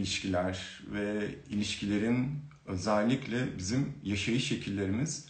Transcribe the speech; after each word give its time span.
ilişkiler 0.00 0.82
ve 0.92 1.34
ilişkilerin 1.48 2.42
özellikle 2.66 3.58
bizim 3.58 3.92
yaşayış 4.02 4.48
şekillerimiz 4.48 5.26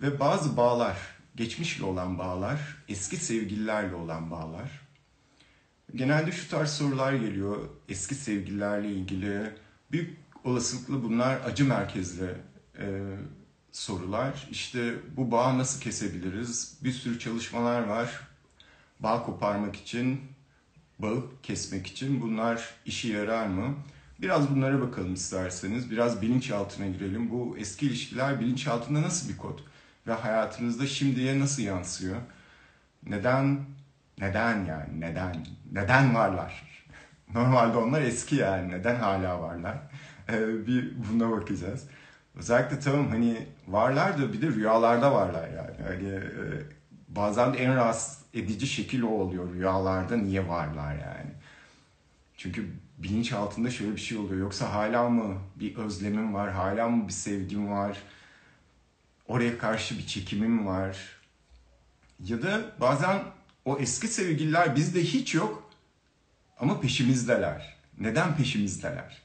ve 0.00 0.20
bazı 0.20 0.56
bağlar, 0.56 0.98
geçmişle 1.36 1.84
olan 1.84 2.18
bağlar, 2.18 2.60
eski 2.88 3.16
sevgililerle 3.16 3.94
olan 3.94 4.30
bağlar. 4.30 4.80
Genelde 5.94 6.32
şu 6.32 6.48
tarz 6.48 6.70
sorular 6.70 7.12
geliyor 7.12 7.68
eski 7.88 8.14
sevgililerle 8.14 8.92
ilgili. 8.92 9.50
Büyük 9.92 10.18
olasılıkla 10.44 11.02
bunlar 11.02 11.40
acı 11.44 11.64
merkezli 11.64 12.34
e, 12.78 13.16
sorular. 13.72 14.48
İşte 14.50 14.94
bu 15.16 15.30
bağı 15.30 15.58
nasıl 15.58 15.80
kesebiliriz? 15.80 16.78
Bir 16.84 16.92
sürü 16.92 17.18
çalışmalar 17.18 17.82
var. 17.82 18.20
Bağ 19.00 19.22
koparmak 19.22 19.76
için, 19.76 20.20
bağı 20.98 21.22
kesmek 21.42 21.86
için 21.86 22.20
bunlar 22.20 22.74
işe 22.86 23.08
yarar 23.08 23.46
mı? 23.46 23.74
Biraz 24.22 24.50
bunlara 24.54 24.80
bakalım 24.80 25.14
isterseniz. 25.14 25.90
Biraz 25.90 26.22
bilinçaltına 26.22 26.86
girelim. 26.86 27.30
Bu 27.30 27.56
eski 27.58 27.86
ilişkiler 27.86 28.40
bilinçaltında 28.40 29.02
nasıl 29.02 29.28
bir 29.28 29.36
kod? 29.36 29.58
Ve 30.06 30.12
hayatınızda 30.12 30.86
şimdiye 30.86 31.40
nasıl 31.40 31.62
yansıyor? 31.62 32.16
Neden? 33.06 33.60
Neden 34.18 34.64
yani? 34.64 35.00
Neden? 35.00 35.46
Neden 35.72 36.14
varlar? 36.14 36.62
Normalde 37.34 37.78
onlar 37.78 38.02
eski 38.02 38.36
yani. 38.36 38.72
Neden 38.72 38.96
hala 38.96 39.40
varlar? 39.40 39.78
Ee, 40.28 40.66
bir 40.66 40.92
buna 41.12 41.30
bakacağız. 41.30 41.84
Özellikle 42.34 42.80
tamam 42.80 43.08
hani 43.08 43.46
varlar 43.68 44.18
da 44.18 44.32
bir 44.32 44.42
de 44.42 44.46
rüyalarda 44.46 45.14
varlar 45.14 45.48
yani. 45.48 45.76
Hani 45.88 46.08
e, 46.08 46.22
bazen 47.08 47.54
de 47.54 47.58
en 47.58 47.76
rahatsız 47.76 48.23
edici 48.34 48.66
şekil 48.66 49.02
o 49.02 49.08
oluyor 49.08 49.54
rüyalarda 49.54 50.16
niye 50.16 50.48
varlar 50.48 50.94
yani. 50.94 51.30
Çünkü 52.36 52.70
bilinç 52.98 53.32
altında 53.32 53.70
şöyle 53.70 53.96
bir 53.96 54.00
şey 54.00 54.18
oluyor. 54.18 54.40
Yoksa 54.40 54.72
hala 54.72 55.08
mı 55.08 55.38
bir 55.56 55.76
özlemim 55.76 56.34
var, 56.34 56.52
hala 56.52 56.88
mı 56.88 57.08
bir 57.08 57.12
sevgim 57.12 57.70
var, 57.70 58.02
oraya 59.28 59.58
karşı 59.58 59.98
bir 59.98 60.06
çekimim 60.06 60.66
var. 60.66 60.98
Ya 62.24 62.42
da 62.42 62.72
bazen 62.80 63.22
o 63.64 63.78
eski 63.78 64.08
sevgililer 64.08 64.76
bizde 64.76 65.02
hiç 65.02 65.34
yok 65.34 65.70
ama 66.60 66.80
peşimizdeler. 66.80 67.76
Neden 67.98 68.36
peşimizdeler? 68.36 69.22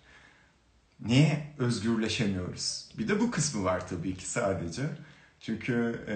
Niye 1.00 1.54
özgürleşemiyoruz? 1.58 2.90
Bir 2.98 3.08
de 3.08 3.20
bu 3.20 3.32
kısmı 3.32 3.64
var 3.64 3.88
tabii 3.88 4.16
ki 4.16 4.30
sadece. 4.30 4.84
Çünkü 5.40 6.06
e, 6.08 6.16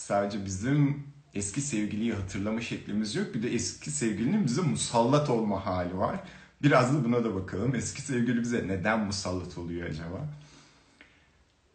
sadece 0.00 0.44
bizim 0.44 1.06
eski 1.34 1.60
sevgiliyi 1.60 2.12
hatırlama 2.12 2.60
şeklimiz 2.60 3.14
yok. 3.14 3.34
Bir 3.34 3.42
de 3.42 3.54
eski 3.54 3.90
sevgilinin 3.90 4.44
bize 4.44 4.62
musallat 4.62 5.30
olma 5.30 5.66
hali 5.66 5.98
var. 5.98 6.20
Biraz 6.62 6.94
da 6.94 7.04
buna 7.04 7.24
da 7.24 7.34
bakalım. 7.34 7.74
Eski 7.74 8.02
sevgili 8.02 8.42
bize 8.42 8.68
neden 8.68 9.00
musallat 9.00 9.58
oluyor 9.58 9.90
acaba? 9.90 10.28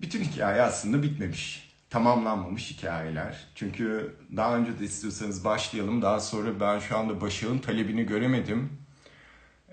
Bütün 0.01 0.23
hikaye 0.23 0.61
aslında 0.61 1.03
bitmemiş. 1.03 1.75
Tamamlanmamış 1.89 2.71
hikayeler. 2.71 3.47
Çünkü 3.55 4.15
daha 4.35 4.57
önce 4.57 4.79
de 4.79 4.85
istiyorsanız 4.85 5.45
başlayalım. 5.45 6.01
Daha 6.01 6.19
sonra 6.19 6.59
ben 6.59 6.79
şu 6.79 6.97
anda 6.97 7.21
Başak'ın 7.21 7.59
talebini 7.59 8.05
göremedim. 8.05 8.69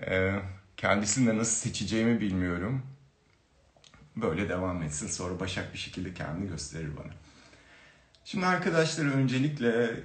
Ee, 0.07 0.39
kendisini 0.77 1.27
de 1.27 1.37
nasıl 1.37 1.69
seçeceğimi 1.69 2.21
bilmiyorum. 2.21 2.81
Böyle 4.15 4.49
devam 4.49 4.83
etsin. 4.83 5.07
Sonra 5.07 5.39
Başak 5.39 5.73
bir 5.73 5.79
şekilde 5.79 6.13
kendini 6.13 6.47
gösterir 6.47 6.89
bana. 6.97 7.22
Şimdi 8.25 8.45
arkadaşlar 8.45 9.05
öncelikle 9.05 10.03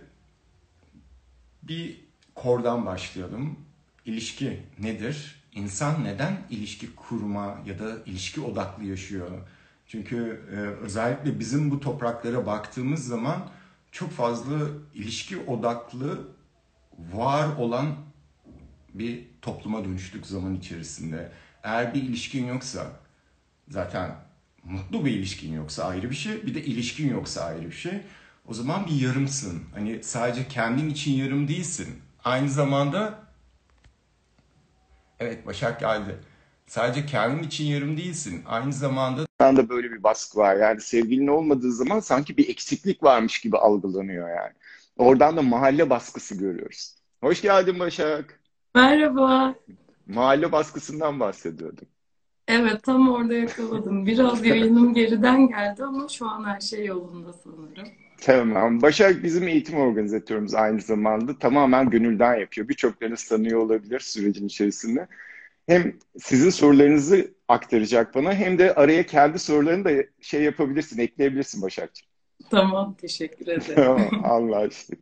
bir 1.62 2.00
kordan 2.34 2.86
başlayalım. 2.86 3.58
İlişki 4.05 4.62
nedir? 4.78 5.44
İnsan 5.52 6.05
neden 6.05 6.36
ilişki 6.51 6.95
kurma 6.95 7.58
ya 7.67 7.79
da 7.79 7.96
ilişki 8.06 8.40
odaklı 8.40 8.84
yaşıyor? 8.84 9.30
Çünkü 9.86 10.42
e, 10.52 10.56
özellikle 10.56 11.40
bizim 11.40 11.70
bu 11.70 11.80
topraklara 11.80 12.46
baktığımız 12.46 13.06
zaman 13.06 13.51
çok 13.92 14.11
fazla 14.11 14.58
ilişki 14.95 15.39
odaklı 15.39 16.29
var 16.98 17.56
olan 17.56 17.96
bir 18.95 19.27
topluma 19.42 19.85
dönüştük 19.85 20.27
zaman 20.27 20.55
içerisinde. 20.55 21.33
Eğer 21.62 21.95
bir 21.95 22.02
ilişkin 22.02 22.46
yoksa 22.46 22.86
zaten 23.68 24.27
mutlu 24.64 25.05
bir 25.05 25.11
ilişkin 25.11 25.52
yoksa 25.55 25.85
ayrı 25.85 26.11
bir 26.11 26.14
şey. 26.14 26.46
Bir 26.46 26.55
de 26.55 26.64
ilişkin 26.64 27.11
yoksa 27.11 27.45
ayrı 27.45 27.67
bir 27.67 27.73
şey. 27.73 28.01
O 28.48 28.55
zaman 28.55 28.86
bir 28.86 29.01
yarımsın. 29.07 29.63
Hani 29.74 30.05
sadece 30.05 30.48
kendin 30.48 30.91
için 30.91 31.13
yarım 31.13 31.48
değilsin. 31.48 31.98
Aynı 32.24 32.48
zamanda 32.48 33.18
evet 35.20 35.47
Başak 35.47 35.80
geldi. 35.80 36.18
Sadece 36.67 37.07
kendin 37.07 37.42
için 37.42 37.64
yarım 37.64 37.97
değilsin. 37.97 38.42
Aynı 38.47 38.73
zamanda 38.73 39.27
da 39.41 39.68
böyle 39.68 39.91
bir 39.91 40.02
baskı 40.02 40.39
var. 40.39 40.57
Yani 40.57 40.80
sevgilin 40.80 41.27
olmadığı 41.27 41.73
zaman 41.73 42.01
sanki 42.01 42.36
bir 42.36 42.48
eksiklik 42.48 43.02
varmış 43.02 43.41
gibi 43.41 43.57
algılanıyor 43.58 44.29
yani. 44.29 44.52
Oradan 44.97 45.36
da 45.36 45.42
mahalle 45.42 45.91
baskısı 45.91 46.39
görüyoruz. 46.39 46.95
Hoş 47.20 47.42
geldin 47.42 47.79
Başak. 47.79 48.41
Merhaba. 48.74 49.55
Mahalle 50.07 50.52
baskısından 50.52 51.20
bahsediyordum. 51.20 51.89
Evet 52.48 52.83
tam 52.83 53.11
orada 53.11 53.35
yakaladım. 53.35 54.07
Biraz 54.07 54.47
yayınım 54.47 54.95
geriden 54.95 55.48
geldi 55.48 55.85
ama 55.85 56.09
şu 56.09 56.27
an 56.27 56.45
her 56.45 56.61
şey 56.61 56.85
yolunda 56.85 57.33
sanırım. 57.33 57.89
Tamam. 58.20 58.83
Başak 58.83 59.23
bizim 59.23 59.48
eğitim 59.48 59.79
organizatörümüz 59.79 60.55
aynı 60.55 60.81
zamanda. 60.81 61.39
Tamamen 61.39 61.91
gönülden 61.91 62.35
yapıyor. 62.36 62.69
Birçoklarınız 62.69 63.25
tanıyor 63.25 63.61
olabilir 63.61 64.01
sürecin 64.01 64.47
içerisinde. 64.47 65.07
Hem 65.67 65.97
sizin 66.19 66.51
sorularınızı 66.51 67.31
aktaracak 67.48 68.14
bana 68.14 68.35
hem 68.35 68.59
de 68.59 68.75
araya 68.75 69.07
kendi 69.07 69.39
sorularını 69.39 69.85
da 69.85 69.91
şey 70.20 70.42
yapabilirsin, 70.42 70.98
ekleyebilirsin 70.98 71.63
Başakcığım. 71.63 72.09
Tamam, 72.51 72.95
teşekkür 73.01 73.47
ederim. 73.47 73.75
Tamam, 73.75 74.25
anlaştık. 74.25 74.98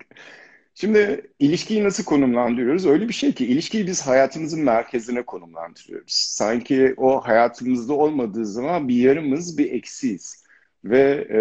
Şimdi 0.79 1.31
ilişkiyi 1.39 1.85
nasıl 1.85 2.05
konumlandırıyoruz? 2.05 2.87
Öyle 2.87 3.09
bir 3.09 3.13
şey 3.13 3.33
ki 3.33 3.47
ilişkiyi 3.47 3.87
biz 3.87 4.03
hayatımızın 4.07 4.65
merkezine 4.65 5.23
konumlandırıyoruz. 5.23 6.13
Sanki 6.13 6.95
o 6.97 7.21
hayatımızda 7.21 7.95
olmadığı 7.95 8.47
zaman 8.47 8.89
bir 8.89 8.95
yarımız, 8.95 9.59
bir 9.59 9.73
eksiyiz. 9.73 10.45
Ve 10.85 11.01
e, 11.31 11.39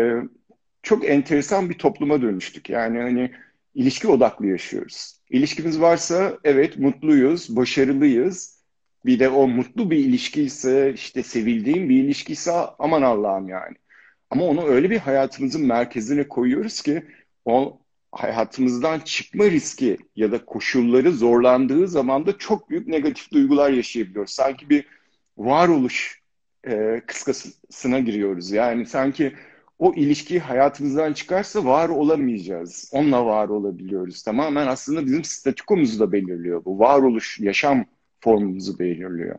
çok 0.84 1.10
enteresan 1.10 1.70
bir 1.70 1.78
topluma 1.78 2.22
dönüştük. 2.22 2.70
Yani 2.70 3.00
hani 3.00 3.32
ilişki 3.76 4.08
odaklı 4.08 4.48
yaşıyoruz. 4.48 5.20
İlişkimiz 5.30 5.82
varsa 5.82 6.38
evet 6.44 6.78
mutluyuz, 6.78 7.56
başarılıyız. 7.56 8.64
Bir 9.06 9.20
de 9.20 9.30
o 9.30 9.48
mutlu 9.48 9.92
bir 9.92 9.98
ilişkiyse, 9.98 10.94
işte 10.94 11.24
sevildiğim 11.24 11.90
bir 11.90 12.04
ilişkiyse 12.04 12.52
aman 12.80 13.02
Allah'ım 13.02 13.50
yani. 13.50 13.76
Ama 14.30 14.46
onu 14.46 14.66
öyle 14.68 14.90
bir 14.90 15.00
hayatımızın 15.00 15.66
merkezine 15.66 16.28
koyuyoruz 16.28 16.82
ki 16.82 17.06
o 17.46 17.85
hayatımızdan 18.16 19.00
çıkma 19.00 19.46
riski 19.46 19.98
ya 20.16 20.32
da 20.32 20.46
koşulları 20.46 21.12
zorlandığı 21.12 21.88
zaman 21.88 22.26
da 22.26 22.38
çok 22.38 22.70
büyük 22.70 22.88
negatif 22.88 23.32
duygular 23.32 23.70
yaşayabiliyoruz. 23.70 24.32
Sanki 24.32 24.70
bir 24.70 24.86
varoluş 25.38 26.22
e, 26.68 27.02
kıskasına 27.08 28.00
giriyoruz. 28.00 28.52
Yani 28.52 28.86
sanki 28.86 29.34
o 29.80 29.94
ilişki 29.94 30.40
hayatımızdan 30.40 31.14
çıkarsa 31.14 31.66
var 31.66 31.90
olamayacağız. 31.90 32.90
Onunla 32.94 33.26
var 33.26 33.50
olabiliyoruz. 33.50 34.24
Tamamen 34.24 34.68
aslında 34.68 35.06
bizim 35.06 35.24
statikomuzu 35.24 36.00
da 36.00 36.12
belirliyor. 36.12 36.66
Bu 36.66 36.80
varoluş, 36.80 37.40
yaşam 37.40 37.86
formumuzu 38.20 38.80
belirliyor. 38.80 39.38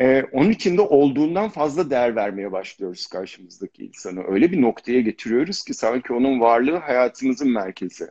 Ee, 0.00 0.24
onun 0.32 0.50
için 0.50 0.76
de 0.76 0.80
olduğundan 0.82 1.48
fazla 1.48 1.90
değer 1.90 2.16
vermeye 2.16 2.52
başlıyoruz 2.52 3.06
karşımızdaki 3.06 3.84
insanı. 3.86 4.24
Öyle 4.28 4.52
bir 4.52 4.62
noktaya 4.62 5.00
getiriyoruz 5.00 5.64
ki 5.64 5.74
sanki 5.74 6.12
onun 6.12 6.40
varlığı 6.40 6.76
hayatımızın 6.76 7.50
merkezi. 7.52 8.10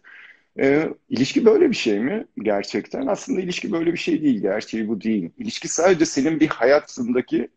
Ee, 0.60 0.90
ilişki 1.10 1.46
böyle 1.46 1.70
bir 1.70 1.76
şey 1.76 2.00
mi 2.00 2.26
gerçekten? 2.44 3.08
Aslında 3.08 3.42
ilişki 3.42 3.72
böyle 3.72 3.94
bir 3.94 3.98
şey 3.98 4.22
değil. 4.22 4.42
Gerçeği 4.42 4.88
bu 4.88 5.02
değil. 5.02 5.30
İlişki 5.38 5.68
sadece 5.68 6.06
senin 6.06 6.40
bir 6.40 6.48
hayatındaki 6.48 7.50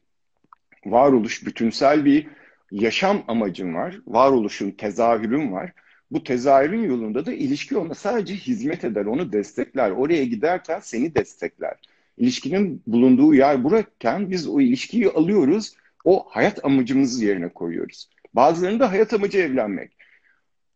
varoluş, 0.86 1.46
bütünsel 1.46 2.04
bir 2.04 2.26
yaşam 2.70 3.24
amacın 3.28 3.74
var. 3.74 4.00
Varoluşun, 4.06 4.70
tezahürün 4.70 5.52
var. 5.52 5.72
Bu 6.10 6.24
tezahürün 6.24 6.82
yolunda 6.84 7.26
da 7.26 7.32
ilişki 7.32 7.76
ona 7.76 7.94
sadece 7.94 8.34
hizmet 8.34 8.84
eder, 8.84 9.04
onu 9.04 9.32
destekler. 9.32 9.90
Oraya 9.90 10.24
giderken 10.24 10.80
seni 10.80 11.14
destekler. 11.14 11.76
İlişkinin 12.16 12.82
bulunduğu 12.86 13.34
yer 13.34 13.64
burayken 13.64 14.30
biz 14.30 14.48
o 14.48 14.60
ilişkiyi 14.60 15.10
alıyoruz, 15.10 15.74
o 16.04 16.26
hayat 16.28 16.64
amacımızı 16.64 17.24
yerine 17.24 17.48
koyuyoruz. 17.48 18.08
Bazılarında 18.34 18.92
hayat 18.92 19.12
amacı 19.14 19.38
evlenmek. 19.38 19.96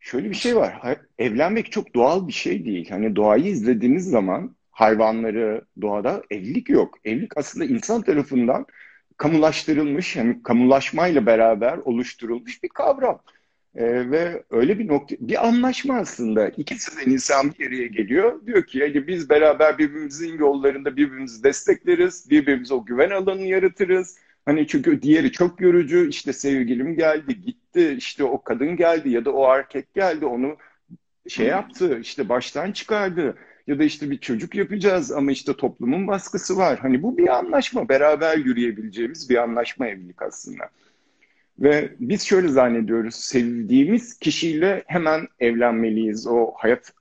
Şöyle 0.00 0.31
bir 0.31 0.35
şey 0.35 0.56
var, 0.56 0.99
evlenmek 1.19 1.73
çok 1.73 1.94
doğal 1.94 2.29
bir 2.29 2.32
şey 2.32 2.64
değil. 2.64 2.90
Hani 2.90 3.17
doğayı 3.17 3.44
izlediğiniz 3.44 4.11
zaman 4.11 4.56
hayvanları, 4.70 5.62
doğada 5.81 6.23
evlilik 6.31 6.69
yok. 6.69 6.99
Evlilik 7.05 7.37
aslında 7.37 7.64
insan 7.64 8.02
tarafından 8.02 8.67
kamulaştırılmış, 9.17 10.17
yani 10.17 10.43
kamulaşmayla 10.43 11.26
beraber 11.26 11.79
oluşturulmuş 11.79 12.62
bir 12.62 12.69
kavram. 12.69 13.20
Ee, 13.75 14.11
ve 14.11 14.43
öyle 14.50 14.79
bir 14.79 14.88
nokta, 14.88 15.17
bir 15.20 15.47
anlaşma 15.49 15.94
aslında. 15.99 16.49
İkisinden 16.49 17.11
insan 17.11 17.53
bir 17.59 17.69
araya 17.69 17.87
geliyor. 17.87 18.47
Diyor 18.47 18.67
ki 18.67 18.79
yani 18.79 19.06
biz 19.06 19.31
beraber 19.31 19.79
birbirimizin 19.79 20.38
yollarında 20.38 20.97
birbirimizi 20.97 21.44
destekleriz. 21.44 22.31
Birbirimize 22.31 22.75
o 22.75 22.85
güven 22.85 23.11
alanını 23.11 23.47
yaratırız. 23.47 24.19
Hani 24.44 24.67
çünkü 24.67 25.03
diğeri 25.03 25.32
çok 25.32 25.61
yorucu. 25.61 26.06
İşte 26.06 26.32
sevgilim 26.32 26.97
geldi, 26.97 27.41
gitti. 27.41 27.94
İşte 27.99 28.25
o 28.25 28.43
kadın 28.43 28.76
geldi 28.76 29.11
ya 29.11 29.25
da 29.25 29.31
o 29.32 29.55
erkek 29.55 29.94
geldi. 29.94 30.26
Onu 30.26 30.56
şey 31.29 31.47
yaptı, 31.47 31.99
işte 32.03 32.29
baştan 32.29 32.73
çıkardı. 32.73 33.38
Ya 33.67 33.79
da 33.79 33.85
işte 33.85 34.11
bir 34.11 34.19
çocuk 34.19 34.55
yapacağız 34.55 35.12
ama 35.12 35.32
işte 35.32 35.56
toplumun 35.56 36.06
baskısı 36.06 36.56
var. 36.56 36.79
Hani 36.79 37.03
bu 37.03 37.19
bir 37.19 37.38
anlaşma, 37.38 37.88
beraber 37.88 38.37
yürüyebileceğimiz 38.38 39.31
bir 39.31 39.37
anlaşma 39.37 39.88
evlilik 39.88 40.23
aslında. 40.23 40.70
Ve 41.58 41.93
biz 42.00 42.22
şöyle 42.22 42.49
zannediyoruz, 42.49 43.14
sevdiğimiz 43.14 44.19
kişiyle 44.19 44.84
hemen 44.87 45.28
evlenmeliyiz. 45.40 46.26
O 46.26 46.52
hayat 46.56 46.93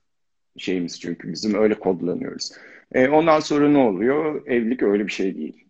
şeyimiz 0.56 1.00
çünkü 1.00 1.32
bizim 1.32 1.54
öyle 1.54 1.74
kodlanıyoruz. 1.74 2.52
E, 2.92 3.08
ondan 3.08 3.40
sonra 3.40 3.68
ne 3.68 3.78
oluyor? 3.78 4.46
Evlilik 4.46 4.82
öyle 4.82 5.06
bir 5.06 5.12
şey 5.12 5.36
değil. 5.36 5.64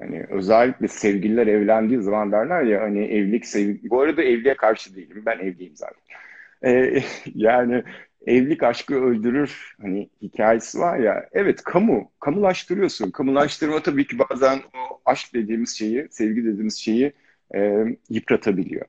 Yani 0.00 0.26
özellikle 0.30 0.88
sevgililer 0.88 1.46
evlendiği 1.46 2.02
zaman 2.02 2.32
derler 2.32 2.62
ya 2.62 2.82
hani 2.82 3.04
evlilik 3.04 3.46
sevgi. 3.46 3.90
Bu 3.90 4.00
arada 4.00 4.22
evliliğe 4.22 4.56
karşı 4.56 4.96
değilim. 4.96 5.22
Ben 5.26 5.38
evliyim 5.38 5.76
zaten. 5.76 6.02
E, 6.64 7.02
yani 7.34 7.82
evlilik 8.26 8.62
aşkı 8.62 8.94
öldürür 8.94 9.76
hani 9.80 10.10
hikayesi 10.22 10.78
var 10.78 10.98
ya. 10.98 11.28
Evet 11.32 11.62
kamu, 11.62 12.12
kamulaştırıyorsun. 12.20 13.10
Kamulaştırma 13.10 13.82
tabii 13.82 14.06
ki 14.06 14.16
bazen 14.18 14.58
o 14.58 15.00
aşk 15.04 15.34
dediğimiz 15.34 15.78
şeyi, 15.78 16.06
sevgi 16.10 16.44
dediğimiz 16.44 16.76
şeyi 16.76 17.12
e, 17.54 17.84
yıpratabiliyor. 18.10 18.86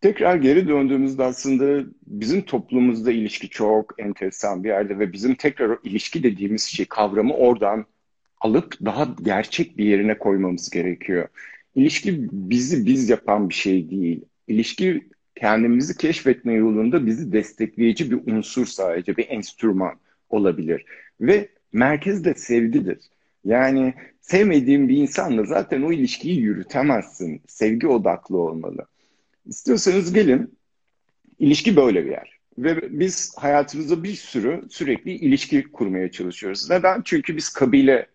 Tekrar 0.00 0.36
geri 0.36 0.68
döndüğümüzde 0.68 1.24
aslında 1.24 1.90
bizim 2.06 2.42
toplumumuzda 2.42 3.12
ilişki 3.12 3.48
çok 3.48 3.94
enteresan 3.98 4.64
bir 4.64 4.68
yerde 4.68 4.98
ve 4.98 5.12
bizim 5.12 5.34
tekrar 5.34 5.78
ilişki 5.84 6.22
dediğimiz 6.22 6.62
şey 6.62 6.86
kavramı 6.86 7.34
oradan 7.34 7.86
alıp 8.40 8.84
daha 8.84 9.08
gerçek 9.22 9.78
bir 9.78 9.84
yerine 9.84 10.18
koymamız 10.18 10.70
gerekiyor. 10.70 11.28
İlişki 11.74 12.28
bizi 12.32 12.86
biz 12.86 13.10
yapan 13.10 13.48
bir 13.48 13.54
şey 13.54 13.90
değil. 13.90 14.24
İlişki 14.48 15.08
kendimizi 15.34 15.96
keşfetme 15.96 16.54
yolunda 16.54 17.06
bizi 17.06 17.32
destekleyici 17.32 18.10
bir 18.10 18.32
unsur 18.32 18.66
sadece, 18.66 19.16
bir 19.16 19.28
enstrüman 19.28 19.94
olabilir. 20.30 20.84
Ve 21.20 21.48
merkezde 21.72 22.34
sevgidir. 22.34 22.98
Yani 23.44 23.94
sevmediğin 24.20 24.88
bir 24.88 24.96
insanla 24.96 25.44
zaten 25.44 25.82
o 25.82 25.92
ilişkiyi 25.92 26.40
yürütemezsin. 26.40 27.42
Sevgi 27.46 27.86
odaklı 27.86 28.38
olmalı. 28.38 28.86
İstiyorsanız 29.46 30.12
gelin, 30.12 30.58
ilişki 31.38 31.76
böyle 31.76 32.04
bir 32.04 32.10
yer. 32.10 32.40
Ve 32.58 33.00
biz 33.00 33.34
hayatımızda 33.36 34.02
bir 34.02 34.14
sürü 34.14 34.62
sürekli 34.70 35.12
ilişki 35.12 35.62
kurmaya 35.62 36.10
çalışıyoruz. 36.10 36.70
Neden? 36.70 37.02
Çünkü 37.04 37.36
biz 37.36 37.48
kabile 37.48 38.06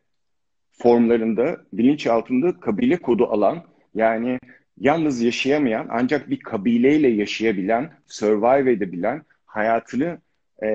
formlarında, 0.71 1.61
bilinç 1.73 2.07
altında 2.07 2.59
kabile 2.59 2.97
kodu 2.97 3.25
alan, 3.25 3.63
yani 3.95 4.39
yalnız 4.79 5.21
yaşayamayan 5.21 5.87
ancak 5.89 6.29
bir 6.29 6.39
kabileyle 6.39 7.07
yaşayabilen, 7.07 7.91
survive 8.07 8.71
edebilen, 8.71 9.21
hayatını 9.45 10.17
e, 10.63 10.67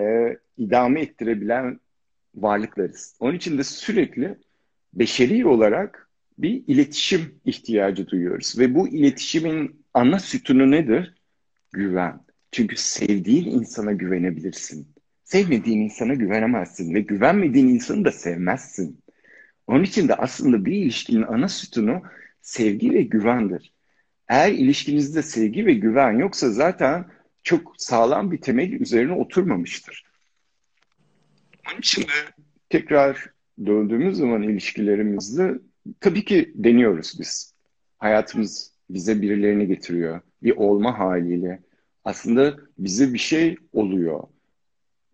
idame 0.57 1.01
ettirebilen 1.01 1.81
varlıklarız. 2.35 3.17
Onun 3.21 3.35
için 3.35 3.59
de 3.59 3.65
sürekli 3.65 4.39
beşeri 4.95 5.47
olarak 5.47 6.09
bir 6.39 6.65
iletişim 6.67 7.35
ihtiyacı 7.45 8.07
duyuyoruz. 8.07 8.59
Ve 8.59 8.75
bu 8.75 8.89
iletişimin 8.89 9.85
ana 9.95 10.19
sütunu 10.19 10.71
nedir? 10.71 11.15
Güven. 11.73 12.21
Çünkü 12.53 12.77
sevdiğin 12.77 13.51
insana 13.51 13.93
güvenebilirsin. 13.93 14.89
Sevmediğin 15.25 15.81
insana 15.81 16.15
güvenemezsin 16.15 16.95
ve 16.95 17.01
güvenmediğin 17.01 17.69
insanı 17.69 18.05
da 18.05 18.13
sevmezsin. 18.13 19.01
Onun 19.67 19.85
için 19.85 20.09
de 20.09 20.15
aslında 20.15 20.65
bir 20.65 20.73
ilişkinin 20.73 21.23
ana 21.23 21.49
sütunu 21.49 22.03
sevgi 22.43 22.91
ve 22.91 23.03
güvendir. 23.03 23.73
Eğer 24.29 24.53
ilişkinizde 24.53 25.23
sevgi 25.23 25.67
ve 25.67 25.75
güven 25.75 26.13
yoksa 26.13 26.51
zaten 26.51 27.05
çok 27.43 27.75
sağlam 27.79 28.33
bir 28.33 28.41
temel 28.41 28.73
üzerine 28.73 29.13
oturmamıştır. 29.13 30.10
Onun 31.71 31.79
için 31.79 32.03
de 32.03 32.33
tekrar 32.69 33.31
döndüğümüz 33.67 34.17
zaman 34.17 34.43
ilişkilerimizde 34.43 35.59
tabii 36.01 36.25
ki 36.25 36.53
deniyoruz 36.55 37.17
biz. 37.21 37.55
Hayatımız 37.99 38.73
bize 38.91 39.23
birilerini 39.23 39.67
getiriyor. 39.67 40.21
Bir 40.43 40.57
olma 40.57 40.99
haliyle. 40.99 41.63
Aslında 42.05 42.57
bize 42.79 43.13
bir 43.15 43.19
şey 43.19 43.57
oluyor. 43.73 44.23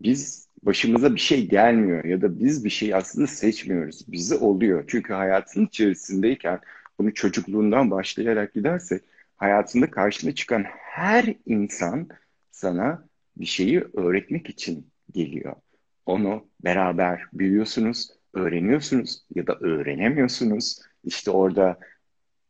Biz 0.01 0.49
başımıza 0.63 1.15
bir 1.15 1.21
şey 1.21 1.49
gelmiyor 1.49 2.05
ya 2.05 2.23
da 2.23 2.41
biz 2.41 2.65
bir 2.65 2.71
şey 2.71 2.95
aslında 2.95 3.27
seçmiyoruz. 3.27 4.05
Bize 4.09 4.35
oluyor. 4.35 4.85
Çünkü 4.87 5.13
hayatın 5.13 5.67
içerisindeyken 5.67 6.61
bunu 6.99 7.15
çocukluğundan 7.15 7.91
başlayarak 7.91 8.55
gidersek 8.55 9.03
hayatında 9.37 9.91
karşına 9.91 10.35
çıkan 10.35 10.65
her 10.69 11.35
insan 11.47 12.09
sana 12.51 13.09
bir 13.37 13.47
şeyi 13.47 13.85
öğretmek 13.95 14.51
için 14.51 14.87
geliyor. 15.13 15.57
Onu 16.07 16.45
beraber 16.65 17.23
büyüyorsunuz, 17.33 18.11
öğreniyorsunuz 18.35 19.23
ya 19.35 19.47
da 19.47 19.59
öğrenemiyorsunuz. 19.61 20.79
İşte 21.05 21.31
orada 21.31 21.79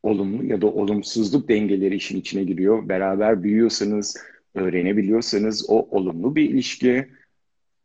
olumlu 0.03 0.45
ya 0.45 0.61
da 0.61 0.67
olumsuzluk 0.67 1.49
dengeleri 1.49 1.95
işin 1.95 2.21
içine 2.21 2.43
giriyor. 2.45 2.89
Beraber 2.89 3.43
büyüyorsanız, 3.43 4.17
öğrenebiliyorsanız 4.55 5.71
o 5.71 5.89
olumlu 5.91 6.37
bir 6.37 6.51
ilişki 6.51 7.09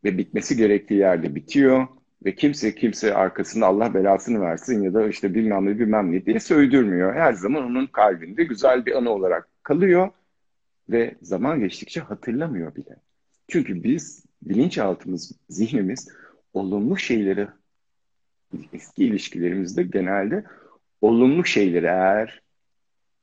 ve 0.04 0.18
bitmesi 0.18 0.58
gerektiği 0.58 1.00
yerde 1.00 1.36
bitiyor 1.36 1.88
ve 2.26 2.36
kimse 2.36 2.76
kimse 2.76 3.14
arkasında 3.14 3.68
Allah 3.68 3.94
belasını 3.94 4.42
versin 4.42 4.84
ya 4.84 4.94
da 4.94 5.08
işte 5.08 5.34
bilmem 5.34 5.66
ne 5.66 5.80
bilmem 5.80 6.12
ne 6.12 6.26
diye 6.26 6.40
söydürmüyor. 6.40 7.16
Her 7.16 7.34
zaman 7.34 7.64
onun 7.64 7.88
kalbinde 7.88 8.44
güzel 8.44 8.86
bir 8.86 8.96
anı 8.96 9.10
olarak 9.10 9.48
kalıyor 9.64 10.10
ve 10.90 11.16
zaman 11.22 11.60
geçtikçe 11.60 12.02
hatırlamıyor 12.02 12.76
bile. 12.76 12.96
Çünkü 13.48 13.84
biz 13.84 14.26
bilinçaltımız, 14.42 15.32
zihnimiz 15.50 16.10
olumlu 16.54 16.98
şeyleri 16.98 17.48
eski 18.74 19.06
ilişkilerimizde 19.06 19.84
genelde 19.84 20.44
olumlu 21.02 21.46
şeyleri 21.46 21.86
eğer 21.86 22.42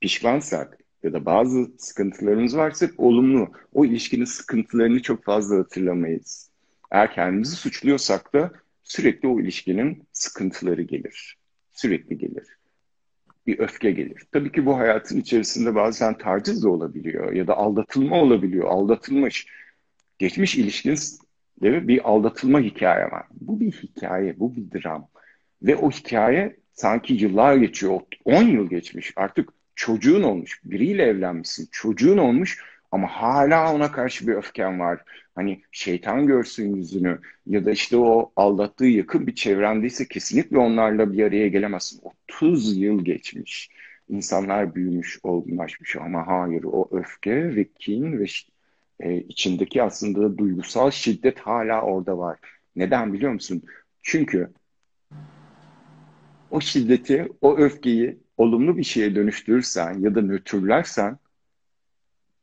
pişmansak 0.01 0.77
ya 1.03 1.13
da 1.13 1.25
bazı 1.25 1.71
sıkıntılarımız 1.77 2.57
varsa 2.57 2.87
olumlu. 2.97 3.51
O 3.73 3.85
ilişkinin 3.85 4.25
sıkıntılarını 4.25 5.01
çok 5.01 5.23
fazla 5.23 5.57
hatırlamayız. 5.57 6.49
Eğer 6.91 7.13
kendimizi 7.13 7.55
suçluyorsak 7.55 8.33
da 8.33 8.51
sürekli 8.83 9.27
o 9.27 9.39
ilişkinin 9.39 10.03
sıkıntıları 10.11 10.81
gelir. 10.81 11.37
Sürekli 11.71 12.17
gelir. 12.17 12.47
Bir 13.47 13.59
öfke 13.59 13.91
gelir. 13.91 14.23
Tabii 14.31 14.51
ki 14.51 14.65
bu 14.65 14.77
hayatın 14.77 15.17
içerisinde 15.17 15.75
bazen 15.75 16.17
taciz 16.17 16.63
de 16.63 16.67
olabiliyor 16.67 17.33
ya 17.33 17.47
da 17.47 17.57
aldatılma 17.57 18.21
olabiliyor. 18.21 18.67
Aldatılmış. 18.67 19.47
Geçmiş 20.19 20.55
ilişkinizde 20.55 21.87
bir 21.87 22.09
aldatılma 22.09 22.59
hikaye 22.59 23.05
var. 23.05 23.25
Bu 23.41 23.59
bir 23.59 23.71
hikaye, 23.71 24.39
bu 24.39 24.55
bir 24.55 24.71
dram. 24.71 25.07
Ve 25.61 25.75
o 25.75 25.91
hikaye 25.91 26.57
sanki 26.73 27.13
yıllar 27.13 27.55
geçiyor. 27.55 28.01
10 28.25 28.43
yıl 28.43 28.69
geçmiş. 28.69 29.13
Artık 29.15 29.49
çocuğun 29.75 30.23
olmuş. 30.23 30.61
Biriyle 30.63 31.03
evlenmişsin. 31.03 31.67
Çocuğun 31.71 32.17
olmuş 32.17 32.63
ama 32.91 33.07
hala 33.07 33.73
ona 33.73 33.91
karşı 33.91 34.27
bir 34.27 34.33
öfken 34.33 34.79
var. 34.79 35.03
Hani 35.35 35.61
şeytan 35.71 36.27
görsün 36.27 36.75
yüzünü 36.75 37.19
ya 37.45 37.65
da 37.65 37.71
işte 37.71 37.97
o 37.97 38.31
aldattığı 38.35 38.85
yakın 38.85 39.27
bir 39.27 39.35
çevrendeyse 39.35 40.07
kesinlikle 40.07 40.57
onlarla 40.57 41.13
bir 41.13 41.23
araya 41.23 41.47
gelemezsin. 41.47 42.01
30 42.27 42.77
yıl 42.77 43.05
geçmiş. 43.05 43.69
İnsanlar 44.09 44.75
büyümüş, 44.75 45.19
olgunlaşmış 45.23 45.95
ama 45.95 46.27
hayır 46.27 46.63
o 46.63 46.89
öfke 46.91 47.55
ve 47.55 47.67
kin 47.79 48.19
ve 48.19 48.25
e, 48.99 49.17
içindeki 49.17 49.83
aslında 49.83 50.37
duygusal 50.37 50.91
şiddet 50.91 51.39
hala 51.39 51.81
orada 51.81 52.17
var. 52.17 52.39
Neden 52.75 53.13
biliyor 53.13 53.31
musun? 53.31 53.63
Çünkü 54.01 54.49
o 56.51 56.61
şiddeti, 56.61 57.27
o 57.41 57.57
öfkeyi 57.57 58.19
olumlu 58.37 58.77
bir 58.77 58.83
şeye 58.83 59.15
dönüştürürsen 59.15 59.99
ya 59.99 60.15
da 60.15 60.21
nötrlersen 60.21 61.17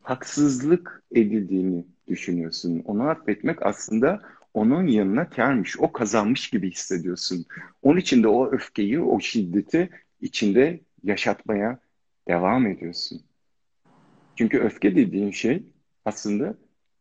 haksızlık 0.03 1.03
edildiğini 1.15 1.85
düşünüyorsun. 2.09 2.83
Onu 2.85 3.09
affetmek 3.09 3.67
aslında 3.67 4.23
onun 4.55 4.87
yanına 4.87 5.31
kermiş, 5.31 5.81
o 5.81 5.93
kazanmış 5.93 6.51
gibi 6.51 6.71
hissediyorsun. 6.71 7.47
Onun 7.83 7.99
için 7.99 8.23
de 8.23 8.29
o 8.29 8.51
öfkeyi, 8.53 9.01
o 9.01 9.21
şiddeti 9.21 9.91
içinde 10.21 10.81
yaşatmaya 11.03 11.79
devam 12.29 12.67
ediyorsun. 12.67 13.23
Çünkü 14.37 14.59
öfke 14.59 14.97
dediğin 14.97 15.31
şey 15.31 15.63
aslında 16.07 16.55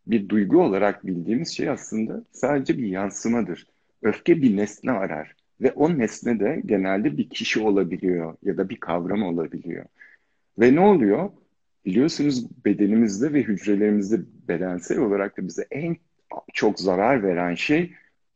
bir 0.07 0.29
duygu 0.29 0.61
olarak 0.61 1.05
bildiğimiz 1.07 1.49
şey 1.49 1.69
aslında 1.69 2.23
sadece 2.31 2.77
bir 2.77 2.87
yansımadır. 2.87 3.67
Öfke 4.01 4.41
bir 4.41 4.57
nesne 4.57 4.91
arar 4.91 5.35
ve 5.61 5.71
o 5.71 5.97
nesne 5.97 6.39
de 6.39 6.61
genelde 6.65 7.17
bir 7.17 7.29
kişi 7.29 7.59
olabiliyor 7.59 8.35
ya 8.43 8.57
da 8.57 8.69
bir 8.69 8.79
kavram 8.79 9.23
olabiliyor. 9.23 9.85
Ve 10.59 10.75
ne 10.75 10.79
oluyor? 10.79 11.29
biliyorsunuz 11.85 12.65
bedenimizde 12.65 13.33
ve 13.33 13.43
hücrelerimizde 13.43 14.19
bedensel 14.47 14.97
olarak 14.97 15.37
da 15.37 15.47
bize 15.47 15.67
en 15.71 15.97
çok 16.53 16.79
zarar 16.79 17.23
veren 17.23 17.55
şey 17.55 17.93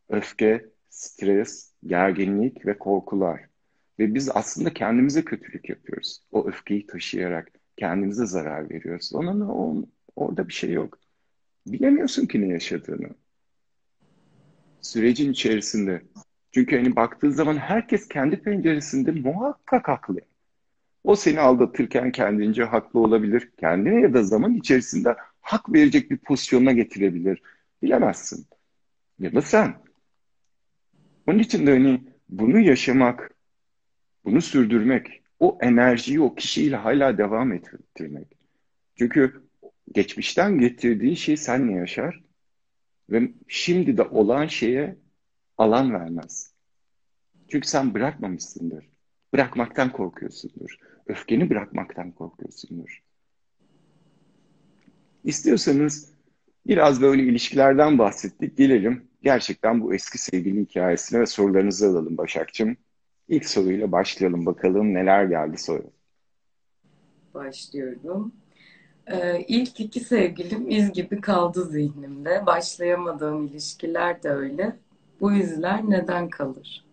öfke, 0.09 0.65
stres, 0.89 1.73
gerginlik 1.85 2.65
ve 2.65 2.77
korkular. 2.77 3.41
Ve 3.99 4.13
biz 4.13 4.29
aslında 4.33 4.73
kendimize 4.73 5.25
kötülük 5.25 5.69
yapıyoruz. 5.69 6.21
O 6.31 6.47
öfkeyi 6.47 6.88
taşıyarak 6.88 7.51
kendimize 7.77 8.25
zarar 8.25 8.69
veriyoruz. 8.69 9.11
Onun, 9.13 9.41
onun 9.41 9.91
orada 10.19 10.47
bir 10.47 10.53
şey 10.53 10.71
yok. 10.71 10.99
Bilemiyorsun 11.67 12.25
ki 12.25 12.41
ne 12.41 12.47
yaşadığını. 12.47 13.09
Sürecin 14.81 15.31
içerisinde. 15.31 16.01
Çünkü 16.51 16.77
hani 16.77 16.95
baktığın 16.95 17.29
zaman 17.29 17.57
herkes 17.57 18.07
kendi 18.07 18.41
penceresinde 18.41 19.11
muhakkak 19.11 19.88
haklı. 19.88 20.21
O 21.03 21.15
seni 21.15 21.39
aldatırken 21.39 22.11
kendince 22.11 22.63
haklı 22.63 22.99
olabilir. 22.99 23.51
Kendine 23.59 24.01
ya 24.01 24.13
da 24.13 24.23
zaman 24.23 24.53
içerisinde 24.53 25.15
hak 25.41 25.73
verecek 25.73 26.11
bir 26.11 26.17
pozisyona 26.17 26.71
getirebilir. 26.71 27.41
Bilemezsin. 27.81 28.47
Ya 29.19 29.33
da 29.33 29.41
sen. 29.41 29.73
Onun 31.27 31.39
için 31.39 31.67
de 31.67 31.71
hani 31.71 32.03
bunu 32.29 32.59
yaşamak, 32.59 33.31
bunu 34.25 34.41
sürdürmek, 34.41 35.21
o 35.39 35.57
enerjiyi 35.61 36.21
o 36.21 36.35
kişiyle 36.35 36.75
hala 36.75 37.17
devam 37.17 37.53
ettirmek. 37.53 38.27
Çünkü 38.95 39.48
geçmişten 39.93 40.60
getirdiği 40.60 41.15
şey 41.15 41.38
senle 41.38 41.74
yaşar 41.74 42.24
ve 43.10 43.31
şimdi 43.48 43.98
de 43.98 44.03
olan 44.03 44.48
şeye 44.48 44.96
alan 45.58 45.93
vermez. 45.93 46.53
Çünkü 47.48 47.67
sen 47.67 47.93
bırakmamışsındır. 47.93 48.89
Bırakmaktan 49.34 49.91
korkuyorsundur. 49.91 50.77
Öfkeni 51.08 51.50
bırakmaktan 51.50 52.12
korkuyorsundur. 52.12 53.03
İstiyorsanız 55.24 56.13
biraz 56.67 57.01
böyle 57.01 57.24
ilişkilerden 57.24 57.98
bahsettik. 57.98 58.58
Gelelim 58.58 59.08
gerçekten 59.24 59.81
bu 59.81 59.93
eski 59.93 60.17
sevgili 60.17 60.62
hikayesine 60.62 61.19
ve 61.19 61.25
sorularınızı 61.25 61.88
alalım 61.88 62.17
Başakçım. 62.17 62.77
İlk 63.27 63.46
soruyla 63.46 63.91
başlayalım 63.91 64.46
bakalım 64.46 64.93
neler 64.93 65.25
geldi 65.25 65.58
soru. 65.58 65.91
Başlıyorum. 67.34 68.34
Ee, 69.11 69.45
ilk 69.47 69.79
iki 69.79 69.99
sevgilim 69.99 70.69
iz 70.69 70.91
gibi 70.91 71.21
kaldı 71.21 71.65
zihnimde. 71.65 72.45
Başlayamadığım 72.45 73.45
ilişkiler 73.45 74.23
de 74.23 74.29
öyle. 74.29 74.75
Bu 75.21 75.33
izler 75.33 75.89
neden 75.89 76.29
kalır? 76.29 76.85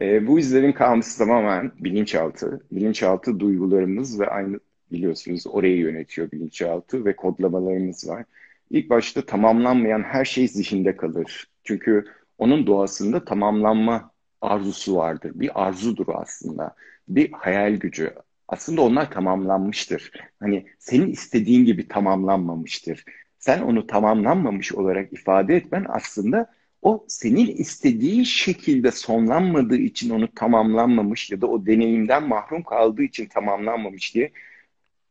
E, 0.00 0.26
bu 0.26 0.38
izlerin 0.38 0.72
kalması 0.72 1.18
tamamen 1.18 1.72
bilinçaltı. 1.78 2.60
Bilinçaltı 2.72 3.40
duygularımız 3.40 4.20
ve 4.20 4.26
aynı 4.26 4.60
biliyorsunuz 4.92 5.46
orayı 5.46 5.76
yönetiyor 5.76 6.30
bilinçaltı 6.30 7.04
ve 7.04 7.16
kodlamalarımız 7.16 8.08
var. 8.08 8.24
İlk 8.70 8.90
başta 8.90 9.22
tamamlanmayan 9.22 10.02
her 10.02 10.24
şey 10.24 10.48
zihinde 10.48 10.96
kalır. 10.96 11.50
Çünkü 11.64 12.04
onun 12.38 12.66
doğasında 12.66 13.24
tamamlanma 13.24 14.10
arzusu 14.40 14.96
vardır. 14.96 15.32
Bir 15.34 15.66
arzudur 15.66 16.06
aslında. 16.08 16.74
Bir 17.08 17.32
hayal 17.32 17.72
gücü. 17.74 18.14
Aslında 18.48 18.82
onlar 18.82 19.10
tamamlanmıştır. 19.10 20.12
Hani 20.40 20.66
senin 20.78 21.10
istediğin 21.10 21.64
gibi 21.64 21.88
tamamlanmamıştır. 21.88 23.04
Sen 23.38 23.62
onu 23.62 23.86
tamamlanmamış 23.86 24.72
olarak 24.72 25.12
ifade 25.12 25.56
etmen 25.56 25.86
aslında 25.88 26.52
o 26.82 27.04
senin 27.08 27.46
istediği 27.46 28.26
şekilde 28.26 28.90
sonlanmadığı 28.90 29.76
için 29.76 30.10
onu 30.10 30.34
tamamlanmamış 30.34 31.30
ya 31.30 31.40
da 31.40 31.46
o 31.46 31.66
deneyimden 31.66 32.28
mahrum 32.28 32.62
kaldığı 32.62 33.02
için 33.02 33.26
tamamlanmamış 33.26 34.14
diye 34.14 34.32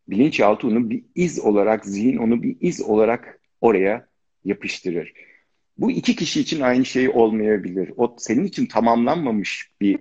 bilinçaltı 0.08 0.68
onu 0.68 0.90
bir 0.90 1.04
iz 1.16 1.40
olarak, 1.40 1.86
zihin 1.86 2.18
onu 2.18 2.44
bir 2.44 2.58
iz 2.62 2.82
olarak 2.82 3.40
oraya 3.62 4.08
yapıştırır. 4.46 5.14
Bu 5.78 5.92
iki 5.92 6.16
kişi 6.16 6.42
için 6.42 6.62
aynı 6.62 6.86
şey 6.86 7.10
olmayabilir. 7.10 7.94
O 7.98 8.16
senin 8.20 8.44
için 8.44 8.66
tamamlanmamış 8.66 9.72
bir 9.82 10.00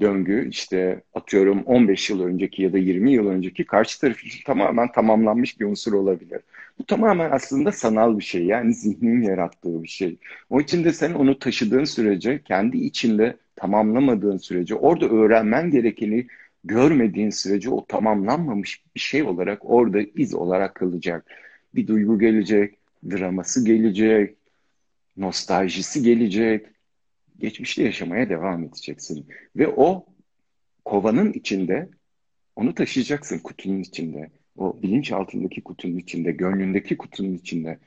döngü 0.00 0.48
işte 0.48 1.02
atıyorum 1.14 1.62
15 1.62 2.10
yıl 2.10 2.22
önceki 2.22 2.62
ya 2.62 2.72
da 2.72 2.78
20 2.78 3.12
yıl 3.12 3.28
önceki 3.28 3.64
karşı 3.64 4.00
taraf 4.00 4.24
için 4.24 4.44
tamamen 4.46 4.92
tamamlanmış 4.92 5.60
bir 5.60 5.64
unsur 5.64 5.92
olabilir. 5.92 6.40
Bu 6.78 6.86
tamamen 6.86 7.30
aslında 7.30 7.72
sanal 7.72 8.18
bir 8.18 8.24
şey 8.24 8.44
yani 8.44 8.74
zihnin 8.74 9.22
yarattığı 9.22 9.82
bir 9.82 9.88
şey. 9.88 10.16
O 10.50 10.60
için 10.60 10.84
de 10.84 10.92
sen 10.92 11.12
onu 11.12 11.38
taşıdığın 11.38 11.84
sürece 11.84 12.42
kendi 12.42 12.78
içinde 12.78 13.36
tamamlamadığın 13.56 14.36
sürece 14.36 14.74
orada 14.74 15.06
öğrenmen 15.06 15.70
gerekeni 15.70 16.26
görmediğin 16.64 17.30
sürece 17.30 17.70
o 17.70 17.86
tamamlanmamış 17.86 18.82
bir 18.94 19.00
şey 19.00 19.22
olarak 19.22 19.70
orada 19.70 20.00
iz 20.00 20.34
olarak 20.34 20.74
kalacak. 20.74 21.26
Bir 21.74 21.86
duygu 21.86 22.18
gelecek, 22.18 22.74
draması 23.10 23.64
gelecek, 23.64 24.36
nostaljisi 25.16 26.02
gelecek. 26.02 26.66
Geçmişte 27.38 27.82
yaşamaya 27.82 28.28
devam 28.28 28.64
edeceksin. 28.64 29.26
Ve 29.56 29.68
o 29.68 30.06
kovanın 30.84 31.32
içinde 31.32 31.88
onu 32.56 32.74
taşıyacaksın 32.74 33.38
kutunun 33.38 33.80
içinde. 33.80 34.30
O 34.56 34.82
bilinç 34.82 35.12
altındaki 35.12 35.64
kutunun 35.64 35.98
içinde, 35.98 36.32
gönlündeki 36.32 36.96
kutunun 36.96 37.34
içinde. 37.34 37.78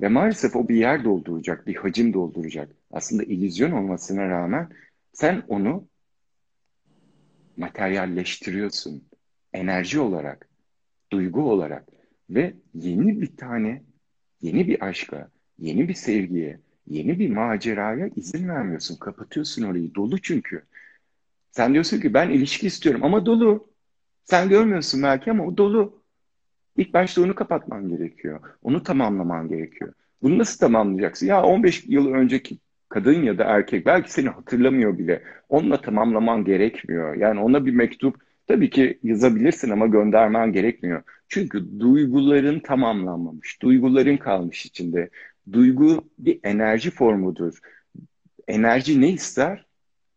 Ve 0.00 0.08
maalesef 0.08 0.56
o 0.56 0.68
bir 0.68 0.76
yer 0.76 1.04
dolduracak, 1.04 1.66
bir 1.66 1.76
hacim 1.76 2.12
dolduracak. 2.12 2.76
Aslında 2.90 3.22
illüzyon 3.22 3.70
olmasına 3.70 4.28
rağmen 4.28 4.68
sen 5.12 5.42
onu 5.48 5.88
materyalleştiriyorsun. 7.56 9.04
Enerji 9.52 10.00
olarak, 10.00 10.48
duygu 11.12 11.50
olarak 11.50 11.88
ve 12.30 12.54
yeni 12.74 13.20
bir 13.20 13.36
tane, 13.36 13.82
yeni 14.40 14.66
bir 14.66 14.84
aşka, 14.84 15.30
yeni 15.58 15.88
bir 15.88 15.94
sevgiye, 15.94 16.60
yeni 16.90 17.18
bir 17.18 17.30
maceraya 17.30 18.10
izin 18.16 18.48
vermiyorsun. 18.48 18.96
Kapatıyorsun 18.96 19.62
orayı. 19.62 19.94
Dolu 19.94 20.18
çünkü. 20.22 20.62
Sen 21.50 21.72
diyorsun 21.72 22.00
ki 22.00 22.14
ben 22.14 22.30
ilişki 22.30 22.66
istiyorum 22.66 23.04
ama 23.04 23.26
dolu. 23.26 23.68
Sen 24.24 24.48
görmüyorsun 24.48 25.02
belki 25.02 25.30
ama 25.30 25.46
o 25.46 25.56
dolu. 25.56 26.02
İlk 26.76 26.94
başta 26.94 27.22
onu 27.22 27.34
kapatman 27.34 27.88
gerekiyor. 27.88 28.40
Onu 28.62 28.82
tamamlaman 28.82 29.48
gerekiyor. 29.48 29.92
Bunu 30.22 30.38
nasıl 30.38 30.58
tamamlayacaksın? 30.58 31.26
Ya 31.26 31.42
15 31.42 31.84
yıl 31.86 32.12
önceki 32.12 32.58
kadın 32.88 33.22
ya 33.22 33.38
da 33.38 33.44
erkek 33.44 33.86
belki 33.86 34.12
seni 34.12 34.28
hatırlamıyor 34.28 34.98
bile. 34.98 35.22
Onunla 35.48 35.80
tamamlaman 35.80 36.44
gerekmiyor. 36.44 37.14
Yani 37.14 37.40
ona 37.40 37.66
bir 37.66 37.72
mektup 37.72 38.16
tabii 38.46 38.70
ki 38.70 38.98
yazabilirsin 39.02 39.70
ama 39.70 39.86
göndermen 39.86 40.52
gerekmiyor. 40.52 41.02
Çünkü 41.28 41.80
duyguların 41.80 42.60
tamamlanmamış. 42.60 43.62
Duyguların 43.62 44.16
kalmış 44.16 44.66
içinde. 44.66 45.10
Duygu 45.52 46.10
bir 46.18 46.40
enerji 46.42 46.90
formudur. 46.90 47.58
Enerji 48.48 49.00
ne 49.00 49.08
ister? 49.10 49.66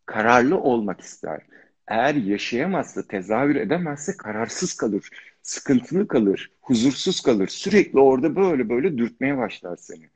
Kararlı 0.06 0.58
olmak 0.58 1.00
ister. 1.00 1.40
Eğer 1.88 2.14
yaşayamazsa, 2.14 3.06
tezahür 3.06 3.56
edemezse 3.56 4.16
kararsız 4.16 4.74
kalır, 4.74 5.10
sıkıntılı 5.42 6.08
kalır, 6.08 6.50
huzursuz 6.60 7.20
kalır. 7.20 7.48
Sürekli 7.48 7.98
orada 7.98 8.36
böyle 8.36 8.68
böyle 8.68 8.98
dürtmeye 8.98 9.38
başlar 9.38 9.76
seni. 9.76 10.08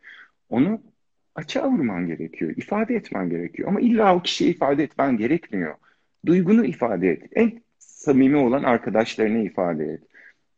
Onu 0.48 0.82
açığa 1.34 1.70
vurman 1.70 2.06
gerekiyor, 2.06 2.54
ifade 2.56 2.94
etmen 2.94 3.30
gerekiyor. 3.30 3.68
Ama 3.68 3.80
illa 3.80 4.16
o 4.16 4.22
kişiye 4.22 4.50
ifade 4.50 4.82
etmen 4.82 5.16
gerekmiyor. 5.16 5.74
Duygunu 6.26 6.64
ifade 6.64 7.10
et. 7.10 7.22
En 7.32 7.62
samimi 7.78 8.36
olan 8.36 8.62
arkadaşlarına 8.62 9.38
ifade 9.38 9.84
et. 9.84 10.02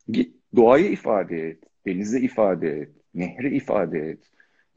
Git 0.09 0.37
doğaya 0.57 0.88
ifade 0.88 1.49
et, 1.49 1.59
denize 1.87 2.21
ifade 2.21 2.81
et, 2.81 2.91
nehre 3.15 3.50
ifade 3.50 3.99
et. 3.99 4.19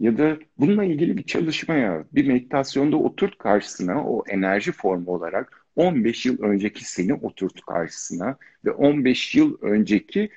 Ya 0.02 0.18
da 0.18 0.38
bununla 0.58 0.84
ilgili 0.84 1.18
bir 1.18 1.24
çalışmaya, 1.24 2.04
bir 2.12 2.28
meditasyonda 2.28 2.98
oturt 2.98 3.38
karşısına 3.38 4.06
o 4.06 4.24
enerji 4.28 4.72
formu 4.72 5.12
olarak 5.12 5.66
15 5.76 6.26
yıl 6.26 6.42
önceki 6.44 6.92
seni 6.92 7.14
oturt 7.14 7.62
karşısına 7.66 8.38
ve 8.66 8.72
15 8.72 9.36
yıl 9.36 9.58
önceki 9.62 10.30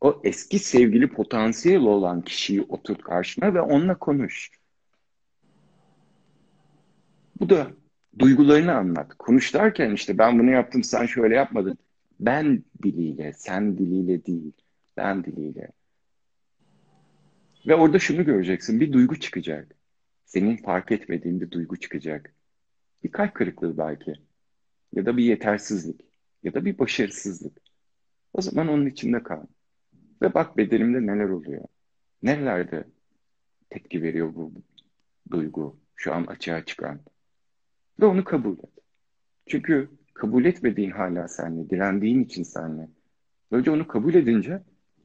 o 0.00 0.20
eski 0.24 0.58
sevgili 0.58 1.08
potansiyel 1.08 1.80
olan 1.80 2.22
kişiyi 2.22 2.62
oturt 2.62 3.02
karşına 3.02 3.54
ve 3.54 3.60
onunla 3.60 3.98
konuş. 3.98 4.50
Bu 7.40 7.50
da 7.50 7.70
duygularını 8.18 8.74
anlat. 8.74 9.14
Konuş 9.18 9.54
derken 9.54 9.90
işte 9.90 10.18
ben 10.18 10.38
bunu 10.38 10.50
yaptım 10.50 10.84
sen 10.84 11.06
şöyle 11.06 11.34
yapmadın. 11.34 11.78
Ben 12.20 12.64
diliyle, 12.82 13.32
sen 13.32 13.78
diliyle 13.78 14.26
değil. 14.26 14.52
Ben 14.96 15.24
diliyle. 15.24 15.68
Ve 17.66 17.74
orada 17.74 17.98
şunu 17.98 18.24
göreceksin. 18.24 18.80
Bir 18.80 18.92
duygu 18.92 19.20
çıkacak. 19.20 19.76
Senin 20.24 20.56
fark 20.56 20.92
etmediğin 20.92 21.40
bir 21.40 21.50
duygu 21.50 21.76
çıkacak. 21.76 22.34
Bir 23.04 23.12
kalp 23.12 23.34
kırıklığı 23.34 23.78
belki. 23.78 24.14
Ya 24.92 25.06
da 25.06 25.16
bir 25.16 25.24
yetersizlik. 25.24 26.00
Ya 26.42 26.54
da 26.54 26.64
bir 26.64 26.78
başarısızlık. 26.78 27.58
O 28.32 28.42
zaman 28.42 28.68
onun 28.68 28.86
içinde 28.86 29.22
kal. 29.22 29.42
Ve 30.22 30.34
bak 30.34 30.56
bedenimde 30.56 31.06
neler 31.06 31.28
oluyor. 31.28 31.64
Nerelerde 32.22 32.84
tepki 33.70 34.02
veriyor 34.02 34.34
bu 34.34 34.52
duygu. 35.30 35.76
Şu 35.96 36.14
an 36.14 36.24
açığa 36.24 36.64
çıkan. 36.64 37.00
Ve 38.00 38.06
onu 38.06 38.24
kabul 38.24 38.58
et. 38.58 38.70
Çünkü 39.46 39.90
kabul 40.14 40.44
etmediğin 40.44 40.90
hala 40.90 41.28
senle, 41.28 41.70
direndiğin 41.70 42.24
için 42.24 42.42
senle. 42.42 42.88
Böylece 43.52 43.70
onu 43.70 43.86
kabul 43.86 44.14
edince 44.14 44.62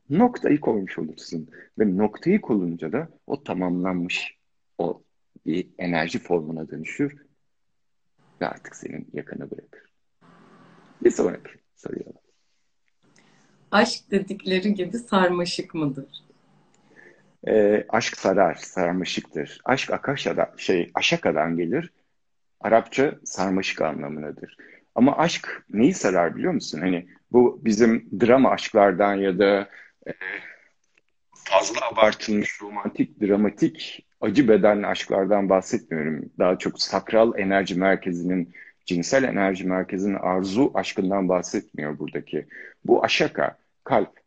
noktayı 0.10 0.60
koymuş 0.60 1.00
olursun. 1.00 1.50
Ve 1.80 1.98
noktayı 1.98 2.42
koyunca 2.42 2.92
da 2.92 3.10
o 3.28 3.44
tamamlanmış 3.44 4.38
o 4.78 5.04
bir 5.46 5.68
enerji 5.78 6.20
formuna 6.20 6.70
dönüşür 6.70 7.18
ve 8.42 8.48
artık 8.48 8.76
senin 8.76 9.08
yakını 9.14 9.52
bırakır. 9.52 9.94
Bir 11.04 11.12
sonraki 11.12 11.52
soruya. 11.76 12.04
Aşk 13.72 14.12
dedikleri 14.12 14.74
gibi 14.74 14.98
sarmaşık 14.98 15.74
mıdır? 15.76 16.24
E, 17.48 17.86
aşk 17.90 18.18
sarar, 18.18 18.56
sarmaşıktır. 18.56 19.62
Aşk 19.66 19.92
akaşadan, 19.92 20.50
şey, 20.58 20.92
aşakadan 20.94 21.58
gelir. 21.58 21.94
Arapça 22.60 23.16
sarmaşık 23.24 23.82
anlamındadır. 23.82 24.58
Ama 24.96 25.18
aşk 25.18 25.66
neyi 25.70 25.94
sarar 25.94 26.36
biliyor 26.36 26.54
musun? 26.54 26.80
Hani 26.80 27.08
bu 27.32 27.62
bizim 27.66 28.10
drama 28.22 28.50
aşklardan 28.50 29.16
ya 29.16 29.40
da 29.40 29.70
fazla 31.34 31.88
abartılmış 31.92 32.62
romantik, 32.62 33.22
dramatik, 33.22 34.06
acı 34.22 34.48
bedenli 34.48 34.88
aşklardan 34.88 35.50
bahsetmiyorum. 35.50 36.30
Daha 36.40 36.58
çok 36.58 36.82
sakral 36.82 37.34
enerji 37.38 37.76
merkezinin, 37.76 38.54
cinsel 38.86 39.24
enerji 39.24 39.68
merkezinin 39.68 40.16
arzu 40.16 40.72
aşkından 40.74 41.30
bahsetmiyor 41.30 42.00
buradaki. 42.00 42.46
Bu 42.86 43.04
aşaka, 43.04 43.58
kalp 43.84 44.20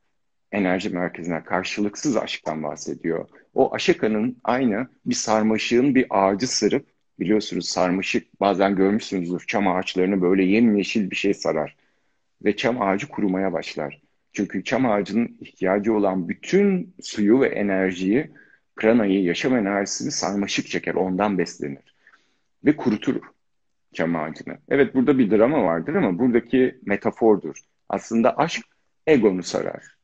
enerji 0.53 0.91
merkezine 0.91 1.45
karşılıksız 1.45 2.17
aşktan 2.17 2.63
bahsediyor. 2.63 3.29
O 3.55 3.75
aşakanın 3.75 4.37
aynı 4.45 4.89
bir 5.07 5.15
sarmaşığın 5.15 5.95
bir 5.95 6.07
ağacı 6.11 6.47
sırıp 6.47 6.87
biliyorsunuz 7.21 7.69
sarmaşık 7.69 8.41
bazen 8.41 8.77
görmüşsünüzdür 8.77 9.45
çam 9.47 9.69
ağaçlarını 9.69 10.23
böyle 10.23 10.45
yemyeşil 10.45 11.11
bir 11.11 11.17
şey 11.17 11.35
sarar 11.35 11.77
ve 12.45 12.57
çam 12.57 12.83
ağacı 12.83 13.09
kurumaya 13.09 13.53
başlar. 13.53 14.02
Çünkü 14.33 14.65
çam 14.65 14.87
ağacının 14.87 15.37
ihtiyacı 15.41 15.95
olan 15.95 16.29
bütün 16.29 16.95
suyu 17.03 17.41
ve 17.41 17.49
enerjiyi, 17.49 18.31
pranayı, 18.77 19.23
yaşam 19.23 19.57
enerjisini 19.57 20.11
sarmaşık 20.11 20.67
çeker, 20.67 20.95
ondan 20.95 21.39
beslenir. 21.39 21.95
Ve 22.65 22.77
kurutur 22.77 23.21
çam 23.93 24.17
ağacını. 24.17 24.59
Evet 24.69 24.95
burada 24.95 25.19
bir 25.19 25.31
drama 25.31 25.65
vardır 25.65 25.95
ama 25.95 26.19
buradaki 26.19 26.81
metafordur. 26.87 27.57
Aslında 27.89 28.39
aşk 28.39 28.63
egonu 29.07 29.43
sarar. 29.43 29.97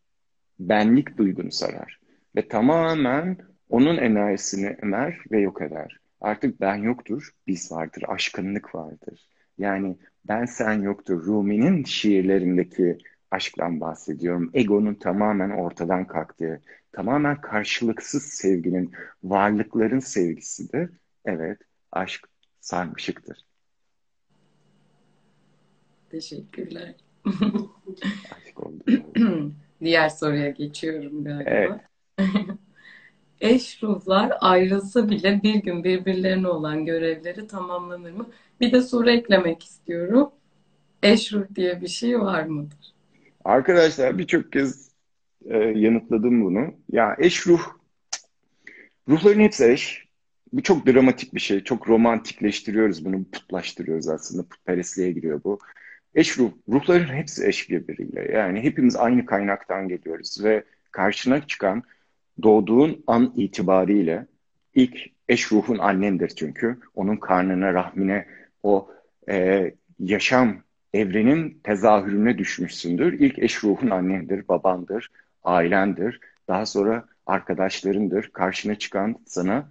Benlik 0.59 1.19
duygunu 1.19 1.53
sarar. 1.53 2.01
Ve 2.37 2.49
tamamen 2.49 3.39
onun 3.69 3.97
enerjisini 3.97 4.77
emer 4.83 5.19
ve 5.33 5.41
yok 5.41 5.63
eder. 5.63 6.01
Artık 6.21 6.61
ben 6.61 6.77
yoktur, 6.77 7.31
biz 7.47 7.73
vardır, 7.73 8.03
aşkınlık 8.09 8.75
vardır. 8.75 9.29
Yani 9.59 9.97
ben 10.29 10.45
sen 10.45 10.83
yoktur. 10.83 11.27
Rumi'nin 11.27 11.85
şiirlerindeki 11.85 12.99
aşktan 13.31 13.81
bahsediyorum. 13.81 14.51
Egonun 14.55 14.95
tamamen 14.95 15.51
ortadan 15.51 16.07
kalktığı, 16.07 16.63
tamamen 16.93 17.41
karşılıksız 17.41 18.23
sevginin, 18.23 18.93
varlıkların 19.23 19.99
sevgisidir. 19.99 20.91
Evet, 21.25 21.59
aşk 21.93 22.29
sarmışıktır. 22.61 23.39
Teşekkürler. 26.11 26.95
Aşk 28.37 28.67
oldu. 28.67 28.85
Diğer 29.81 30.09
soruya 30.09 30.51
geçiyorum 30.51 31.25
galiba. 31.25 31.51
Evet. 31.51 31.81
Eş 33.41 33.83
ruhlar 33.83 34.33
ayrılsa 34.41 35.11
bile 35.11 35.43
bir 35.43 35.55
gün 35.55 35.85
birbirlerine 35.85 36.49
olan 36.49 36.85
görevleri 36.85 37.47
tamamlanır 37.47 38.13
mı? 38.13 38.27
Bir 38.61 38.73
de 38.73 38.83
soru 38.83 39.11
eklemek 39.11 39.63
istiyorum. 39.63 40.31
Eş 41.03 41.33
ruh 41.33 41.47
diye 41.55 41.81
bir 41.81 41.89
şey 41.89 42.21
var 42.21 42.43
mıdır? 42.43 42.95
Arkadaşlar 43.49 44.19
birçok 44.19 44.53
kez 44.53 44.91
e, 45.45 45.57
yanıtladım 45.59 46.45
bunu. 46.45 46.75
Ya 46.93 47.17
eş 47.19 47.47
ruh, 47.47 47.61
ruhların 49.09 49.41
hepsi 49.41 49.65
eş. 49.65 50.09
Bu 50.53 50.63
çok 50.63 50.87
dramatik 50.87 51.35
bir 51.35 51.41
şey. 51.41 51.65
Çok 51.65 51.89
romantikleştiriyoruz 51.89 53.05
bunu, 53.05 53.25
putlaştırıyoruz 53.25 54.09
aslında. 54.09 54.49
Putperestliğe 54.49 55.13
giriyor 55.13 55.45
bu. 55.45 55.59
Eş 56.15 56.39
ruh, 56.39 56.53
ruhların 56.69 57.15
hepsi 57.15 57.47
eş 57.47 57.71
birbiriyle. 57.71 58.33
Yani 58.33 58.61
hepimiz 58.61 58.97
aynı 58.97 59.27
kaynaktan 59.27 59.89
geliyoruz 59.89 60.45
ve 60.45 60.65
karşına 60.91 61.47
çıkan 61.47 61.83
doğduğun 62.43 63.05
an 63.07 63.33
itibariyle 63.37 64.27
ilk 64.75 64.97
eş 65.29 65.53
ruhun 65.53 65.79
annendir 65.79 66.29
çünkü. 66.29 66.79
Onun 66.95 67.17
karnına, 67.17 67.75
rahmine, 67.75 68.27
o 68.63 68.91
e, 69.29 69.71
yaşam 70.01 70.68
evrenin 70.99 71.61
tezahürüne 71.65 72.39
düşmüşsündür. 72.39 73.13
İlk 73.13 73.39
eş 73.39 73.65
ruhun 73.65 73.91
annendir, 73.91 74.49
babandır, 74.49 75.09
ailendir. 75.45 76.21
Daha 76.49 76.67
sonra 76.67 77.05
arkadaşlarındır. 77.27 78.31
Karşına 78.33 78.75
çıkan 78.75 79.17
sana 79.27 79.69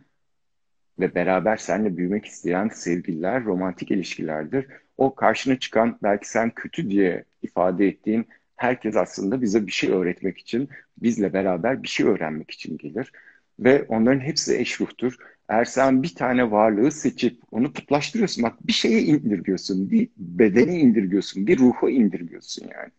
ve 1.00 1.16
beraber 1.16 1.58
seninle 1.58 1.98
büyümek 1.98 2.26
isteyen 2.26 2.68
sevgililer, 2.68 3.44
romantik 3.44 3.92
ilişkilerdir. 3.92 4.66
O 4.98 5.16
karşına 5.16 5.60
çıkan 5.60 6.00
belki 6.04 6.30
sen 6.30 6.50
kötü 6.50 6.90
diye 6.90 7.24
ifade 7.42 7.88
ettiğin 7.88 8.28
herkes 8.56 8.96
aslında 8.96 9.42
bize 9.42 9.68
bir 9.68 9.72
şey 9.72 9.92
öğretmek 9.92 10.38
için, 10.38 10.70
bizle 10.98 11.34
beraber 11.34 11.84
bir 11.84 11.88
şey 11.88 12.06
öğrenmek 12.06 12.52
için 12.52 12.78
gelir. 12.78 13.12
Ve 13.60 13.86
onların 13.88 14.20
hepsi 14.20 14.58
eş 14.58 14.82
ruhtur. 14.82 15.18
Eğer 15.50 15.66
sen 15.66 16.04
bir 16.04 16.16
tane 16.16 16.52
varlığı 16.52 16.92
seçip 16.92 17.42
onu 17.52 17.74
putlaştırıyorsun, 17.74 18.44
bak 18.44 18.68
bir 18.68 18.74
şeye 18.74 19.02
indirgiyorsun, 19.02 19.90
bir 19.90 20.10
bedene 20.18 20.80
indirgiyorsun, 20.80 21.48
bir 21.48 21.60
ruha 21.60 21.90
indirgiyorsun 21.90 22.68
yani. 22.74 22.92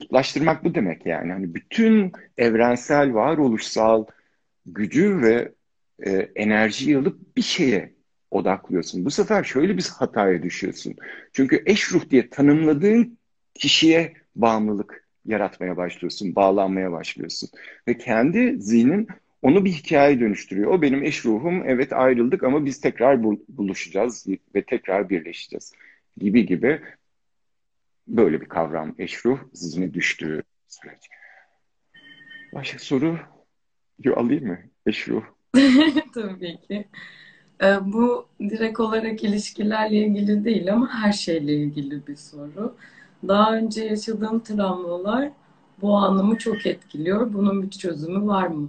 Putlaştırmak 0.00 0.64
bu 0.64 0.74
demek 0.74 1.06
yani. 1.06 1.32
Hani 1.32 1.54
bütün 1.54 2.12
evrensel, 2.38 3.14
varoluşsal 3.14 4.06
gücü 4.66 5.22
ve 5.22 5.52
e, 6.06 6.10
enerjiyi 6.36 6.98
alıp 6.98 7.36
bir 7.36 7.42
şeye 7.42 7.94
odaklıyorsun. 8.30 9.04
Bu 9.04 9.10
sefer 9.10 9.44
şöyle 9.44 9.76
bir 9.76 9.88
hataya 9.98 10.42
düşüyorsun. 10.42 10.96
Çünkü 11.32 11.62
eş 11.66 11.92
ruh 11.92 12.10
diye 12.10 12.30
tanımladığın 12.30 13.18
kişiye 13.54 14.12
bağımlılık 14.36 15.08
yaratmaya 15.24 15.76
başlıyorsun, 15.76 16.34
bağlanmaya 16.36 16.92
başlıyorsun. 16.92 17.48
Ve 17.88 17.98
kendi 17.98 18.62
zihnin 18.62 19.08
onu 19.42 19.64
bir 19.64 19.72
hikaye 19.72 20.20
dönüştürüyor. 20.20 20.70
O 20.70 20.82
benim 20.82 21.04
eş 21.04 21.24
ruhum, 21.24 21.62
evet 21.66 21.92
ayrıldık 21.92 22.44
ama 22.44 22.64
biz 22.64 22.80
tekrar 22.80 23.22
buluşacağız 23.48 24.26
ve 24.54 24.62
tekrar 24.62 25.10
birleşeceğiz 25.10 25.72
gibi 26.16 26.46
gibi 26.46 26.80
böyle 28.08 28.40
bir 28.40 28.46
kavram 28.48 28.94
eş 28.98 29.26
ruh 29.26 29.38
zihne 29.52 29.94
düştüğü 29.94 30.42
süreç. 30.68 31.08
Başka 32.54 32.78
soru 32.78 33.18
alayım 34.16 34.46
mı? 34.46 34.58
Eş 34.86 35.08
ruh. 35.08 35.22
Tabii 36.14 36.60
ki. 36.68 36.88
Ee, 37.62 37.76
bu 37.84 38.26
direkt 38.40 38.80
olarak 38.80 39.24
ilişkilerle 39.24 39.96
ilgili 39.96 40.44
değil 40.44 40.72
ama 40.72 40.88
her 40.88 41.12
şeyle 41.12 41.54
ilgili 41.54 42.06
bir 42.06 42.16
soru. 42.16 42.74
Daha 43.28 43.56
önce 43.56 43.84
yaşadığım 43.84 44.40
travmalar 44.40 45.30
bu 45.80 45.96
anımı 45.96 46.38
çok 46.38 46.66
etkiliyor. 46.66 47.32
Bunun 47.32 47.62
bir 47.62 47.70
çözümü 47.70 48.26
var 48.26 48.46
mı? 48.46 48.68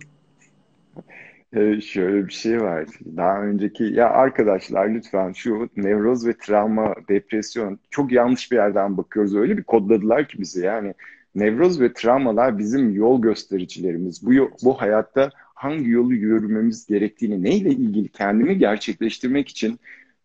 Ee, 1.53 1.81
şöyle 1.81 2.27
bir 2.27 2.33
şey 2.33 2.61
var. 2.61 2.85
Daha 3.17 3.43
önceki 3.43 3.83
ya 3.83 4.09
arkadaşlar 4.09 4.89
lütfen 4.89 5.33
şu 5.33 5.69
nevroz 5.77 6.27
ve 6.27 6.37
travma, 6.37 6.95
depresyon 7.09 7.79
çok 7.89 8.11
yanlış 8.11 8.51
bir 8.51 8.55
yerden 8.55 8.97
bakıyoruz. 8.97 9.35
Öyle 9.35 9.57
bir 9.57 9.63
kodladılar 9.63 10.27
ki 10.27 10.39
bizi 10.39 10.65
yani 10.65 10.93
nevroz 11.35 11.81
ve 11.81 11.93
travmalar 11.93 12.57
bizim 12.57 12.95
yol 12.95 13.21
göstericilerimiz. 13.21 14.25
Bu 14.25 14.51
bu 14.63 14.81
hayatta 14.81 15.29
hangi 15.35 15.89
yolu 15.89 16.13
yürümemiz 16.13 16.85
gerektiğini, 16.85 17.43
neyle 17.43 17.69
ilgili 17.69 18.09
kendimi 18.09 18.57
gerçekleştirmek 18.57 19.49
için 19.49 19.79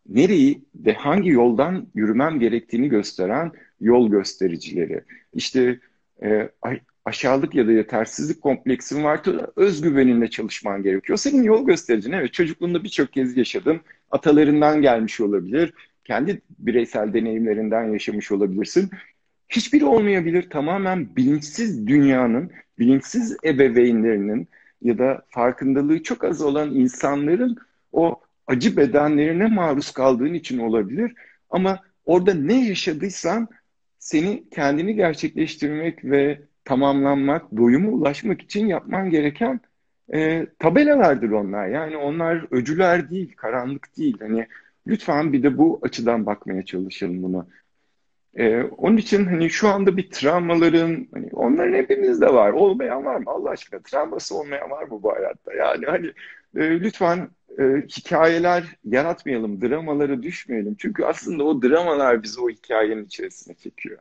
nereyi 0.09 0.65
ve 0.75 0.93
hangi 0.93 1.31
yoldan 1.31 1.87
yürümem 1.95 2.41
gerektiğini 2.41 2.89
gösteren 2.89 3.53
yol 3.81 4.11
göstericileri. 4.11 5.01
İşte 5.35 5.79
e, 6.23 6.49
aşağılık 7.09 7.55
ya 7.55 7.67
da 7.67 7.73
yetersizlik 7.73 8.43
kompleksin 8.43 9.05
varsa 9.05 9.51
özgüveninle 9.57 10.31
çalışman 10.31 10.83
gerekiyor. 10.83 11.19
Senin 11.19 11.43
yol 11.43 11.67
göstericin 11.67 12.13
evet 12.13 12.33
çocukluğunda 12.33 12.85
birçok 12.85 13.13
kez 13.13 13.37
yaşadın. 13.37 13.81
Atalarından 14.11 14.83
gelmiş 14.83 15.21
olabilir. 15.21 15.73
Kendi 16.05 16.43
bireysel 16.59 17.13
deneyimlerinden 17.13 17.93
yaşamış 17.93 18.33
olabilirsin. 18.33 18.91
Hiçbiri 19.49 19.85
olmayabilir. 19.85 20.51
Tamamen 20.51 21.17
bilinçsiz 21.17 21.87
dünyanın, 21.87 22.51
bilinçsiz 22.79 23.37
ebeveynlerinin 23.45 24.49
ya 24.83 24.99
da 24.99 25.23
farkındalığı 25.31 26.03
çok 26.03 26.25
az 26.25 26.43
olan 26.43 26.75
insanların 26.75 27.57
o 27.93 28.21
acı 28.47 28.77
bedenlerine 28.77 29.47
maruz 29.47 29.91
kaldığın 29.91 30.35
için 30.35 30.59
olabilir. 30.59 31.15
Ama 31.51 31.79
orada 32.05 32.35
ne 32.35 32.69
yaşadıysan 32.69 33.49
seni 33.99 34.45
kendini 34.51 34.95
gerçekleştirmek 34.95 36.05
ve 36.05 36.41
tamamlanmak, 36.69 37.57
doyuma 37.57 37.89
ulaşmak 37.89 38.43
için 38.43 38.67
yapman 38.67 39.11
gereken 39.11 39.61
e, 40.15 40.47
tabelalardır 40.59 41.31
onlar. 41.31 41.69
Yani 41.69 41.97
onlar 41.97 42.47
öcüler 42.51 43.11
değil, 43.11 43.37
karanlık 43.37 43.97
değil. 43.97 44.17
Hani 44.21 44.47
lütfen 44.87 45.33
bir 45.33 45.43
de 45.43 45.59
bu 45.59 45.81
açıdan 45.83 46.27
bakmaya 46.27 46.65
çalışalım 46.65 47.23
buna. 47.23 47.47
Ee, 48.35 48.63
onun 48.63 48.97
için 48.97 49.25
hani 49.25 49.51
şu 49.51 49.69
anda 49.69 49.97
bir 49.97 50.11
travmaların 50.11 51.09
hani 51.15 51.29
onların 51.33 51.75
hepimizde 51.75 52.35
var. 52.35 52.53
Olmayan 52.53 53.05
var 53.05 53.17
mı? 53.17 53.25
Allah 53.27 53.51
aşkına 53.51 53.81
travması 53.81 54.35
olmayan 54.35 54.71
var 54.71 54.83
mı 54.85 55.03
bu 55.03 55.13
hayatta? 55.13 55.55
Yani 55.55 55.87
hani 55.87 56.07
e, 56.57 56.81
lütfen 56.81 57.29
e, 57.59 57.63
hikayeler 57.89 58.65
yaratmayalım, 58.85 59.63
dramalara 59.63 60.23
düşmeyelim. 60.23 60.77
Çünkü 60.79 61.05
aslında 61.05 61.45
o 61.45 61.63
dramalar 61.63 62.23
bizi 62.23 62.41
o 62.41 62.51
hikayenin 62.51 63.05
içerisine 63.05 63.55
çekiyor. 63.55 63.99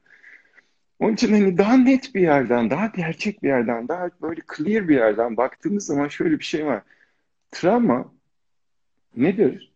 Onun 1.00 1.14
için 1.14 1.32
hani 1.34 1.58
daha 1.58 1.78
net 1.78 2.16
bir 2.16 2.22
yerden, 2.22 2.70
daha 2.70 2.88
gerçek 2.88 3.44
bir 3.44 3.48
yerden, 3.48 3.88
daha 3.88 4.10
böyle 4.22 4.42
clear 4.58 4.88
bir 4.88 4.96
yerden 4.96 5.38
baktığımız 5.38 5.86
zaman 5.86 6.08
şöyle 6.08 6.40
bir 6.40 6.44
şey 6.46 6.66
var. 6.66 6.82
Travma 7.52 8.14
nedir? 9.16 9.72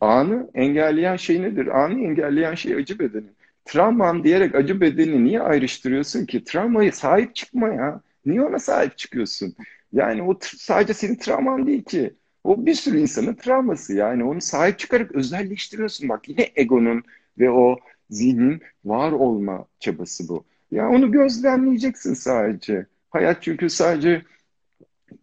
Anı 0.00 0.50
engelleyen 0.54 1.16
şey 1.16 1.42
nedir? 1.42 1.66
Anı 1.66 2.00
engelleyen 2.00 2.54
şey 2.54 2.74
acı 2.74 2.98
bedeni. 2.98 3.26
Travman 3.64 4.24
diyerek 4.24 4.54
acı 4.54 4.80
bedeni 4.80 5.24
niye 5.24 5.40
ayrıştırıyorsun 5.40 6.26
ki? 6.26 6.44
Travmayı 6.44 6.92
sahip 6.92 7.34
çıkma 7.34 7.68
ya. 7.68 8.00
Niye 8.26 8.42
ona 8.42 8.58
sahip 8.58 8.98
çıkıyorsun? 8.98 9.54
Yani 9.92 10.22
o 10.22 10.38
sadece 10.42 10.94
senin 10.94 11.16
travman 11.16 11.66
değil 11.66 11.84
ki. 11.84 12.14
O 12.44 12.66
bir 12.66 12.74
sürü 12.74 12.98
insanın 12.98 13.34
travması 13.34 13.94
yani. 13.94 14.24
Onu 14.24 14.40
sahip 14.40 14.78
çıkarak 14.78 15.12
özelleştiriyorsun. 15.12 16.08
Bak 16.08 16.28
yine 16.28 16.50
egonun 16.56 17.02
ve 17.38 17.50
o 17.50 17.76
zihnin 18.10 18.62
var 18.84 19.12
olma 19.12 19.66
çabası 19.80 20.28
bu. 20.28 20.44
Ya 20.70 20.88
onu 20.88 21.12
gözlemleyeceksin 21.12 22.14
sadece. 22.14 22.86
Hayat 23.10 23.42
çünkü 23.42 23.70
sadece 23.70 24.22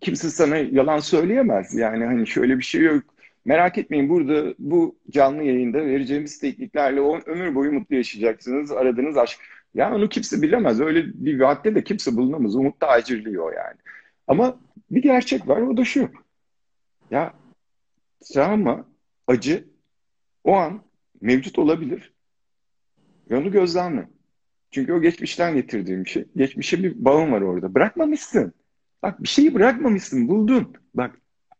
kimse 0.01 0.29
sana 0.29 0.57
yalan 0.57 0.99
söyleyemez. 0.99 1.73
Yani 1.73 2.05
hani 2.05 2.27
şöyle 2.27 2.57
bir 2.57 2.63
şey 2.63 2.81
yok. 2.81 3.03
Merak 3.45 3.77
etmeyin 3.77 4.09
burada 4.09 4.53
bu 4.59 4.95
canlı 5.09 5.43
yayında 5.43 5.77
vereceğimiz 5.77 6.39
tekniklerle 6.39 7.01
o 7.01 7.19
ömür 7.25 7.55
boyu 7.55 7.71
mutlu 7.71 7.95
yaşayacaksınız. 7.95 8.71
Aradığınız 8.71 9.17
aşk. 9.17 9.39
Ya 9.73 9.95
onu 9.95 10.09
kimse 10.09 10.41
bilemez. 10.41 10.81
Öyle 10.81 11.05
bir 11.13 11.39
vaatte 11.39 11.75
de 11.75 11.83
kimse 11.83 12.17
bulunamaz. 12.17 12.55
Umut 12.55 12.81
da 12.81 12.87
acirliyor 12.87 13.53
yani. 13.55 13.77
Ama 14.27 14.59
bir 14.91 15.01
gerçek 15.01 15.47
var 15.47 15.61
o 15.61 15.77
da 15.77 15.85
şu. 15.85 16.09
Ya 17.11 17.33
travma, 18.33 18.85
acı 19.27 19.65
o 20.43 20.53
an 20.55 20.81
mevcut 21.21 21.59
olabilir. 21.59 22.13
Ve 23.31 23.37
onu 23.37 23.51
gözlemle. 23.51 24.09
Çünkü 24.71 24.93
o 24.93 25.01
geçmişten 25.01 25.55
getirdiğim 25.55 26.07
şey. 26.07 26.25
Geçmişe 26.35 26.83
bir 26.83 27.05
bağım 27.05 27.31
var 27.31 27.41
orada. 27.41 27.75
Bırakmamışsın. 27.75 28.53
Bak 29.03 29.23
bir 29.23 29.27
şeyi 29.27 29.53
bırakmamışsın, 29.53 30.27
buldun. 30.27 30.73
Bak 30.93 31.17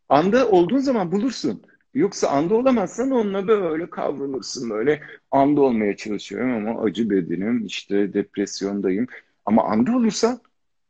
anda 0.10 0.50
olduğun 0.50 0.78
zaman 0.78 1.12
bulursun. 1.12 1.64
Yoksa 1.94 2.28
anda 2.28 2.56
olamazsan 2.56 3.12
onunla 3.12 3.48
böyle 3.48 3.90
kavrulursun. 3.90 4.70
Böyle 4.70 5.02
anda 5.32 5.62
olmaya 5.62 5.96
çalışıyorum 5.96 6.68
ama 6.68 6.82
acı 6.82 7.10
bedenim, 7.10 7.66
işte 7.66 8.14
depresyondayım. 8.14 9.08
Ama 9.46 9.64
anda 9.64 9.98
olursa 9.98 10.40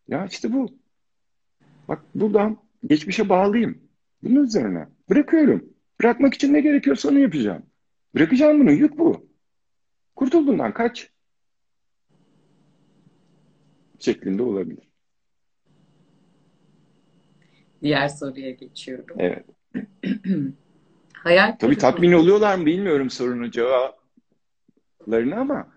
ya 0.07 0.25
işte 0.25 0.53
bu. 0.53 0.69
Bak 1.87 1.99
buradan 2.15 2.57
geçmişe 2.87 3.29
bağlıyım. 3.29 3.77
Bunun 4.23 4.43
üzerine. 4.43 4.87
Bırakıyorum. 5.09 5.65
Bırakmak 6.01 6.33
için 6.33 6.53
ne 6.53 6.61
gerekiyorsa 6.61 7.09
onu 7.09 7.19
yapacağım. 7.19 7.63
Bırakacağım 8.15 8.59
bunu. 8.59 8.71
Yük 8.71 8.97
bu. 8.97 9.30
Kurtul 10.21 10.47
bundan 10.47 10.73
kaç. 10.73 11.09
Şeklinde 13.99 14.43
olabilir. 14.43 14.89
Diğer 17.81 18.07
soruya 18.07 18.51
geçiyorum. 18.51 19.15
Evet. 19.19 19.45
Hayal 21.13 21.55
Tabii 21.59 21.77
tatmin 21.77 22.11
oluyorlar 22.11 22.57
mı 22.57 22.65
bilmiyorum 22.65 23.09
sorunun 23.09 23.51
cevaplarını 23.51 25.39
ama 25.39 25.67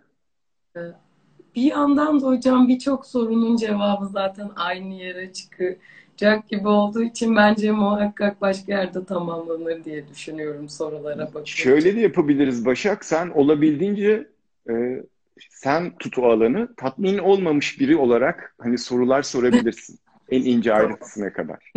Bir 1.55 1.63
yandan 1.63 2.21
da 2.21 2.27
hocam 2.27 2.69
birçok 2.69 3.07
sorunun 3.07 3.57
cevabı 3.57 4.07
zaten 4.07 4.51
aynı 4.57 4.95
yere 4.95 5.33
çıkacak 5.33 6.49
gibi 6.49 6.69
olduğu 6.69 7.03
için 7.03 7.37
bence 7.37 7.71
muhakkak 7.71 8.41
başka 8.41 8.73
yerde 8.73 9.05
tamamlanır 9.05 9.85
diye 9.85 10.09
düşünüyorum 10.09 10.69
sorulara 10.69 11.27
bakınca. 11.27 11.45
şöyle 11.45 11.97
de 11.97 12.01
yapabiliriz 12.01 12.67
Başak. 12.67 13.05
Sen 13.05 13.29
olabildiğince 13.29 14.34
e, 14.70 15.03
sen 15.50 15.96
tut 15.98 16.18
o 16.18 16.31
alanı 16.31 16.74
tatmin 16.77 17.18
olmamış 17.18 17.81
biri 17.81 17.96
olarak 17.96 18.55
hani 18.59 18.79
sorular 18.79 19.22
sorabilirsin. 19.22 19.98
En 20.29 20.42
ince 20.42 20.74
ayrıntısına 20.74 21.33
kadar. 21.33 21.72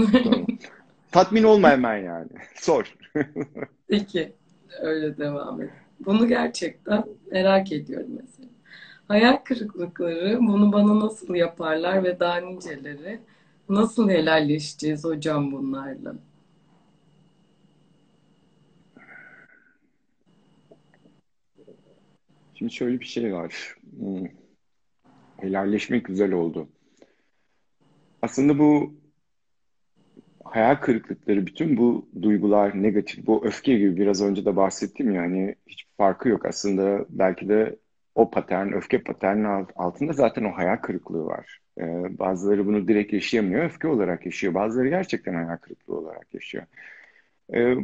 Tatmin 1.11 1.43
olma 1.43 1.69
hemen 1.69 1.97
yani. 1.97 2.29
Sor. 2.55 2.95
Peki, 3.87 4.33
öyle 4.81 5.17
devam 5.17 5.61
et. 5.61 5.69
Bunu 6.05 6.27
gerçekten 6.27 7.03
merak 7.31 7.71
ediyorum 7.71 8.09
mesela. 8.09 8.49
Hayal 9.07 9.37
kırıklıkları 9.37 10.39
bunu 10.41 10.71
bana 10.71 10.99
nasıl 10.99 11.35
yaparlar 11.35 12.03
ve 12.03 12.19
daha 12.19 12.37
niceleri 12.37 13.19
nasıl 13.69 14.09
helalleşeceğiz 14.09 15.03
hocam 15.03 15.51
bunlarla? 15.51 16.15
Şimdi 22.57 22.73
şöyle 22.73 22.99
bir 22.99 23.05
şey 23.05 23.33
var. 23.33 23.75
Hmm. 23.99 24.27
Helalleşmek 25.37 26.05
güzel 26.05 26.31
oldu. 26.31 26.69
Aslında 28.21 28.59
bu 28.59 28.95
hayal 30.43 30.75
kırıklıkları, 30.75 31.45
bütün 31.45 31.77
bu 31.77 32.09
duygular, 32.21 32.83
negatif, 32.83 33.27
bu 33.27 33.45
öfke 33.45 33.77
gibi 33.77 33.97
biraz 33.97 34.21
önce 34.21 34.45
de 34.45 34.55
bahsettim 34.55 35.11
yani 35.11 35.55
hiç 35.67 35.87
farkı 35.97 36.29
yok. 36.29 36.45
Aslında 36.45 37.05
belki 37.09 37.49
de 37.49 37.75
o 38.15 38.31
patern, 38.31 38.71
öfke 38.71 39.03
paternin 39.03 39.43
alt- 39.43 39.71
altında 39.75 40.13
zaten 40.13 40.43
o 40.43 40.51
hayal 40.51 40.77
kırıklığı 40.77 41.25
var. 41.25 41.59
Ee, 41.79 42.19
bazıları 42.19 42.65
bunu 42.67 42.87
direkt 42.87 43.13
yaşayamıyor, 43.13 43.65
öfke 43.65 43.87
olarak 43.87 44.25
yaşıyor. 44.25 44.53
Bazıları 44.53 44.89
gerçekten 44.89 45.33
hayal 45.33 45.57
kırıklığı 45.57 45.97
olarak 45.97 46.33
yaşıyor. 46.33 46.65
Ee, 47.53 47.75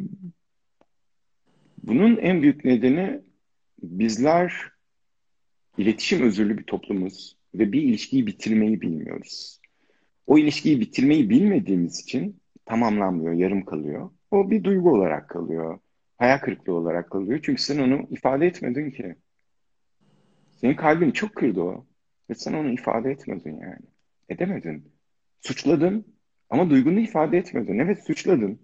bunun 1.83 2.17
en 2.17 2.41
büyük 2.41 2.65
nedeni 2.65 3.21
bizler 3.83 4.71
iletişim 5.77 6.21
özürlü 6.21 6.57
bir 6.57 6.63
toplumuz 6.63 7.37
ve 7.55 7.71
bir 7.71 7.81
ilişkiyi 7.81 8.27
bitirmeyi 8.27 8.81
bilmiyoruz. 8.81 9.59
O 10.27 10.37
ilişkiyi 10.37 10.79
bitirmeyi 10.79 11.29
bilmediğimiz 11.29 11.99
için 11.99 12.41
tamamlanmıyor, 12.65 13.33
yarım 13.33 13.65
kalıyor. 13.65 14.09
O 14.31 14.51
bir 14.51 14.63
duygu 14.63 14.91
olarak 14.91 15.29
kalıyor. 15.29 15.79
Hayal 16.17 16.37
kırıklığı 16.37 16.73
olarak 16.73 17.11
kalıyor. 17.11 17.39
Çünkü 17.43 17.61
sen 17.61 17.79
onu 17.79 18.07
ifade 18.09 18.47
etmedin 18.47 18.91
ki. 18.91 19.15
Senin 20.51 20.75
kalbini 20.75 21.13
çok 21.13 21.35
kırdı 21.35 21.61
o. 21.61 21.85
Ve 22.29 22.35
sen 22.35 22.53
onu 22.53 22.73
ifade 22.73 23.11
etmedin 23.11 23.59
yani. 23.59 23.85
Edemedin. 24.29 24.91
Suçladın 25.41 26.05
ama 26.49 26.69
duygunu 26.69 26.99
ifade 26.99 27.37
etmedin. 27.37 27.79
Evet 27.79 28.03
suçladın. 28.07 28.59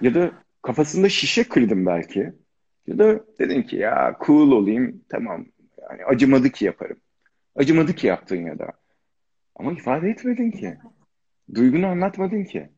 Ya 0.00 0.14
da 0.14 0.32
kafasında 0.62 1.08
şişe 1.08 1.44
kırdın 1.44 1.86
belki. 1.86 2.32
Ya 2.86 2.98
da 2.98 3.24
dedin 3.38 3.62
ki 3.62 3.76
ya 3.76 4.16
cool 4.26 4.50
olayım 4.52 5.04
tamam. 5.08 5.46
Yani 5.90 6.04
acımadı 6.04 6.50
ki 6.50 6.64
yaparım. 6.64 6.96
Acımadı 7.56 7.94
ki 7.94 8.06
yaptın 8.06 8.46
ya 8.46 8.58
da. 8.58 8.72
Ama 9.56 9.72
ifade 9.72 10.10
etmedin 10.10 10.50
ki. 10.50 10.78
Duygunu 11.54 11.86
anlatmadın 11.86 12.44
ki. 12.44 12.70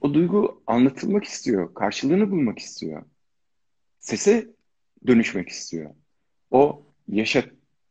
O 0.00 0.14
duygu 0.14 0.62
anlatılmak 0.66 1.24
istiyor. 1.24 1.74
Karşılığını 1.74 2.30
bulmak 2.30 2.58
istiyor. 2.58 3.02
Sese 4.00 4.46
dönüşmek 5.06 5.48
istiyor. 5.48 5.90
O 6.50 6.86
yaşa, 7.08 7.44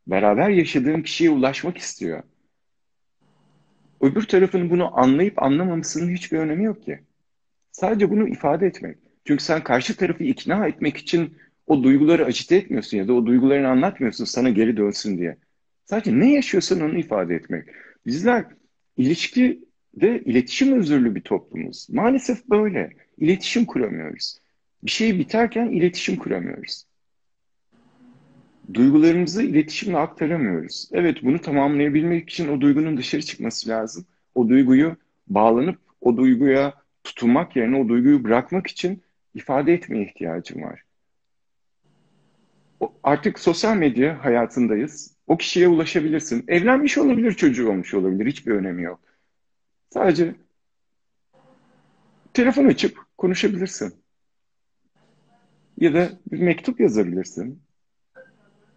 beraber 0.06 0.48
yaşadığın 0.48 1.02
kişiye 1.02 1.30
ulaşmak 1.30 1.78
istiyor. 1.78 2.22
Öbür 4.00 4.22
tarafın 4.22 4.70
bunu 4.70 4.98
anlayıp 4.98 5.42
anlamamasının 5.42 6.14
hiçbir 6.14 6.38
önemi 6.38 6.64
yok 6.64 6.82
ki. 6.82 7.00
Sadece 7.72 8.10
bunu 8.10 8.28
ifade 8.28 8.66
etmek. 8.66 8.98
Çünkü 9.28 9.44
sen 9.44 9.64
karşı 9.64 9.96
tarafı 9.96 10.24
ikna 10.24 10.66
etmek 10.66 10.96
için 10.96 11.34
o 11.66 11.82
duyguları 11.82 12.24
acite 12.24 12.56
etmiyorsun 12.56 12.96
ya 12.98 13.08
da 13.08 13.12
o 13.12 13.26
duygularını 13.26 13.68
anlatmıyorsun 13.68 14.24
sana 14.24 14.50
geri 14.50 14.76
dönsün 14.76 15.18
diye. 15.18 15.36
Sadece 15.84 16.18
ne 16.18 16.32
yaşıyorsan 16.32 16.80
onu 16.80 16.98
ifade 16.98 17.34
etmek. 17.34 17.68
Bizler 18.06 18.44
ilişkide 18.96 19.58
iletişim 20.24 20.72
özürlü 20.72 21.14
bir 21.14 21.20
toplumuz. 21.20 21.86
Maalesef 21.90 22.48
böyle. 22.48 22.90
İletişim 23.18 23.64
kuramıyoruz. 23.64 24.38
Bir 24.82 24.90
şey 24.90 25.18
biterken 25.18 25.66
iletişim 25.66 26.16
kuramıyoruz. 26.16 26.84
Duygularımızı 28.74 29.42
iletişimle 29.42 29.96
aktaramıyoruz. 29.96 30.88
Evet 30.92 31.22
bunu 31.22 31.40
tamamlayabilmek 31.40 32.30
için 32.30 32.48
o 32.48 32.60
duygunun 32.60 32.96
dışarı 32.96 33.22
çıkması 33.22 33.68
lazım. 33.68 34.06
O 34.34 34.48
duyguyu 34.48 34.96
bağlanıp 35.26 35.78
o 36.00 36.16
duyguya 36.16 36.74
tutunmak 37.04 37.56
yerine 37.56 37.76
o 37.76 37.88
duyguyu 37.88 38.24
bırakmak 38.24 38.66
için 38.66 39.02
ifade 39.34 39.74
etmeye 39.74 40.04
ihtiyacım 40.04 40.62
var. 40.62 40.82
O- 42.80 42.94
Artık 43.02 43.38
sosyal 43.38 43.76
medya 43.76 44.24
hayatındayız. 44.24 45.16
O 45.26 45.36
kişiye 45.36 45.68
ulaşabilirsin. 45.68 46.44
Evlenmiş 46.48 46.98
olabilir, 46.98 47.32
çocuğu 47.32 47.70
olmuş 47.70 47.94
olabilir. 47.94 48.26
Hiçbir 48.26 48.52
önemi 48.52 48.82
yok. 48.82 49.00
Sadece 49.90 50.34
telefon 52.34 52.64
açıp 52.66 52.98
konuşabilirsin. 53.18 53.94
Ya 55.78 55.94
da 55.94 56.10
bir 56.32 56.40
mektup 56.40 56.80
yazabilirsin. 56.80 57.62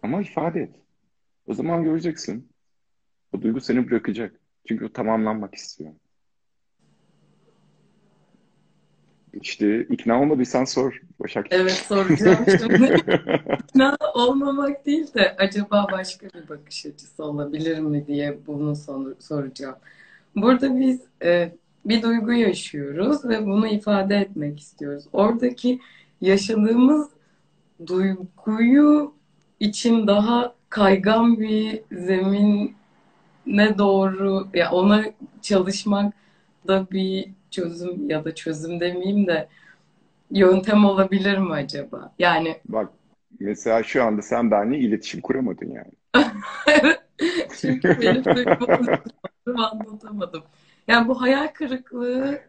Ama 0.04 0.22
ifade 0.22 0.62
et. 0.62 0.76
O 1.48 1.54
zaman 1.54 1.84
göreceksin. 1.84 2.50
O 3.34 3.42
duygu 3.42 3.62
seni 3.62 3.90
bırakacak. 3.90 4.36
Çünkü 4.68 4.86
o 4.86 4.94
tamamlanmak 4.94 5.56
istiyor. 5.56 5.94
İşte 9.34 9.82
ikna 9.84 10.22
olmadıysan 10.22 10.66
sor 10.66 11.02
Başak. 11.20 11.48
Evet 11.52 11.72
soracağım 11.88 12.46
şimdi. 12.60 12.96
İkna 13.70 13.98
olmamak 14.14 14.86
değil 14.86 15.14
de 15.14 15.36
acaba 15.38 15.88
başka 15.92 16.28
bir 16.28 16.50
bakış 16.50 16.86
açısı 16.86 17.24
olabilir 17.24 17.80
mi 17.80 18.08
diye 18.08 18.38
bunu 18.48 18.76
sor- 18.76 19.16
soracağım. 19.20 19.76
Burada 20.36 20.80
biz 20.80 21.02
e, 21.24 21.52
bir 21.86 22.02
duygu 22.02 22.32
yaşıyoruz 22.32 23.26
ve 23.26 23.46
bunu 23.46 23.68
ifade 23.68 24.16
etmek 24.16 24.60
istiyoruz. 24.60 25.04
Oradaki 25.14 25.80
yaşadığımız 26.22 27.10
duyguyu 27.88 29.14
için 29.60 30.08
daha 30.08 30.56
kaygan 30.70 31.40
bir 31.40 31.82
zemine 31.92 33.78
doğru 33.78 34.48
ya 34.54 34.72
ona 34.72 35.04
çalışmak 35.42 36.14
da 36.68 36.88
bir 36.92 37.30
çözüm 37.52 38.10
ya 38.10 38.26
da 38.26 38.36
çözüm 38.36 38.80
demeyeyim 38.80 39.28
de 39.28 39.48
yöntem 40.32 40.86
olabilir 40.86 41.38
mi 41.38 41.54
acaba? 41.54 42.14
Yani 42.20 42.58
Bak 42.66 42.90
mesela 43.40 43.84
şu 43.84 44.04
anda 44.04 44.22
sen 44.22 44.52
benimle 44.52 44.80
iletişim 44.80 45.22
kuramadın 45.22 45.72
yani. 45.72 45.92
çünkü 47.62 48.02
benim 48.02 48.26
duygularımı 48.26 49.70
anlatamadım. 49.72 50.44
Yani 50.88 51.08
bu 51.08 51.22
hayal 51.22 51.48
kırıklığını 51.48 52.42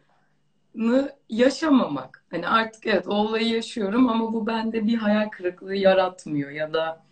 yaşamamak. 1.28 2.24
Hani 2.30 2.48
artık 2.48 2.86
evet 2.86 3.08
o 3.08 3.14
olayı 3.14 3.48
yaşıyorum 3.48 4.08
ama 4.08 4.32
bu 4.32 4.46
bende 4.46 4.86
bir 4.86 4.96
hayal 4.96 5.28
kırıklığı 5.28 5.74
yaratmıyor 5.74 6.50
ya 6.50 6.72
da 6.72 7.02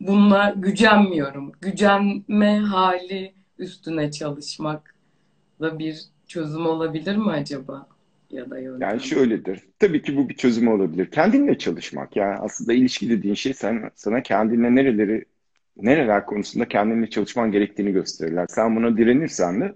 bunlar 0.00 0.52
gücenmiyorum. 0.52 1.52
Gücenme 1.60 2.58
hali 2.58 3.34
üstüne 3.58 4.10
çalışmak 4.10 4.94
da 5.60 5.78
bir 5.78 6.02
çözüm 6.32 6.66
olabilir 6.66 7.16
mi 7.16 7.30
acaba? 7.30 7.86
Ya 8.30 8.50
da 8.50 8.58
yöntem. 8.58 8.88
Yani 8.88 9.00
şöyledir. 9.00 9.60
Tabii 9.78 10.02
ki 10.02 10.16
bu 10.16 10.28
bir 10.28 10.34
çözüm 10.34 10.68
olabilir. 10.68 11.10
Kendinle 11.10 11.58
çalışmak. 11.58 12.16
Yani 12.16 12.38
aslında 12.38 12.72
ilişki 12.72 13.10
dediğin 13.10 13.34
şey 13.34 13.54
sen, 13.54 13.90
sana 13.94 14.22
kendinle 14.22 14.74
nereleri, 14.74 15.24
nereler 15.76 16.26
konusunda 16.26 16.68
kendinle 16.68 17.10
çalışman 17.10 17.52
gerektiğini 17.52 17.92
gösterirler. 17.92 18.46
Sen 18.48 18.76
buna 18.76 18.96
direnirsen 18.96 19.60
de 19.60 19.74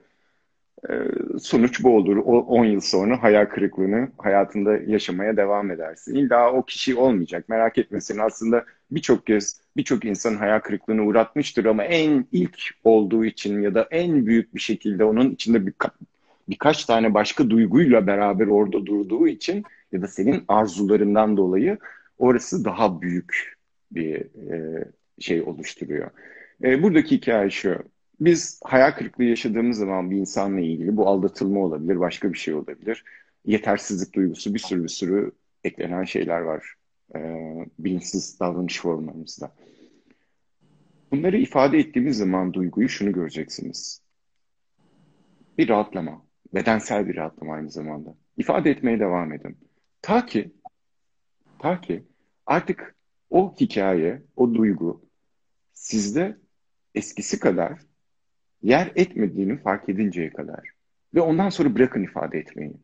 e, 0.90 0.92
sonuç 1.38 1.82
bu 1.82 1.96
olur. 1.96 2.16
O 2.16 2.38
10 2.40 2.64
yıl 2.64 2.80
sonra 2.80 3.22
hayal 3.22 3.46
kırıklığını 3.46 4.08
hayatında 4.18 4.76
yaşamaya 4.76 5.36
devam 5.36 5.70
edersin. 5.70 6.14
İlla 6.14 6.52
o 6.52 6.64
kişi 6.64 6.96
olmayacak. 6.96 7.48
Merak 7.48 7.78
etme 7.78 8.00
sen 8.00 8.18
aslında 8.18 8.64
birçok 8.90 9.26
kez 9.26 9.60
birçok 9.76 10.04
insan 10.04 10.34
hayal 10.34 10.60
kırıklığına 10.60 11.02
uğratmıştır 11.02 11.64
ama 11.64 11.84
en 11.84 12.26
ilk 12.32 12.58
olduğu 12.84 13.24
için 13.24 13.62
ya 13.62 13.74
da 13.74 13.88
en 13.90 14.26
büyük 14.26 14.54
bir 14.54 14.60
şekilde 14.60 15.04
onun 15.04 15.30
içinde 15.30 15.66
bir 15.66 15.72
birkaç 16.48 16.84
tane 16.84 17.14
başka 17.14 17.50
duyguyla 17.50 18.06
beraber 18.06 18.46
orada 18.46 18.86
durduğu 18.86 19.28
için 19.28 19.64
ya 19.92 20.02
da 20.02 20.08
senin 20.08 20.44
arzularından 20.48 21.36
dolayı 21.36 21.78
orası 22.18 22.64
daha 22.64 23.00
büyük 23.02 23.56
bir 23.90 24.14
e, 24.50 24.84
şey 25.18 25.42
oluşturuyor. 25.42 26.10
E, 26.64 26.82
buradaki 26.82 27.16
hikaye 27.16 27.50
şu. 27.50 27.78
Biz 28.20 28.60
hayal 28.64 28.90
kırıklığı 28.90 29.24
yaşadığımız 29.24 29.78
zaman 29.78 30.10
bir 30.10 30.16
insanla 30.16 30.60
ilgili 30.60 30.96
bu 30.96 31.08
aldatılma 31.08 31.60
olabilir, 31.60 32.00
başka 32.00 32.32
bir 32.32 32.38
şey 32.38 32.54
olabilir. 32.54 33.04
Yetersizlik 33.44 34.14
duygusu 34.14 34.54
bir 34.54 34.58
sürü 34.58 34.82
bir 34.82 34.88
sürü 34.88 35.32
eklenen 35.64 36.04
şeyler 36.04 36.40
var 36.40 36.76
e, 37.14 37.18
bilinçsiz 37.78 38.40
davranış 38.40 38.80
formlarımızda. 38.80 39.54
Bunları 41.10 41.36
ifade 41.38 41.78
ettiğimiz 41.78 42.16
zaman 42.16 42.52
duyguyu 42.52 42.88
şunu 42.88 43.12
göreceksiniz. 43.12 44.02
Bir 45.58 45.68
rahatlama. 45.68 46.25
Bedensel 46.56 47.08
bir 47.08 47.16
rahatlama 47.16 47.54
aynı 47.54 47.70
zamanda. 47.70 48.14
İfade 48.36 48.70
etmeye 48.70 49.00
devam 49.00 49.32
edin. 49.32 49.58
Ta 50.02 50.26
ki 50.26 50.52
ta 51.58 51.80
ki 51.80 52.02
artık 52.46 52.94
o 53.30 53.54
hikaye, 53.60 54.22
o 54.36 54.54
duygu 54.54 55.02
sizde 55.72 56.36
eskisi 56.94 57.40
kadar 57.40 57.78
yer 58.62 58.92
etmediğini 58.94 59.56
fark 59.56 59.88
edinceye 59.88 60.30
kadar. 60.30 60.70
Ve 61.14 61.20
ondan 61.20 61.48
sonra 61.48 61.74
bırakın 61.74 62.02
ifade 62.02 62.38
etmeyi. 62.38 62.76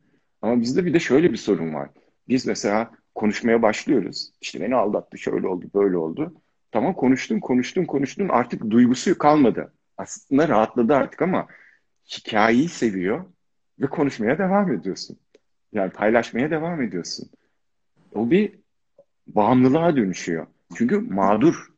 Ama 0.43 0.61
bizde 0.61 0.85
bir 0.85 0.95
de 0.95 1.01
şöyle 1.01 1.33
bir 1.33 1.37
sorun 1.37 1.75
var. 1.75 1.91
Biz 2.29 2.47
mesela 2.47 2.91
konuşmaya 3.15 3.63
başlıyoruz. 3.63 4.33
İşte 4.41 4.61
beni 4.61 4.75
aldattı, 4.75 5.19
şöyle 5.19 5.47
oldu, 5.47 5.67
böyle 5.75 5.97
oldu. 5.97 6.35
Tamam 6.73 6.95
konuştun, 6.95 7.41
konuştun, 7.41 7.85
konuştun. 7.85 8.29
Artık 8.29 8.71
duygusu 8.71 9.19
kalmadı. 9.19 9.73
Aslında 9.99 10.49
rahatladı 10.49 10.95
artık 10.95 11.23
ama 11.23 11.47
hikayeyi 12.07 12.69
seviyor 12.69 13.25
ve 13.81 13.87
konuşmaya 13.87 14.39
devam 14.39 14.73
ediyorsun. 14.73 15.17
Yani 15.73 15.91
paylaşmaya 15.91 16.51
devam 16.51 16.83
ediyorsun. 16.83 17.29
O 18.15 18.31
bir 18.31 18.53
bağımlılığa 19.27 19.97
dönüşüyor. 19.97 20.47
Çünkü 20.77 20.99
mağdur. 20.99 21.73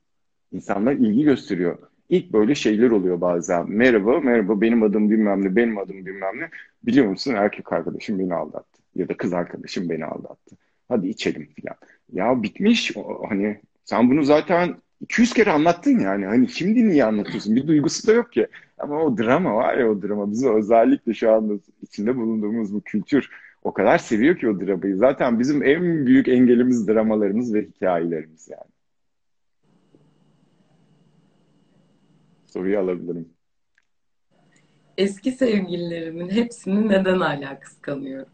İnsanlar 0.52 0.92
ilgi 0.92 1.22
gösteriyor. 1.22 1.78
İlk 2.08 2.32
böyle 2.32 2.54
şeyler 2.54 2.90
oluyor 2.90 3.20
bazen. 3.20 3.70
Merhaba, 3.70 4.20
merhaba 4.20 4.60
benim 4.60 4.82
adım 4.82 5.10
bilmem 5.10 5.44
ne, 5.44 5.56
benim 5.56 5.78
adım 5.78 6.06
bilmem 6.06 6.40
ne. 6.40 6.50
Biliyor 6.82 7.06
musun 7.06 7.34
erkek 7.34 7.72
arkadaşım 7.72 8.18
beni 8.18 8.34
aldattı. 8.34 8.82
Ya 8.94 9.08
da 9.08 9.16
kız 9.16 9.32
arkadaşım 9.32 9.90
beni 9.90 10.04
aldattı. 10.04 10.56
Hadi 10.88 11.08
içelim 11.08 11.46
filan. 11.46 11.76
Ya 12.12 12.42
bitmiş. 12.42 12.92
Hani 13.28 13.60
sen 13.84 14.10
bunu 14.10 14.22
zaten 14.24 14.76
200 15.00 15.34
kere 15.34 15.50
anlattın 15.50 15.98
yani. 15.98 16.26
Hani 16.26 16.48
şimdi 16.48 16.88
niye 16.88 17.04
anlatıyorsun? 17.04 17.56
Bir 17.56 17.66
duygusu 17.66 18.06
da 18.06 18.12
yok 18.12 18.32
ki. 18.32 18.46
Ama 18.84 19.02
o 19.02 19.18
drama 19.18 19.54
var 19.54 19.78
ya 19.78 19.90
o 19.90 20.02
drama. 20.02 20.30
Bizi 20.30 20.50
özellikle 20.50 21.14
şu 21.14 21.32
anda 21.32 21.54
içinde 21.82 22.16
bulunduğumuz 22.16 22.74
bu 22.74 22.80
kültür 22.80 23.30
o 23.62 23.72
kadar 23.72 23.98
seviyor 23.98 24.38
ki 24.38 24.48
o 24.48 24.60
dramayı. 24.60 24.96
Zaten 24.96 25.38
bizim 25.38 25.62
en 25.62 26.06
büyük 26.06 26.28
engelimiz 26.28 26.88
dramalarımız 26.88 27.54
ve 27.54 27.62
hikayelerimiz 27.62 28.48
yani. 28.48 28.70
Soruyu 32.46 32.78
alabilirim. 32.78 33.28
Eski 34.98 35.32
sevgililerimin 35.32 36.28
hepsini 36.28 36.88
neden 36.88 37.20
hala 37.20 37.60
kıskanıyorum? 37.60 38.32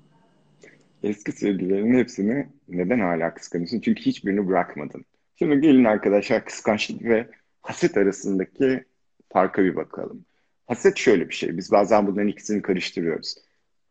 Eski 1.02 1.32
sevgililerin 1.32 1.94
hepsini 1.94 2.48
neden 2.68 3.00
hala 3.00 3.34
kıskanıyorsun? 3.34 3.80
Çünkü 3.80 4.02
hiçbirini 4.02 4.48
bırakmadın. 4.48 5.04
Şimdi 5.36 5.60
gelin 5.60 5.84
arkadaşlar 5.84 6.44
kıskançlık 6.44 7.02
ve 7.02 7.30
haset 7.62 7.96
arasındaki 7.96 8.84
farka 9.32 9.64
bir 9.64 9.76
bakalım. 9.76 10.24
Haset 10.70 10.96
şöyle 10.96 11.28
bir 11.28 11.34
şey. 11.34 11.56
Biz 11.56 11.72
bazen 11.72 12.06
bunların 12.06 12.28
ikisini 12.28 12.62
karıştırıyoruz. 12.62 13.34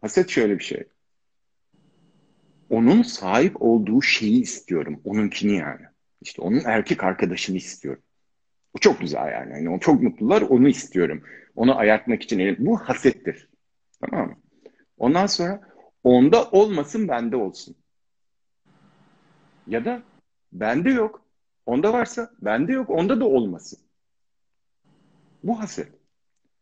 Haset 0.01 0.29
şöyle 0.29 0.59
bir 0.59 0.63
şey. 0.63 0.83
Onun 2.69 3.01
sahip 3.01 3.61
olduğu 3.61 4.01
şeyi 4.01 4.41
istiyorum. 4.41 5.01
Onunkini 5.03 5.55
yani. 5.55 5.81
İşte 6.21 6.41
onun 6.41 6.61
erkek 6.65 7.03
arkadaşını 7.03 7.57
istiyorum. 7.57 8.01
Bu 8.73 8.79
çok 8.79 8.99
güzel 8.99 9.31
yani. 9.31 9.51
yani 9.51 9.69
o 9.69 9.79
çok 9.79 10.03
mutlular 10.03 10.41
onu 10.41 10.67
istiyorum. 10.67 11.23
Onu 11.55 11.77
ayartmak 11.77 12.23
için 12.23 12.39
elim. 12.39 12.55
Bu 12.59 12.77
hasettir. 12.77 13.49
Tamam 14.01 14.29
mı? 14.29 14.35
Ondan 14.97 15.25
sonra 15.25 15.61
onda 16.03 16.49
olmasın 16.49 17.07
bende 17.07 17.35
olsun. 17.35 17.75
Ya 19.67 19.85
da 19.85 20.03
bende 20.51 20.89
yok. 20.89 21.25
Onda 21.65 21.93
varsa 21.93 22.31
bende 22.41 22.73
yok. 22.73 22.89
Onda 22.89 23.19
da 23.19 23.25
olmasın. 23.25 23.79
Bu 25.43 25.59
haset. 25.59 25.98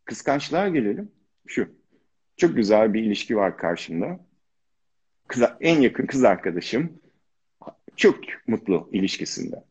Kıskançlığa 0.08 0.68
gelelim. 0.68 1.12
Şu. 1.48 1.70
Çok 2.38 2.56
güzel 2.56 2.94
bir 2.94 3.04
ilişki 3.04 3.38
var 3.38 3.58
karşımda. 3.58 4.20
Kız, 5.28 5.44
en 5.62 5.82
yakın 5.82 6.06
kız 6.06 6.24
arkadaşım 6.24 7.00
çok 7.96 8.20
mutlu 8.48 8.90
ilişkisinde. 8.92 9.64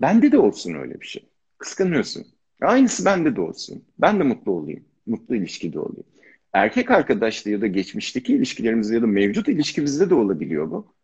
Bende 0.00 0.32
de 0.32 0.38
olsun 0.38 0.74
öyle 0.74 1.00
bir 1.00 1.06
şey. 1.06 1.28
Kıskanıyorsun. 1.58 2.26
Aynısı 2.60 3.04
bende 3.04 3.36
de 3.36 3.40
olsun. 3.40 3.84
Ben 3.98 4.18
de 4.20 4.22
mutlu 4.22 4.52
olayım. 4.52 4.84
Mutlu 5.06 5.36
ilişkide 5.36 5.78
olayım. 5.78 6.06
Erkek 6.52 6.90
arkadaşlığı 6.90 7.50
ya 7.50 7.60
da 7.60 7.66
geçmişteki 7.66 8.34
ilişkilerimizde 8.34 8.94
ya 8.94 9.02
da 9.02 9.06
mevcut 9.06 9.48
ilişkimizde 9.48 10.10
de 10.10 10.14
olabiliyor 10.14 10.70
bu. 10.70 10.94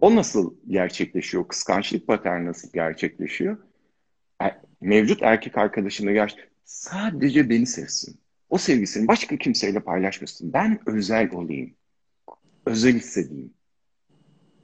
O 0.00 0.16
nasıl 0.16 0.54
gerçekleşiyor? 0.68 1.48
Kıskançlık 1.48 2.06
paterni 2.06 2.46
nasıl 2.46 2.72
gerçekleşiyor? 2.72 3.56
Mevcut 4.80 5.22
erkek 5.22 5.58
arkadaşımla 5.58 6.12
gerçi 6.12 6.47
sadece 6.68 7.50
beni 7.50 7.66
sevsin. 7.66 8.20
O 8.50 8.58
sevgisini 8.58 9.08
başka 9.08 9.36
kimseyle 9.36 9.80
paylaşmasın. 9.80 10.52
Ben 10.52 10.80
özel 10.86 11.30
olayım. 11.32 11.74
Özel 12.66 12.94
hissedeyim. 12.94 13.54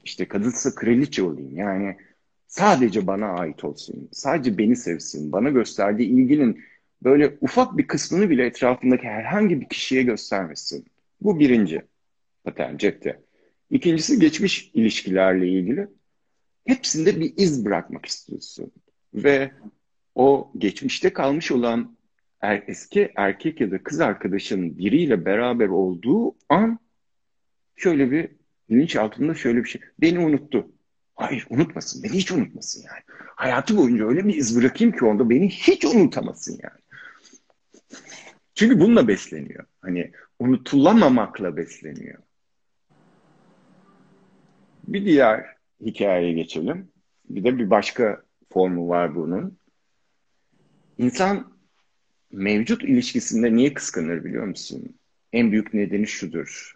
İşte 0.05 0.29
kadınsa 0.29 0.75
kraliçe 0.75 1.23
olayım. 1.23 1.57
Yani 1.57 1.97
sadece 2.47 3.07
bana 3.07 3.27
ait 3.27 3.65
olsun. 3.65 4.09
Sadece 4.13 4.59
beni 4.59 4.77
sevsin. 4.77 5.33
Bana 5.33 5.51
gösterdiği 5.51 6.09
ilginin 6.09 6.61
böyle 7.03 7.37
ufak 7.41 7.79
bir 7.79 7.87
kısmını 7.87 8.31
bile 8.31 8.47
etrafındaki 8.47 9.05
herhangi 9.05 9.61
bir 9.61 9.69
kişiye 9.69 10.03
göstermesin. 10.03 10.85
Bu 11.21 11.39
birinci 11.39 11.83
patern 12.45 12.77
cepte. 12.77 13.21
İkincisi 13.71 14.19
geçmiş 14.19 14.71
ilişkilerle 14.75 15.49
ilgili. 15.49 15.89
Hepsinde 16.67 17.21
bir 17.21 17.35
iz 17.37 17.65
bırakmak 17.65 18.07
istiyorsun. 18.07 18.73
Ve 19.15 19.51
o 20.15 20.53
geçmişte 20.59 21.13
kalmış 21.13 21.53
olan 21.53 21.97
er, 22.41 22.65
eski 22.67 23.13
erkek 23.17 23.61
ya 23.61 23.71
da 23.71 23.83
kız 23.83 24.01
arkadaşının 24.01 24.79
biriyle 24.79 25.25
beraber 25.25 25.69
olduğu 25.69 26.35
an 26.49 26.79
şöyle 27.77 28.11
bir 28.11 28.31
bilinç 28.71 28.97
altında 28.97 29.35
şöyle 29.35 29.65
bir 29.65 29.69
şey. 29.69 29.81
Beni 30.01 30.19
unuttu. 30.19 30.69
Hayır 31.15 31.47
unutmasın. 31.51 32.03
Beni 32.03 32.13
hiç 32.13 32.33
unutmasın 32.33 32.83
yani. 32.87 33.03
Hayatı 33.37 33.77
boyunca 33.77 34.09
öyle 34.09 34.27
bir 34.27 34.35
iz 34.35 34.57
bırakayım 34.57 34.97
ki 34.97 35.05
onda 35.05 35.31
beni 35.31 35.49
hiç 35.51 35.85
unutamasın 35.85 36.61
yani. 36.63 36.81
Çünkü 38.55 38.81
bununla 38.81 39.09
besleniyor. 39.09 39.65
Hani 39.81 40.13
unutulamamakla 40.39 41.57
besleniyor. 41.57 42.19
Bir 44.89 45.05
diğer 45.05 45.47
hikayeye 45.81 46.33
geçelim. 46.33 46.89
Bir 47.25 47.45
de 47.45 47.59
bir 47.59 47.71
başka 47.71 48.23
formu 48.53 48.89
var 48.89 49.15
bunun. 49.15 49.59
İnsan 50.99 51.53
mevcut 52.33 52.85
ilişkisinde 52.85 53.57
niye 53.57 53.75
kıskanır 53.75 54.25
biliyor 54.25 54.47
musun? 54.47 54.97
En 55.33 55.53
büyük 55.53 55.75
nedeni 55.75 56.07
şudur. 56.07 56.75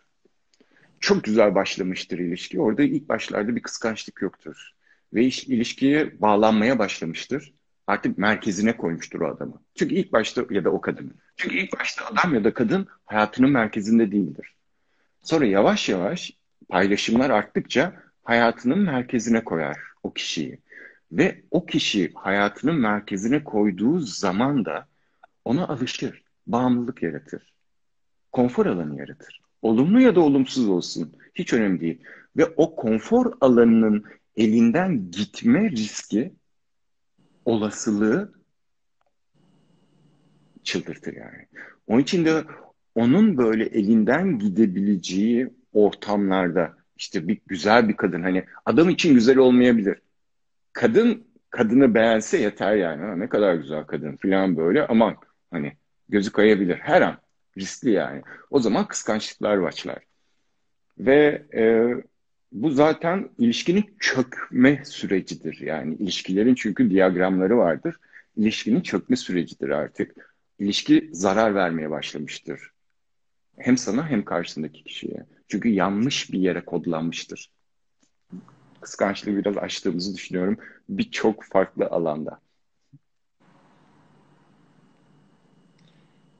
Çok 1.00 1.24
güzel 1.24 1.54
başlamıştır 1.54 2.18
ilişki. 2.18 2.60
Orada 2.60 2.82
ilk 2.82 3.08
başlarda 3.08 3.56
bir 3.56 3.62
kıskançlık 3.62 4.22
yoktur. 4.22 4.70
Ve 5.14 5.24
iş, 5.24 5.44
ilişkiye 5.44 6.20
bağlanmaya 6.20 6.78
başlamıştır. 6.78 7.54
Artık 7.86 8.18
merkezine 8.18 8.76
koymuştur 8.76 9.20
o 9.20 9.28
adamı. 9.28 9.62
Çünkü 9.74 9.94
ilk 9.94 10.12
başta 10.12 10.44
ya 10.50 10.64
da 10.64 10.70
o 10.70 10.80
kadını. 10.80 11.10
Çünkü 11.36 11.56
ilk 11.56 11.78
başta 11.78 12.06
adam 12.06 12.34
ya 12.34 12.44
da 12.44 12.54
kadın 12.54 12.86
hayatının 13.04 13.50
merkezinde 13.50 14.12
değildir. 14.12 14.54
Sonra 15.22 15.46
yavaş 15.46 15.88
yavaş 15.88 16.32
paylaşımlar 16.68 17.30
arttıkça 17.30 18.02
hayatının 18.24 18.78
merkezine 18.78 19.44
koyar 19.44 19.78
o 20.02 20.12
kişiyi. 20.12 20.58
Ve 21.12 21.42
o 21.50 21.66
kişi 21.66 22.12
hayatının 22.14 22.74
merkezine 22.74 23.44
koyduğu 23.44 24.00
zaman 24.00 24.64
da 24.64 24.88
ona 25.44 25.68
alışır, 25.68 26.22
bağımlılık 26.46 27.02
yaratır, 27.02 27.52
konfor 28.32 28.66
alanı 28.66 28.98
yaratır. 28.98 29.40
Olumlu 29.62 30.00
ya 30.00 30.14
da 30.14 30.20
olumsuz 30.20 30.68
olsun, 30.68 31.12
hiç 31.34 31.52
önemli 31.52 31.80
değil. 31.80 31.98
Ve 32.36 32.46
o 32.56 32.76
konfor 32.76 33.32
alanının 33.40 34.04
elinden 34.36 35.10
gitme 35.10 35.70
riski, 35.70 36.32
olasılığı 37.44 38.32
çıldırtır 40.62 41.16
yani. 41.16 41.46
Onun 41.86 42.00
için 42.00 42.24
de 42.24 42.44
onun 42.94 43.36
böyle 43.36 43.64
elinden 43.64 44.38
gidebileceği 44.38 45.50
ortamlarda 45.72 46.76
işte 46.96 47.28
bir 47.28 47.40
güzel 47.46 47.88
bir 47.88 47.96
kadın 47.96 48.22
hani 48.22 48.44
adam 48.64 48.88
için 48.88 49.14
güzel 49.14 49.36
olmayabilir. 49.36 49.98
Kadın 50.78 51.26
kadını 51.50 51.94
beğense 51.94 52.38
yeter 52.38 52.76
yani. 52.76 53.20
Ne 53.20 53.28
kadar 53.28 53.54
güzel 53.54 53.84
kadın 53.84 54.16
falan 54.16 54.56
böyle 54.56 54.86
aman 54.86 55.16
hani 55.50 55.72
gözü 56.08 56.32
kayabilir 56.32 56.76
her 56.76 57.02
an 57.02 57.16
riskli 57.58 57.90
yani. 57.90 58.22
O 58.50 58.60
zaman 58.60 58.88
kıskançlıklar 58.88 59.62
başlar. 59.62 59.98
Ve 60.98 61.46
e, 61.54 61.92
bu 62.52 62.70
zaten 62.70 63.28
ilişkinin 63.38 63.96
çökme 64.00 64.82
sürecidir. 64.84 65.60
Yani 65.60 65.94
ilişkilerin 65.94 66.54
çünkü 66.54 66.90
diyagramları 66.90 67.58
vardır. 67.58 67.96
İlişkinin 68.36 68.80
çökme 68.80 69.16
sürecidir 69.16 69.68
artık. 69.68 70.34
İlişki 70.58 71.10
zarar 71.12 71.54
vermeye 71.54 71.90
başlamıştır. 71.90 72.70
Hem 73.58 73.76
sana 73.76 74.08
hem 74.08 74.24
karşısındaki 74.24 74.84
kişiye. 74.84 75.26
Çünkü 75.48 75.68
yanlış 75.68 76.32
bir 76.32 76.38
yere 76.38 76.64
kodlanmıştır. 76.64 77.50
Kıskançlığı 78.80 79.36
biraz 79.36 79.56
açtığımızı 79.56 80.14
düşünüyorum. 80.14 80.58
Birçok 80.88 81.44
farklı 81.44 81.86
alanda. 81.86 82.40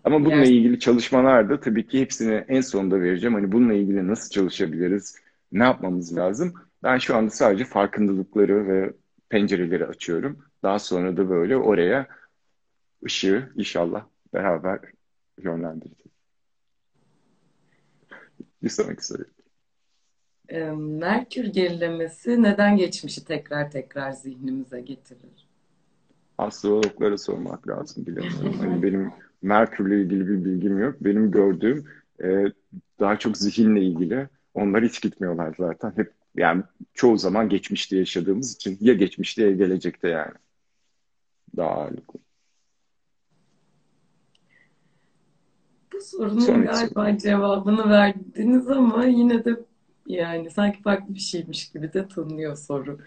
Ama 0.05 0.25
bununla 0.25 0.45
ilgili 0.45 0.81
çalışmalar 0.81 1.51
da 1.51 1.61
tabii 1.61 1.87
ki 1.87 2.01
hepsini 2.01 2.45
en 2.49 2.61
sonunda 2.61 3.01
vereceğim. 3.01 3.35
Hani 3.35 3.53
bununla 3.53 3.75
ilgili 3.75 4.09
nasıl 4.09 4.31
çalışabiliriz, 4.31 5.17
ne 5.53 5.63
yapmamız 5.65 6.17
lazım? 6.17 6.55
Ben 6.83 6.99
şu 6.99 7.17
anda 7.17 7.31
sadece 7.31 7.65
farkındalıkları 7.65 8.69
ve 8.69 8.93
pencereleri 9.29 9.87
açıyorum. 9.87 10.39
Daha 10.63 10.79
sonra 10.79 11.17
da 11.17 11.31
böyle 11.31 11.57
oraya 11.57 12.07
ışığı 13.05 13.53
inşallah 13.57 14.05
beraber 14.35 14.81
yönlendireceğiz. 15.43 16.13
Bir 18.63 18.69
sonraki 18.69 19.07
soru. 19.07 19.25
E, 20.49 20.71
Merkür 20.77 21.45
gerilemesi 21.45 22.43
neden 22.43 22.77
geçmişi 22.77 23.25
tekrar 23.25 23.71
tekrar 23.71 24.13
zihnimize 24.13 24.81
getirir? 24.81 25.49
Astrologlara 26.39 27.19
sormak 27.19 27.69
lazım 27.69 28.07
bilemiyorum. 28.07 28.59
Hani 28.59 28.83
benim 28.83 29.13
Merkür'le 29.43 30.03
ilgili 30.03 30.29
bir 30.29 30.45
bilgim 30.45 30.79
yok. 30.79 30.97
Benim 31.01 31.31
gördüğüm 31.31 31.85
e, 32.23 32.45
daha 33.01 33.19
çok 33.19 33.37
zihinle 33.37 33.81
ilgili. 33.81 34.29
Onlar 34.55 34.85
hiç 34.85 35.03
gitmiyorlar 35.03 35.55
zaten. 35.59 35.93
Hep 35.97 36.13
yani 36.37 36.63
çoğu 36.95 37.19
zaman 37.19 37.49
geçmişte 37.49 37.97
yaşadığımız 37.97 38.55
için 38.55 38.79
ya 38.81 38.95
geçmişte 38.95 39.43
ya 39.43 39.51
gelecekte 39.51 40.09
yani. 40.09 40.35
Daha 41.57 41.71
ağırlıklı. 41.71 42.21
Bu 45.93 46.01
sorunun 46.01 46.41
Sonraki 46.41 46.95
galiba 46.95 47.19
cevabını 47.19 47.91
verdiniz 47.91 48.69
ama 48.69 49.05
yine 49.05 49.45
de 49.45 49.68
yani 50.09 50.51
sanki 50.51 50.83
farklı 50.83 51.15
bir 51.15 51.21
şeymiş 51.21 51.71
gibi 51.71 51.93
de 51.93 52.09
tınlıyor 52.09 52.57
soru. 52.57 52.99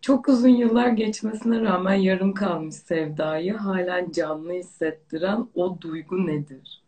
Çok 0.00 0.28
uzun 0.28 0.48
yıllar 0.48 0.88
geçmesine 0.88 1.60
rağmen 1.60 1.94
yarım 1.94 2.34
kalmış 2.34 2.74
sevdayı 2.74 3.54
halen 3.54 4.10
canlı 4.10 4.52
hissettiren 4.52 5.48
o 5.54 5.80
duygu 5.80 6.26
nedir? 6.26 6.82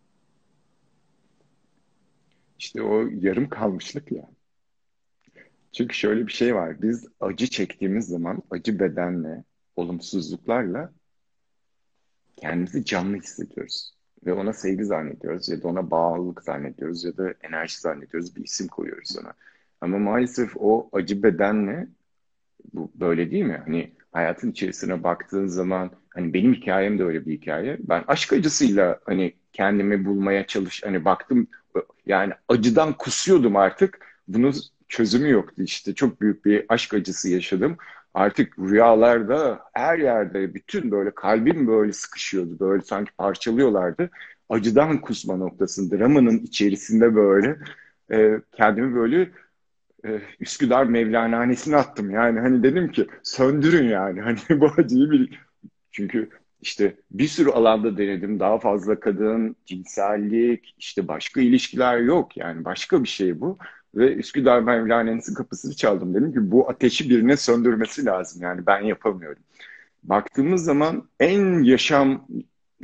İşte 2.58 2.82
o 2.82 3.06
yarım 3.20 3.48
kalmışlık 3.48 4.12
ya. 4.12 4.30
Çünkü 5.72 5.96
şöyle 5.96 6.26
bir 6.26 6.32
şey 6.32 6.54
var. 6.54 6.82
Biz 6.82 7.08
acı 7.20 7.46
çektiğimiz 7.46 8.06
zaman 8.06 8.42
acı 8.50 8.80
bedenle, 8.80 9.44
olumsuzluklarla 9.76 10.92
kendimizi 12.36 12.84
canlı 12.84 13.16
hissediyoruz. 13.16 13.95
Ve 14.26 14.32
ona 14.32 14.52
sevgi 14.52 14.84
zannediyoruz 14.84 15.48
ya 15.48 15.62
da 15.62 15.68
ona 15.68 15.90
bağlılık 15.90 16.42
zannediyoruz 16.42 17.04
ya 17.04 17.16
da 17.16 17.34
enerji 17.42 17.80
zannediyoruz. 17.80 18.36
Bir 18.36 18.44
isim 18.44 18.68
koyuyoruz 18.68 19.16
ona. 19.22 19.32
Ama 19.80 19.98
maalesef 19.98 20.52
o 20.56 20.88
acı 20.92 21.22
bedenle 21.22 21.88
bu 22.74 22.90
böyle 22.94 23.30
değil 23.30 23.44
mi? 23.44 23.62
Hani 23.64 23.92
hayatın 24.12 24.50
içerisine 24.50 25.02
baktığın 25.02 25.46
zaman 25.46 25.90
hani 26.10 26.34
benim 26.34 26.54
hikayem 26.54 26.98
de 26.98 27.04
öyle 27.04 27.26
bir 27.26 27.32
hikaye. 27.32 27.76
Ben 27.80 28.04
aşk 28.08 28.32
acısıyla 28.32 29.00
hani 29.04 29.34
kendimi 29.52 30.04
bulmaya 30.04 30.46
çalış 30.46 30.82
hani 30.84 31.04
baktım 31.04 31.48
yani 32.06 32.32
acıdan 32.48 32.92
kusuyordum 32.92 33.56
artık. 33.56 34.06
Bunun 34.28 34.54
çözümü 34.88 35.30
yoktu 35.30 35.62
işte. 35.62 35.94
Çok 35.94 36.20
büyük 36.20 36.44
bir 36.44 36.64
aşk 36.68 36.94
acısı 36.94 37.28
yaşadım. 37.28 37.76
Artık 38.16 38.58
rüyalarda 38.58 39.60
her 39.72 39.98
yerde 39.98 40.54
bütün 40.54 40.90
böyle 40.90 41.10
kalbim 41.14 41.66
böyle 41.66 41.92
sıkışıyordu. 41.92 42.58
Böyle 42.60 42.82
sanki 42.82 43.12
parçalıyorlardı. 43.12 44.10
Acıdan 44.48 45.00
kusma 45.00 45.36
noktasında 45.36 45.98
dramanın 45.98 46.38
içerisinde 46.38 47.14
böyle 47.14 47.58
e, 48.12 48.40
kendimi 48.52 48.94
böyle 48.94 49.30
e, 50.06 50.20
Üsküdar 50.40 50.84
Mevlana'nesine 50.84 51.76
attım. 51.76 52.10
Yani 52.10 52.40
hani 52.40 52.62
dedim 52.62 52.92
ki 52.92 53.06
söndürün 53.22 53.88
yani. 53.88 54.20
Hani 54.20 54.38
bu 54.60 54.70
acıyı 54.78 55.10
bir... 55.10 55.40
Çünkü 55.92 56.30
işte 56.60 56.96
bir 57.10 57.28
sürü 57.28 57.50
alanda 57.50 57.98
denedim. 57.98 58.40
Daha 58.40 58.58
fazla 58.58 59.00
kadın, 59.00 59.56
cinsellik, 59.66 60.74
işte 60.78 61.08
başka 61.08 61.40
ilişkiler 61.40 61.98
yok. 61.98 62.36
Yani 62.36 62.64
başka 62.64 63.02
bir 63.02 63.08
şey 63.08 63.40
bu. 63.40 63.58
Ve 63.94 64.14
Üsküdar 64.14 64.60
Mevlana'nın 64.60 65.34
kapısını 65.34 65.76
çaldım. 65.76 66.14
Dedim 66.14 66.32
ki 66.32 66.50
bu 66.50 66.70
ateşi 66.70 67.10
birine 67.10 67.36
söndürmesi 67.36 68.04
lazım. 68.04 68.42
Yani 68.42 68.66
ben 68.66 68.80
yapamıyorum. 68.80 69.42
Baktığımız 70.02 70.64
zaman 70.64 71.08
en 71.20 71.62
yaşam 71.62 72.28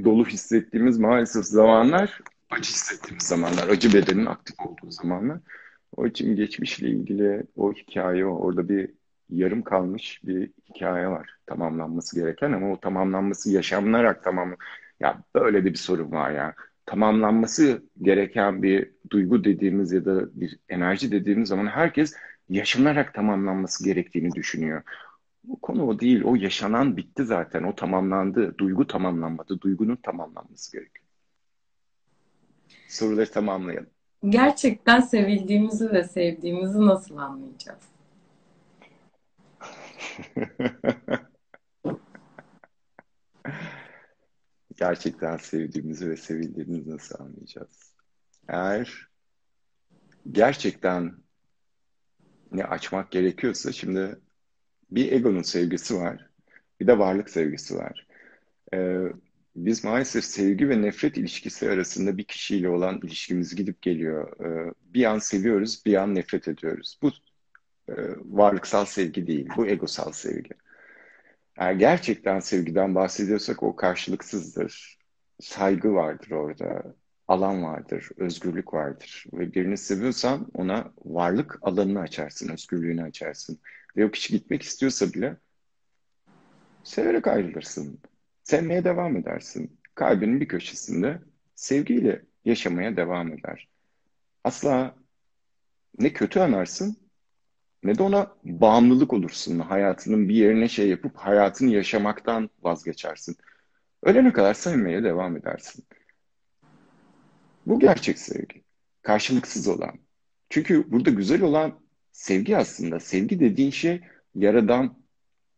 dolu 0.04 0.26
hissettiğimiz 0.26 0.98
maalesef 0.98 1.44
zamanlar 1.44 2.20
acı 2.52 2.72
hissettiğimiz 2.72 3.22
zamanlar. 3.22 3.68
Acı 3.68 3.94
bedenin 3.94 4.26
aktif 4.26 4.56
olduğu 4.60 4.90
zamanlar. 4.90 5.38
O 5.96 6.06
için 6.06 6.36
geçmişle 6.36 6.88
ilgili 6.88 7.42
o 7.56 7.72
hikaye, 7.72 8.26
orada 8.26 8.68
bir 8.68 8.90
yarım 9.30 9.62
kalmış 9.62 10.20
bir 10.24 10.50
hikaye 10.68 11.08
var. 11.08 11.36
Tamamlanması 11.46 12.20
gereken 12.20 12.52
ama 12.52 12.72
o 12.72 12.80
tamamlanması 12.80 13.50
yaşanılarak 13.50 14.24
tamam. 14.24 14.56
Ya 15.00 15.22
böyle 15.34 15.64
de 15.64 15.72
bir 15.72 15.78
sorun 15.78 16.12
var 16.12 16.30
ya. 16.30 16.54
Tamamlanması 16.86 17.82
gereken 18.02 18.62
bir 18.62 18.90
duygu 19.10 19.44
dediğimiz 19.44 19.92
ya 19.92 20.04
da 20.04 20.40
bir 20.40 20.58
enerji 20.68 21.12
dediğimiz 21.12 21.48
zaman 21.48 21.66
herkes 21.66 22.14
yaşanarak 22.48 23.14
tamamlanması 23.14 23.84
gerektiğini 23.84 24.32
düşünüyor. 24.32 24.82
O 25.48 25.56
konu 25.56 25.86
o 25.86 26.00
değil. 26.00 26.22
O 26.24 26.34
yaşanan 26.34 26.96
bitti 26.96 27.24
zaten. 27.24 27.62
O 27.62 27.74
tamamlandı. 27.74 28.58
Duygu 28.58 28.86
tamamlanmadı. 28.86 29.60
Duygunun 29.60 29.96
tamamlanması 29.96 30.72
gerekiyor. 30.72 31.06
Soruları 32.88 33.30
tamamlayalım. 33.30 33.90
Gerçekten 34.28 35.00
sevildiğimizi 35.00 35.92
ve 35.92 36.04
sevdiğimizi 36.04 36.86
nasıl 36.86 37.16
anlayacağız? 37.16 37.82
gerçekten 44.76 45.36
sevdiğimizi 45.36 46.10
ve 46.10 46.16
sevildiğimizi 46.16 46.90
nasıl 46.90 47.20
anlayacağız? 47.20 47.94
Eğer 48.48 49.08
gerçekten 50.32 51.14
ne 52.52 52.64
açmak 52.64 53.10
gerekiyorsa 53.10 53.72
şimdi 53.72 54.20
bir 54.90 55.12
egonun 55.12 55.42
sevgisi 55.42 55.96
var, 55.96 56.30
bir 56.80 56.86
de 56.86 56.98
varlık 56.98 57.30
sevgisi 57.30 57.76
var. 57.76 58.06
Ee, 58.74 58.98
biz 59.56 59.84
maalesef 59.84 60.24
sevgi 60.24 60.68
ve 60.68 60.82
nefret 60.82 61.16
ilişkisi 61.16 61.70
arasında 61.70 62.18
bir 62.18 62.24
kişiyle 62.24 62.68
olan 62.68 63.00
ilişkimiz 63.02 63.54
gidip 63.54 63.82
geliyor. 63.82 64.40
Ee, 64.40 64.74
bir 64.84 65.04
an 65.04 65.18
seviyoruz, 65.18 65.82
bir 65.86 65.94
an 65.94 66.14
nefret 66.14 66.48
ediyoruz. 66.48 66.98
Bu 67.02 67.10
e, 67.88 67.94
varlıksal 68.24 68.84
sevgi 68.84 69.26
değil, 69.26 69.48
bu 69.56 69.66
egosal 69.66 70.12
sevgi. 70.12 70.50
Eğer 71.56 71.72
gerçekten 71.72 72.40
sevgiden 72.40 72.94
bahsediyorsak 72.94 73.62
o 73.62 73.76
karşılıksızdır. 73.76 74.98
Saygı 75.40 75.94
vardır 75.94 76.30
orada, 76.30 76.94
alan 77.28 77.62
vardır, 77.62 78.08
özgürlük 78.16 78.74
vardır. 78.74 79.24
Ve 79.32 79.54
birini 79.54 79.76
seviyorsan 79.76 80.48
ona 80.54 80.92
varlık 81.04 81.58
alanını 81.62 82.00
açarsın, 82.00 82.48
özgürlüğünü 82.48 83.02
açarsın. 83.02 83.60
Ve 83.96 84.06
o 84.06 84.10
kişi 84.10 84.32
gitmek 84.32 84.62
istiyorsa 84.62 85.12
bile 85.12 85.36
severek 86.84 87.26
ayrılırsın. 87.26 88.00
Sevmeye 88.42 88.84
devam 88.84 89.16
edersin. 89.16 89.80
Kalbinin 89.94 90.40
bir 90.40 90.48
köşesinde 90.48 91.22
sevgiyle 91.54 92.22
yaşamaya 92.44 92.96
devam 92.96 93.32
eder. 93.32 93.68
Asla 94.44 94.94
ne 95.98 96.12
kötü 96.12 96.40
anarsın 96.40 96.96
ne 97.84 97.98
de 97.98 98.02
ona 98.02 98.32
bağımlılık 98.44 99.12
olursun. 99.12 99.58
Hayatının 99.58 100.28
bir 100.28 100.34
yerine 100.34 100.68
şey 100.68 100.88
yapıp 100.88 101.16
hayatını 101.16 101.70
yaşamaktan 101.70 102.50
vazgeçersin. 102.62 103.36
Ölene 104.02 104.32
kadar 104.32 104.54
sevmeye 104.54 105.04
devam 105.04 105.36
edersin. 105.36 105.84
Bu 107.66 107.80
gerçek 107.80 108.18
sevgi. 108.18 108.62
Karşılıksız 109.02 109.68
olan. 109.68 109.94
Çünkü 110.50 110.92
burada 110.92 111.10
güzel 111.10 111.42
olan 111.42 111.80
sevgi 112.12 112.56
aslında. 112.56 113.00
Sevgi 113.00 113.40
dediğin 113.40 113.70
şey 113.70 114.00
yaradan 114.34 114.98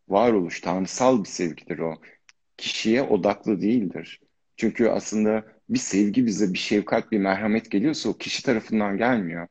varoluş, 0.07 0.61
tanrısal 0.61 1.23
bir 1.23 1.29
sevgidir 1.29 1.79
o. 1.79 2.01
Kişiye 2.57 3.03
odaklı 3.03 3.61
değildir. 3.61 4.21
Çünkü 4.57 4.87
aslında 4.87 5.45
bir 5.69 5.79
sevgi 5.79 6.25
bize 6.25 6.53
bir 6.53 6.57
şefkat, 6.57 7.11
bir 7.11 7.17
merhamet 7.17 7.71
geliyorsa 7.71 8.09
o 8.09 8.13
kişi 8.13 8.43
tarafından 8.43 8.97
gelmiyor. 8.97 9.47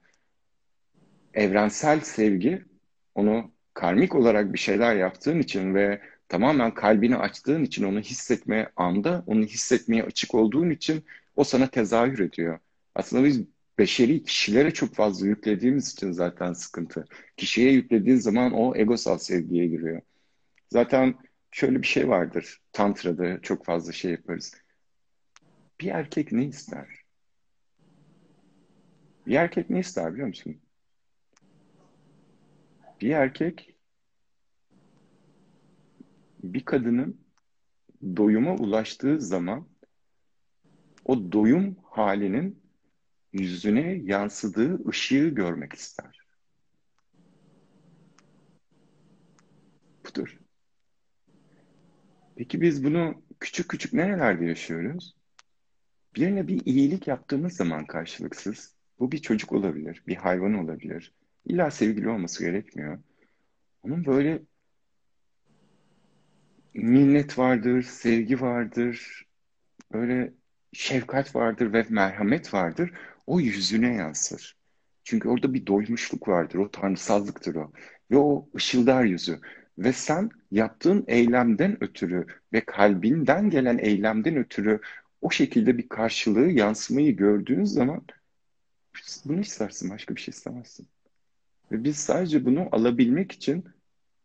Evrensel 1.34 2.00
sevgi 2.00 2.64
onu 3.14 3.50
karmik 3.74 4.14
olarak 4.14 4.52
bir 4.52 4.58
şeyler 4.58 4.96
yaptığın 4.96 5.38
için 5.38 5.74
ve 5.74 6.00
tamamen 6.28 6.74
kalbini 6.74 7.16
açtığın 7.16 7.64
için 7.64 7.84
onu 7.84 8.00
hissetmeye 8.00 8.68
anda, 8.76 9.24
onu 9.26 9.44
hissetmeye 9.44 10.02
açık 10.02 10.34
olduğun 10.34 10.70
için 10.70 11.04
o 11.36 11.44
sana 11.44 11.66
tezahür 11.66 12.18
ediyor. 12.18 12.58
Aslında 12.94 13.24
biz 13.24 13.40
beşeri 13.78 14.22
kişilere 14.22 14.70
çok 14.70 14.94
fazla 14.94 15.26
yüklediğimiz 15.26 15.92
için 15.92 16.12
zaten 16.12 16.52
sıkıntı. 16.52 17.04
Kişiye 17.36 17.72
yüklediğin 17.72 18.16
zaman 18.16 18.52
o 18.52 18.76
egosal 18.76 19.18
sevgiye 19.18 19.66
giriyor. 19.66 20.02
Zaten 20.70 21.14
şöyle 21.50 21.82
bir 21.82 21.86
şey 21.86 22.08
vardır. 22.08 22.60
Tantra'da 22.72 23.40
çok 23.40 23.64
fazla 23.64 23.92
şey 23.92 24.10
yaparız. 24.10 24.54
Bir 25.80 25.88
erkek 25.88 26.32
ne 26.32 26.44
ister? 26.44 26.88
Bir 29.26 29.34
erkek 29.34 29.70
ne 29.70 29.78
ister 29.78 30.12
biliyor 30.12 30.28
musun? 30.28 30.56
Bir 33.04 33.10
erkek 33.10 33.76
bir 36.42 36.64
kadının 36.64 37.20
doyuma 38.16 38.54
ulaştığı 38.54 39.20
zaman 39.20 39.68
o 41.04 41.32
doyum 41.32 41.76
halinin 41.82 42.62
yüzüne 43.32 43.94
yansıdığı 43.94 44.88
ışığı 44.88 45.28
görmek 45.28 45.72
ister. 45.72 46.20
Budur. 50.08 50.38
Peki 52.36 52.60
biz 52.60 52.84
bunu 52.84 53.22
küçük 53.40 53.68
küçük 53.68 53.92
nerelerde 53.92 54.44
yaşıyoruz? 54.44 55.16
Birine 56.16 56.48
bir 56.48 56.66
iyilik 56.66 57.06
yaptığımız 57.06 57.52
zaman 57.52 57.86
karşılıksız, 57.86 58.74
bu 58.98 59.12
bir 59.12 59.18
çocuk 59.18 59.52
olabilir, 59.52 60.02
bir 60.06 60.16
hayvan 60.16 60.54
olabilir. 60.54 61.12
İlla 61.46 61.70
sevgili 61.70 62.08
olması 62.08 62.44
gerekmiyor. 62.44 62.98
Onun 63.82 64.06
böyle 64.06 64.42
minnet 66.74 67.38
vardır, 67.38 67.82
sevgi 67.82 68.40
vardır, 68.40 69.26
böyle 69.92 70.32
şefkat 70.72 71.36
vardır 71.36 71.72
ve 71.72 71.86
merhamet 71.88 72.54
vardır. 72.54 72.92
O 73.26 73.40
yüzüne 73.40 73.94
yansır. 73.94 74.56
Çünkü 75.04 75.28
orada 75.28 75.54
bir 75.54 75.66
doymuşluk 75.66 76.28
vardır, 76.28 76.58
o 76.58 76.70
tanrısallıktır 76.70 77.54
o. 77.54 77.72
Ve 78.10 78.16
o 78.16 78.48
ışıldar 78.56 79.04
yüzü. 79.04 79.40
Ve 79.78 79.92
sen 79.92 80.30
yaptığın 80.50 81.04
eylemden 81.06 81.84
ötürü 81.84 82.26
ve 82.52 82.64
kalbinden 82.64 83.50
gelen 83.50 83.78
eylemden 83.78 84.36
ötürü 84.36 84.80
o 85.20 85.30
şekilde 85.30 85.78
bir 85.78 85.88
karşılığı, 85.88 86.50
yansımayı 86.50 87.16
gördüğün 87.16 87.64
zaman 87.64 88.02
bunu 89.24 89.40
istersin, 89.40 89.90
başka 89.90 90.16
bir 90.16 90.20
şey 90.20 90.32
istemezsin. 90.32 90.88
Ve 91.72 91.84
biz 91.84 91.96
sadece 91.96 92.44
bunu 92.44 92.68
alabilmek 92.72 93.32
için 93.32 93.64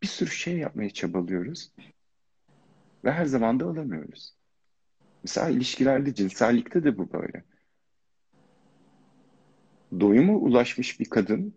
bir 0.02 0.06
sürü 0.06 0.30
şey 0.30 0.58
yapmaya 0.58 0.90
çabalıyoruz. 0.90 1.72
Ve 3.04 3.12
her 3.12 3.24
zaman 3.24 3.60
da 3.60 3.64
alamıyoruz. 3.64 4.34
Mesela 5.22 5.48
ilişkilerde, 5.48 6.14
cinsellikte 6.14 6.84
de 6.84 6.98
bu 6.98 7.12
böyle. 7.12 7.44
Doyuma 10.00 10.32
ulaşmış 10.32 11.00
bir 11.00 11.04
kadın, 11.04 11.54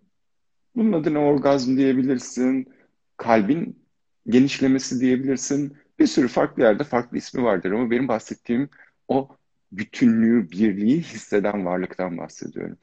bunun 0.75 0.93
adına 0.93 1.19
orgazm 1.19 1.77
diyebilirsin, 1.77 2.73
kalbin 3.17 3.86
genişlemesi 4.27 4.99
diyebilirsin. 4.99 5.77
Bir 5.99 6.07
sürü 6.07 6.27
farklı 6.27 6.63
yerde 6.63 6.84
farklı 6.84 7.17
ismi 7.17 7.43
vardır 7.43 7.71
ama 7.71 7.91
benim 7.91 8.07
bahsettiğim 8.07 8.69
o 9.07 9.38
bütünlüğü, 9.71 10.51
birliği 10.51 11.01
hisseden 11.01 11.65
varlıktan 11.65 12.17
bahsediyorum. 12.17 12.77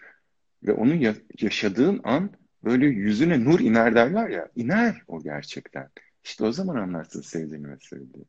Ve 0.62 0.72
onu 0.72 1.14
yaşadığın 1.40 2.01
an 2.05 2.30
böyle 2.65 2.87
yüzüne 2.87 3.45
nur 3.45 3.61
iner 3.61 3.95
derler 3.95 4.29
ya, 4.29 4.49
iner 4.57 5.03
o 5.09 5.23
gerçekten. 5.23 5.91
İşte 6.25 6.45
o 6.45 6.53
zaman 6.53 6.77
anlarsın 6.77 7.21
sevdiğini 7.21 7.71
ve 7.71 7.77
sevdiğini. 7.81 8.27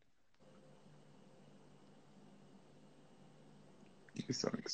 Bir 4.28 4.34
sonraki 4.34 4.72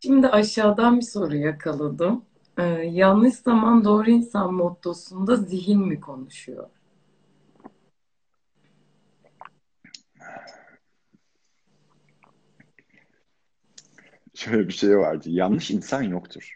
Şimdi 0.00 0.28
aşağıdan 0.28 0.96
bir 0.96 1.04
soru 1.04 1.36
yakaladım. 1.36 2.24
Ee, 2.58 2.62
yanlış 2.92 3.34
zaman 3.34 3.84
doğru 3.84 4.10
insan 4.10 4.54
mottosunda 4.54 5.36
zihin 5.36 5.80
mi 5.80 6.00
konuşuyor? 6.00 6.68
Şöyle 14.34 14.68
bir 14.68 14.72
şey 14.72 14.98
vardı. 14.98 15.30
Yanlış 15.30 15.70
insan 15.70 16.02
yoktur. 16.02 16.54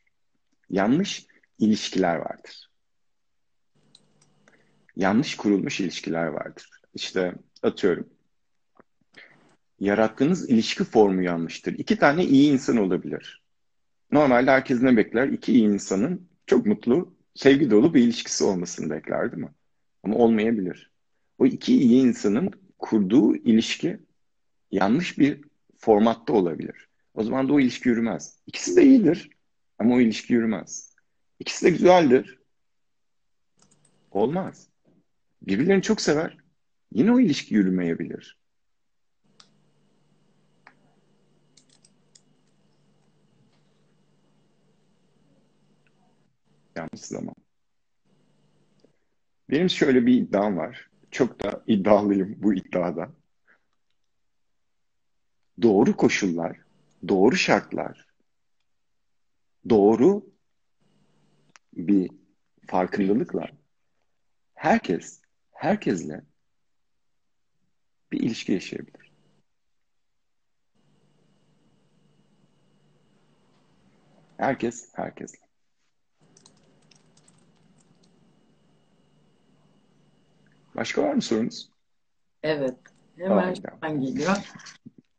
Yanlış 0.71 1.27
ilişkiler 1.59 2.17
vardır. 2.17 2.71
Yanlış 4.97 5.37
kurulmuş 5.37 5.81
ilişkiler 5.81 6.27
vardır. 6.27 6.71
İşte 6.95 7.35
atıyorum. 7.63 8.09
Yarattığınız 9.81 10.51
ilişki 10.51 10.85
formu 10.85 11.23
yanlıştır. 11.23 11.79
İki 11.79 11.99
tane 11.99 12.25
iyi 12.25 12.53
insan 12.53 12.77
olabilir. 12.77 13.43
Normalde 14.11 14.51
herkes 14.51 14.83
ne 14.83 14.97
bekler? 14.97 15.29
İki 15.29 15.53
iyi 15.53 15.65
insanın 15.65 16.29
çok 16.47 16.67
mutlu, 16.67 17.15
sevgi 17.35 17.71
dolu 17.71 17.95
bir 17.95 18.03
ilişkisi 18.03 18.45
olmasını 18.45 18.91
bekler 18.91 19.33
değil 19.33 19.43
mi? 19.43 19.53
Ama 20.03 20.17
olmayabilir. 20.17 20.91
O 21.39 21.47
iki 21.47 21.79
iyi 21.83 22.03
insanın 22.03 22.51
kurduğu 22.79 23.37
ilişki 23.37 23.99
yanlış 24.71 25.19
bir 25.19 25.45
formatta 25.79 26.33
olabilir. 26.33 26.89
O 27.15 27.25
zaman 27.25 27.49
da 27.49 27.53
o 27.53 27.61
ilişki 27.61 27.89
yürümez. 27.89 28.39
İkisi 28.47 28.77
de 28.77 28.83
iyidir 28.83 29.31
ama 29.79 29.95
o 29.95 30.01
ilişki 30.01 30.33
yürümez. 30.33 30.94
İkisi 31.45 31.67
de 31.67 31.71
güzeldir. 31.71 32.39
Olmaz. 34.11 34.69
Birbirlerini 35.43 35.83
çok 35.83 36.01
sever. 36.01 36.37
Yine 36.93 37.13
o 37.13 37.21
ilişki 37.21 37.55
yürümeyebilir. 37.55 38.39
Yanlış 46.77 47.01
zaman. 47.01 47.35
Benim 49.51 49.71
şöyle 49.71 50.07
bir 50.07 50.15
iddiam 50.15 50.57
var. 50.57 50.91
Çok 51.11 51.43
da 51.43 51.63
iddialıyım 51.67 52.35
bu 52.43 52.55
iddiada. 52.55 53.11
Doğru 55.63 55.97
koşullar, 55.97 56.59
doğru 57.09 57.37
şartlar, 57.37 58.07
doğru 59.69 60.34
bir 61.77 62.11
farkındalıkla 62.67 63.49
herkes, 64.55 65.21
herkesle 65.53 66.23
bir 68.13 68.21
ilişki 68.21 68.53
yaşayabilir. 68.53 69.13
Herkes, 74.37 74.89
herkesle. 74.95 75.45
Başka 80.77 81.03
var 81.03 81.15
mı 81.15 81.23
sorunuz? 81.23 81.71
Evet. 82.43 82.75
Hemen 83.17 83.55
tamam. 83.55 84.01
geliyor. 84.01 84.37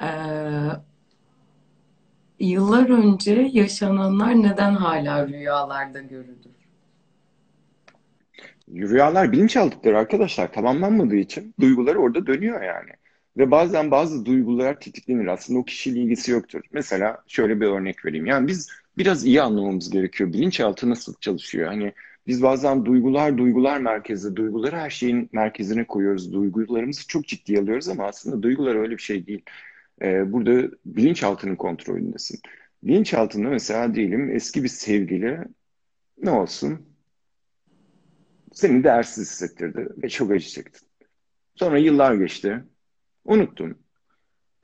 Ee, 0.01 0.05
yıllar 2.39 2.89
önce 2.89 3.49
yaşananlar 3.53 4.43
neden 4.43 4.75
hala 4.75 5.27
rüyalarda 5.27 6.01
görülür? 6.01 6.55
Rüyalar 8.69 9.31
bilinçaltıdır 9.31 9.93
arkadaşlar. 9.93 10.53
Tamamlanmadığı 10.53 11.15
için 11.15 11.53
duygular 11.59 11.95
orada 11.95 12.27
dönüyor 12.27 12.61
yani. 12.61 12.89
Ve 13.37 13.51
bazen 13.51 13.91
bazı 13.91 14.25
duygular 14.25 14.79
tetiklenir. 14.79 15.27
Aslında 15.27 15.59
o 15.59 15.65
kişiyle 15.65 15.99
ilgisi 15.99 16.31
yoktur. 16.31 16.61
Mesela 16.71 17.23
şöyle 17.27 17.61
bir 17.61 17.65
örnek 17.65 18.05
vereyim. 18.05 18.25
Yani 18.25 18.47
biz 18.47 18.69
biraz 18.97 19.25
iyi 19.25 19.41
anlamamız 19.41 19.89
gerekiyor. 19.89 20.33
Bilinçaltı 20.33 20.89
nasıl 20.89 21.13
çalışıyor? 21.19 21.67
Hani 21.67 21.93
biz 22.27 22.43
bazen 22.43 22.85
duygular 22.85 23.37
duygular 23.37 23.79
merkezi, 23.79 24.35
duyguları 24.35 24.75
her 24.75 24.89
şeyin 24.89 25.29
merkezine 25.31 25.83
koyuyoruz. 25.83 26.33
Duygularımızı 26.33 27.07
çok 27.07 27.27
ciddiye 27.27 27.59
alıyoruz 27.59 27.89
ama 27.89 28.05
aslında 28.05 28.43
duygular 28.43 28.75
öyle 28.75 28.97
bir 28.97 29.01
şey 29.01 29.27
değil. 29.27 29.41
Ee, 30.01 30.33
burada 30.33 30.71
bilinçaltının 30.85 31.55
kontrolündesin. 31.55 32.39
Bilinçaltında 32.83 33.49
mesela 33.49 33.95
diyelim 33.95 34.35
eski 34.35 34.63
bir 34.63 34.67
sevgili 34.67 35.39
ne 36.17 36.31
olsun? 36.31 36.85
Seni 38.53 38.83
değersiz 38.83 39.31
hissettirdi 39.31 39.89
ve 40.03 40.09
çok 40.09 40.31
acı 40.31 40.47
çektin. 40.47 40.87
Sonra 41.55 41.77
yıllar 41.77 42.13
geçti. 42.13 42.63
Unuttun. 43.25 43.77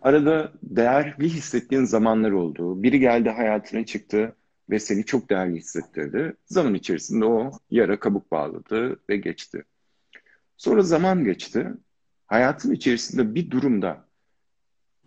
Arada 0.01 0.53
değerli 0.63 1.29
hissettiğin 1.29 1.84
zamanlar 1.84 2.32
oldu. 2.32 2.84
Biri 2.84 2.99
geldi 2.99 3.29
hayatına 3.29 3.86
çıktı 3.86 4.36
ve 4.69 4.79
seni 4.79 5.05
çok 5.05 5.29
değerli 5.29 5.57
hissettirdi. 5.57 6.34
Zaman 6.45 6.73
içerisinde 6.73 7.25
o 7.25 7.51
yara 7.71 7.99
kabuk 7.99 8.32
bağladı 8.32 8.99
ve 9.09 9.17
geçti. 9.17 9.63
Sonra 10.57 10.82
zaman 10.82 11.23
geçti. 11.23 11.67
Hayatın 12.27 12.71
içerisinde 12.71 13.36
bir 13.36 13.51
durumda 13.51 14.05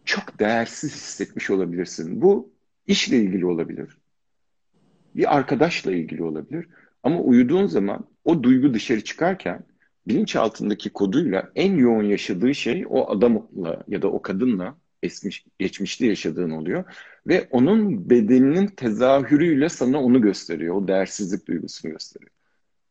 çok 0.05 0.39
değersiz 0.39 0.95
hissetmiş 0.95 1.51
olabilirsin. 1.51 2.23
Bu 2.23 2.53
işle 2.87 3.17
ilgili 3.17 3.47
olabilir. 3.47 3.99
Bir 5.17 5.37
arkadaşla 5.37 5.93
ilgili 5.93 6.23
olabilir. 6.23 6.67
Ama 7.03 7.21
uyuduğun 7.21 7.67
zaman 7.67 8.07
o 8.25 8.43
duygu 8.43 8.75
dışarı 8.75 9.05
çıkarken 9.05 9.65
bilinçaltındaki 10.09 10.91
koduyla 10.91 11.53
en 11.55 11.77
yoğun 11.77 12.03
yaşadığı 12.03 12.55
şey 12.55 12.85
o 12.89 13.11
adamla 13.11 13.85
ya 13.89 14.03
da 14.03 14.09
o 14.09 14.23
kadınla 14.23 14.77
esmiş, 15.03 15.45
geçmişte 15.59 16.07
yaşadığın 16.07 16.51
oluyor. 16.51 16.85
Ve 17.27 17.49
onun 17.51 18.11
bedeninin 18.11 18.67
tezahürüyle 18.67 19.69
sana 19.69 20.03
onu 20.03 20.21
gösteriyor. 20.21 20.75
O 20.75 20.89
değersizlik 20.89 21.49
duygusunu 21.49 21.93
gösteriyor. 21.93 22.31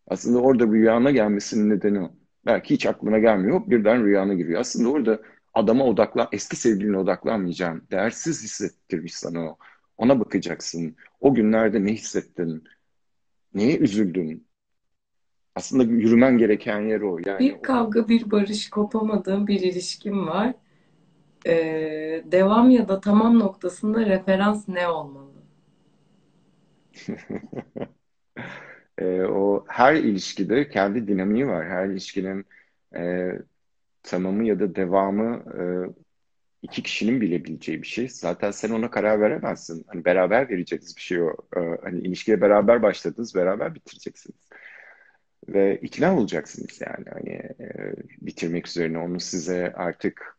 Aslında 0.08 0.40
orada 0.40 0.68
rüyana 0.68 1.12
gelmesinin 1.12 1.70
nedeni 1.70 2.02
o. 2.02 2.12
Belki 2.46 2.74
hiç 2.74 2.86
aklına 2.86 3.20
gelmiyor. 3.20 3.62
Birden 3.68 4.06
rüyana 4.06 4.34
giriyor. 4.34 4.60
Aslında 4.60 4.90
orada 4.90 5.22
adama 5.54 5.86
odaklan, 5.86 6.28
eski 6.32 6.56
sevgiline 6.56 6.98
odaklanmayacaksın. 6.98 7.88
Değersiz 7.92 8.44
hissettirmiş 8.44 9.14
sana 9.16 9.46
o. 9.46 9.58
Ona 9.98 10.20
bakacaksın. 10.20 10.96
O 11.20 11.34
günlerde 11.34 11.86
ne 11.86 11.94
hissettin? 11.94 12.64
Neye 13.54 13.78
üzüldün? 13.78 14.48
Aslında 15.56 15.84
yürümen 15.84 16.38
gereken 16.38 16.82
yer 16.82 17.02
o. 17.02 17.20
Yani 17.26 17.40
Bir 17.40 17.62
kavga, 17.62 18.08
bir 18.08 18.32
barış, 18.32 18.70
kopamadığım 18.70 19.48
bir 19.48 19.60
ilişkim 19.60 20.28
var. 20.28 20.54
Ee, 21.48 22.24
devam 22.26 22.70
ya 22.70 22.88
da 22.88 23.00
tamam 23.02 23.40
noktasında 23.40 24.06
referans 24.06 24.68
ne 24.68 24.88
olmalı? 24.88 25.32
e, 28.98 29.22
o 29.22 29.66
her 29.68 29.96
ilişkide 29.96 30.70
kendi 30.70 31.08
dinamiği 31.08 31.48
var. 31.48 31.68
Her 31.68 31.86
ilişkinin 31.86 32.46
e, 32.96 33.32
tamamı 34.04 34.46
ya 34.48 34.60
da 34.60 34.76
devamı 34.76 35.44
e, 35.60 35.64
iki 36.62 36.84
kişinin 36.84 37.22
bilebileceği 37.22 37.82
bir 37.82 37.88
şey. 37.88 38.10
Zaten 38.10 38.52
sen 38.52 38.70
ona 38.70 38.92
karar 38.92 39.22
veremezsin. 39.22 39.86
Hani 39.88 40.06
beraber 40.06 40.50
vereceğiniz 40.50 40.96
bir 40.98 41.02
şey 41.02 41.22
o. 41.22 41.30
E, 41.58 41.60
hani 41.84 42.00
ilişkiye 42.00 42.42
beraber 42.42 42.82
başladınız, 42.84 43.36
beraber 43.36 43.76
bitireceksiniz. 43.76 44.50
Ve 45.48 45.80
ikna 45.82 46.18
olacaksınız 46.18 46.82
yani. 46.82 47.06
Hani 47.14 47.30
e, 47.30 47.94
bitirmek 48.22 48.68
üzerine 48.68 48.98
onu 48.98 49.20
size 49.20 49.74
artık 49.74 50.38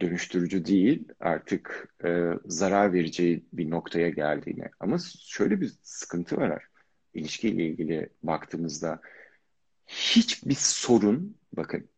dönüştürücü 0.00 0.64
değil, 0.64 1.08
artık 1.20 1.94
e, 2.04 2.28
zarar 2.46 2.92
vereceği 2.92 3.44
bir 3.52 3.70
noktaya 3.70 4.08
geldiğine. 4.08 4.70
Ama 4.80 4.98
şöyle 5.20 5.60
bir 5.60 5.72
sıkıntı 5.82 6.36
var. 6.36 6.66
İlişkiyle 7.14 7.66
ilgili 7.66 8.08
baktığımızda 8.22 9.00
hiçbir 9.86 10.54
sorun, 10.54 11.36
bakın, 11.52 11.89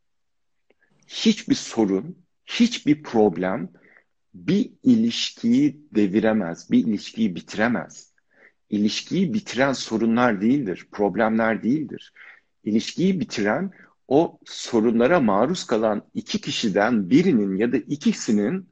hiçbir 1.12 1.54
sorun, 1.54 2.16
hiçbir 2.46 3.02
problem 3.02 3.68
bir 4.34 4.72
ilişkiyi 4.82 5.80
deviremez, 5.94 6.70
bir 6.70 6.86
ilişkiyi 6.86 7.34
bitiremez. 7.34 8.12
İlişkiyi 8.70 9.34
bitiren 9.34 9.72
sorunlar 9.72 10.40
değildir, 10.40 10.88
problemler 10.92 11.62
değildir. 11.62 12.12
İlişkiyi 12.64 13.20
bitiren 13.20 13.70
o 14.08 14.38
sorunlara 14.44 15.20
maruz 15.20 15.64
kalan 15.64 16.02
iki 16.14 16.40
kişiden 16.40 17.10
birinin 17.10 17.56
ya 17.56 17.72
da 17.72 17.76
ikisinin 17.76 18.68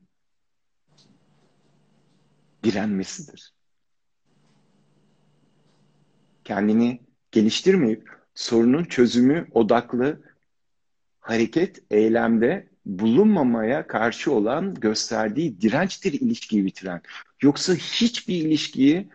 direnmesidir. 2.65 3.55
Kendini 6.45 7.01
geliştirmeyip 7.31 8.11
sorunun 8.35 8.85
çözümü 8.85 9.49
odaklı 9.53 10.30
hareket, 11.31 11.83
eylemde 11.91 12.69
bulunmamaya 12.87 13.87
karşı 13.87 14.33
olan 14.33 14.75
gösterdiği 14.75 15.61
dirençtir 15.61 16.13
ilişkiyi 16.13 16.65
bitiren. 16.65 17.03
Yoksa 17.43 17.75
hiçbir 17.75 18.35
ilişkiyi 18.35 19.09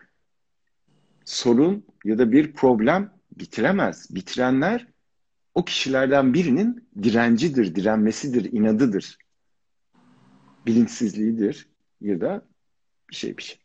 sorun 1.24 1.84
ya 2.04 2.18
da 2.18 2.32
bir 2.32 2.52
problem 2.52 3.12
bitiremez. 3.38 4.14
Bitirenler 4.14 4.86
o 5.54 5.64
kişilerden 5.64 6.34
birinin 6.34 6.88
direncidir, 7.02 7.74
direnmesidir, 7.74 8.52
inadıdır. 8.52 9.18
Bilinçsizliğidir 10.66 11.68
ya 12.00 12.20
da 12.20 12.46
bir 13.10 13.16
şey 13.16 13.36
bir 13.36 13.42
şey. 13.42 13.58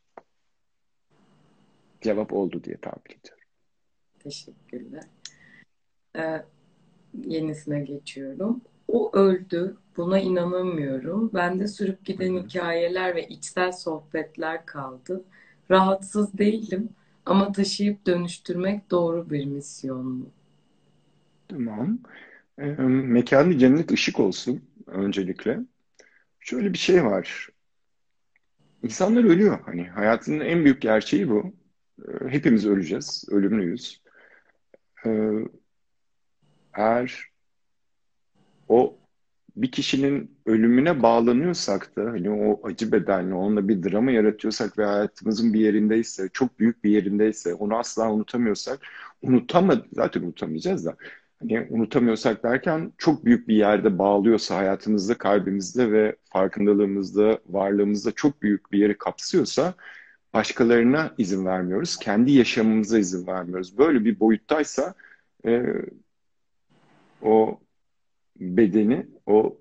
Cevap 2.02 2.34
oldu 2.34 2.64
diye 2.64 2.78
tahmin 2.78 3.20
ediyorum. 3.20 3.44
Teşekkürler. 4.20 5.04
Ee, 6.18 6.46
yenisine 7.28 7.80
geçiyorum. 7.80 8.62
O 8.88 9.16
öldü. 9.18 9.76
Buna 9.98 10.20
inanamıyorum. 10.20 11.32
Bende 11.34 11.68
sürüp 11.68 12.06
giden 12.06 12.38
hikayeler 12.38 13.16
ve 13.16 13.28
içsel 13.28 13.72
sohbetler 13.72 14.66
kaldı. 14.66 15.24
Rahatsız 15.72 16.38
değilim 16.38 16.90
ama 17.26 17.52
taşıyıp 17.52 18.06
dönüştürmek 18.06 18.92
doğru 18.92 19.30
bir 19.30 19.46
misyon 19.46 20.06
mu? 20.06 20.26
Tamam. 21.48 22.00
Ee, 22.58 22.66
mekanı 22.66 23.58
cennet 23.58 23.92
ışık 23.92 24.20
olsun 24.20 24.62
öncelikle. 24.88 25.60
Şöyle 26.40 26.74
bir 26.74 26.78
şey 26.78 27.06
var. 27.06 27.50
İnsanlar 28.84 29.24
ölüyor. 29.24 29.60
Hani 29.66 29.88
hayatının 29.88 30.40
en 30.40 30.64
büyük 30.64 30.82
gerçeği 30.82 31.30
bu. 31.30 31.54
Ee, 32.08 32.28
hepimiz 32.28 32.66
öleceğiz. 32.66 33.26
Ölümlüyüz. 33.32 34.02
Ee, 35.06 35.32
eğer 36.74 37.26
o 38.70 38.98
bir 39.56 39.72
kişinin 39.72 40.38
ölümüne 40.46 41.04
bağlanıyorsak 41.04 41.96
da 41.96 42.02
hani 42.06 42.30
o 42.30 42.68
acı 42.68 42.92
bedenle 42.92 43.34
onunla 43.34 43.68
bir 43.68 43.84
drama 43.84 44.12
yaratıyorsak 44.12 44.78
ve 44.78 44.86
hayatımızın 44.86 45.54
bir 45.54 45.60
yerindeyse, 45.60 46.30
çok 46.34 46.60
büyük 46.60 46.84
bir 46.84 46.92
yerindeyse, 46.92 47.54
onu 47.54 47.78
asla 47.78 48.12
unutamıyorsak, 48.14 48.80
unutamadı 49.22 49.86
zaten 49.94 50.22
unutamayacağız 50.22 50.86
da 50.86 50.96
hani 51.40 51.68
unutamıyorsak 51.70 52.44
derken 52.44 52.94
çok 52.98 53.26
büyük 53.26 53.48
bir 53.48 53.56
yerde 53.56 53.98
bağlıyorsa 53.98 54.58
hayatımızda, 54.58 55.18
kalbimizde 55.18 55.92
ve 55.92 56.16
farkındalığımızda, 56.24 57.40
varlığımızda 57.50 58.12
çok 58.12 58.42
büyük 58.42 58.72
bir 58.72 58.80
yeri 58.80 58.98
kapsıyorsa 58.98 59.74
başkalarına 60.34 61.14
izin 61.18 61.46
vermiyoruz. 61.46 61.98
Kendi 61.98 62.32
yaşamımıza 62.32 63.00
izin 63.00 63.28
vermiyoruz. 63.28 63.78
Böyle 63.78 64.06
bir 64.06 64.20
boyuttaysa 64.20 64.94
e, 65.46 65.64
o 67.22 67.60
bedeni, 68.38 69.08
o 69.26 69.58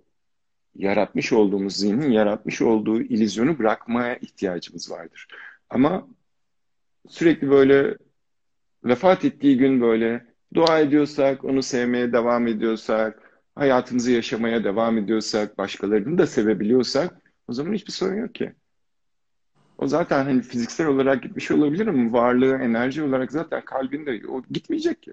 yaratmış 0.77 1.33
olduğumuz 1.33 1.77
zihnin 1.77 2.11
yaratmış 2.11 2.63
olduğu 2.63 3.01
ilizyonu 3.01 3.59
bırakmaya 3.59 4.17
ihtiyacımız 4.17 4.91
vardır. 4.91 5.29
Ama 5.71 6.09
sürekli 7.09 7.51
böyle 7.51 7.97
vefat 8.85 9.25
ettiği 9.25 9.59
gün 9.59 9.81
böyle 9.81 10.27
dua 10.55 10.81
ediyorsak, 10.81 11.45
onu 11.45 11.63
sevmeye 11.63 12.13
devam 12.13 12.47
ediyorsak, 12.47 13.43
hayatımızı 13.55 14.13
yaşamaya 14.13 14.65
devam 14.65 14.99
ediyorsak, 14.99 15.59
başkalarını 15.59 16.19
da 16.19 16.27
sevebiliyorsak 16.27 17.33
o 17.49 17.53
zaman 17.53 17.73
hiçbir 17.75 17.93
sorun 17.93 18.17
yok 18.17 18.35
ki. 18.35 18.53
O 19.79 19.87
zaten 19.87 20.25
hani 20.25 20.43
fiziksel 20.43 20.87
olarak 20.87 21.23
gitmiş 21.23 21.51
olabilir 21.51 21.87
ama 21.87 22.13
varlığı, 22.13 22.55
enerji 22.55 23.03
olarak 23.03 23.33
zaten 23.33 23.65
kalbinde 23.65 24.23
o 24.29 24.43
gitmeyecek 24.51 25.03
ki. 25.03 25.13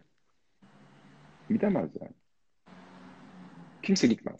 Gidemez 1.49 1.89
yani. 2.01 2.11
Kimse 3.87 4.07
gitmez. 4.07 4.35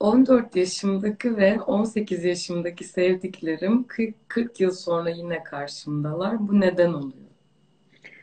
14 0.00 0.56
yaşımdaki 0.56 1.36
ve 1.36 1.60
18 1.60 2.24
yaşımdaki 2.24 2.84
sevdiklerim 2.84 3.84
40, 3.86 4.14
40 4.28 4.60
yıl 4.60 4.70
sonra 4.70 5.10
yine 5.10 5.42
karşımdalar. 5.42 6.48
Bu 6.48 6.60
neden 6.60 6.92
oluyor? 6.92 7.28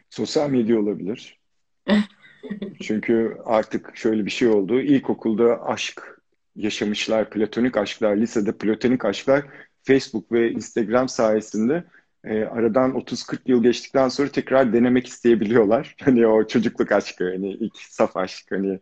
Sosyal 0.10 0.50
medya 0.50 0.80
olabilir. 0.80 1.40
Çünkü 2.82 3.38
artık 3.46 3.98
şöyle 3.98 4.26
bir 4.26 4.32
şey 4.32 4.48
oldu. 4.48 4.82
İlkokulda 4.82 5.64
aşk 5.64 6.22
yaşamışlar, 6.56 7.30
platonik 7.30 7.78
aşklar, 7.78 8.18
lisede 8.18 8.58
platonik 8.58 9.06
aşklar 9.06 9.46
Facebook 9.84 10.32
ve 10.32 10.52
Instagram 10.52 11.10
sayesinde 11.10 11.84
e, 12.26 12.44
aradan 12.46 12.96
30-40 12.96 13.40
yıl 13.46 13.64
geçtikten 13.64 14.10
sonra 14.10 14.30
tekrar 14.30 14.74
denemek 14.74 15.08
isteyebiliyorlar. 15.08 15.96
Hani 16.04 16.28
o 16.28 16.48
çocukluk 16.48 16.92
aşkı, 16.92 17.24
hani 17.32 17.52
ilk 17.54 17.78
saf 17.78 18.18
aşk, 18.18 18.52
hani 18.52 18.80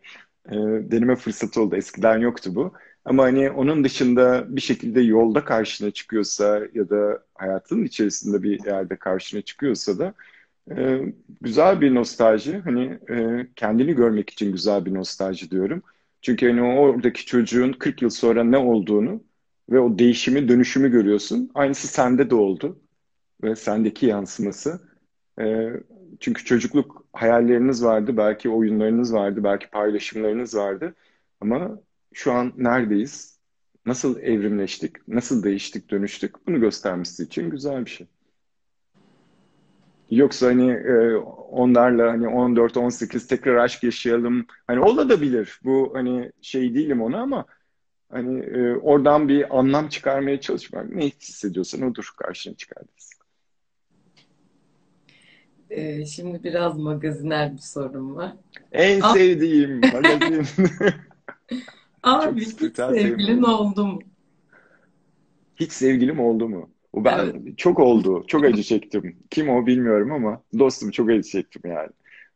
e, 0.48 0.54
deneme 0.90 1.16
fırsatı 1.16 1.60
oldu. 1.62 1.76
Eskiden 1.76 2.18
yoktu 2.18 2.50
bu. 2.54 2.72
Ama 3.04 3.22
hani 3.22 3.50
onun 3.50 3.84
dışında 3.84 4.56
bir 4.56 4.60
şekilde 4.60 5.00
yolda 5.00 5.44
karşına 5.44 5.90
çıkıyorsa 5.90 6.60
ya 6.74 6.90
da 6.90 7.24
hayatının 7.34 7.84
içerisinde 7.84 8.42
bir 8.42 8.64
yerde 8.66 8.96
karşına 8.96 9.42
çıkıyorsa 9.42 9.98
da 9.98 10.14
e, 10.76 11.00
güzel 11.40 11.80
bir 11.80 11.94
nostalji. 11.94 12.58
Hani 12.58 12.98
e, 13.10 13.48
kendini 13.56 13.94
görmek 13.94 14.30
için 14.30 14.52
güzel 14.52 14.84
bir 14.86 14.94
nostalji 14.94 15.50
diyorum. 15.50 15.82
Çünkü 16.22 16.48
hani 16.48 16.62
oradaki 16.62 17.26
çocuğun 17.26 17.72
40 17.72 18.02
yıl 18.02 18.10
sonra 18.10 18.44
ne 18.44 18.58
olduğunu 18.58 19.22
ve 19.70 19.80
o 19.80 19.98
değişimi, 19.98 20.48
dönüşümü 20.48 20.90
görüyorsun. 20.90 21.50
Aynısı 21.54 21.88
sende 21.88 22.30
de 22.30 22.34
oldu 22.34 22.80
ve 23.42 23.56
sendeki 23.56 24.06
yansıması. 24.06 24.80
E, 25.40 25.70
çünkü 26.20 26.44
çocukluk 26.44 27.06
hayalleriniz 27.12 27.84
vardı, 27.84 28.16
belki 28.16 28.48
oyunlarınız 28.50 29.14
vardı, 29.14 29.44
belki 29.44 29.70
paylaşımlarınız 29.70 30.56
vardı. 30.56 30.94
Ama 31.40 31.80
şu 32.12 32.32
an 32.32 32.52
neredeyiz? 32.56 33.38
Nasıl 33.86 34.20
evrimleştik? 34.20 35.08
Nasıl 35.08 35.42
değiştik, 35.42 35.90
dönüştük? 35.90 36.46
Bunu 36.46 36.60
göstermesi 36.60 37.22
için 37.22 37.50
güzel 37.50 37.84
bir 37.84 37.90
şey. 37.90 38.06
Yoksa 40.10 40.46
hani 40.46 40.70
e, 40.70 41.16
onlarla 41.50 42.12
hani 42.12 42.26
14-18 42.26 43.28
tekrar 43.28 43.56
aşk 43.56 43.82
yaşayalım. 43.82 44.46
Hani 44.66 44.80
olabilir. 44.80 45.60
Bu 45.64 45.90
hani 45.94 46.32
şey 46.42 46.74
değilim 46.74 47.02
ona 47.02 47.20
ama 47.20 47.46
hani 48.10 48.40
e, 48.44 48.74
oradan 48.76 49.28
bir 49.28 49.58
anlam 49.58 49.88
çıkarmaya 49.88 50.40
çalışmak. 50.40 50.90
Ne 50.90 51.10
hissediyorsan 51.10 51.82
odur 51.82 52.10
karşına 52.16 52.54
çıkartırsın. 52.54 53.13
Ee, 55.74 56.06
şimdi 56.06 56.44
biraz 56.44 56.78
magazinel 56.78 57.52
bir 57.52 57.58
sorum 57.58 58.16
var. 58.16 58.32
En 58.72 59.00
Aa. 59.00 59.12
sevdiğim 59.12 59.80
magazin. 59.80 60.46
Abi 62.02 62.24
Çok 62.24 62.60
hiç 62.60 62.76
sevgilin 62.76 63.42
oldu 63.42 63.86
mu? 63.86 63.98
Hiç 65.56 65.72
sevgilim 65.72 66.20
oldu 66.20 66.48
mu? 66.48 66.70
O 66.92 67.04
ben 67.04 67.18
Evet. 67.18 67.58
çok 67.58 67.78
oldu. 67.78 68.24
Çok 68.26 68.44
acı 68.44 68.62
çektim. 68.62 69.16
Kim 69.30 69.48
o 69.48 69.66
bilmiyorum 69.66 70.12
ama 70.12 70.42
dostum 70.58 70.90
çok 70.90 71.10
acı 71.10 71.22
çektim 71.22 71.62
yani. 71.64 71.88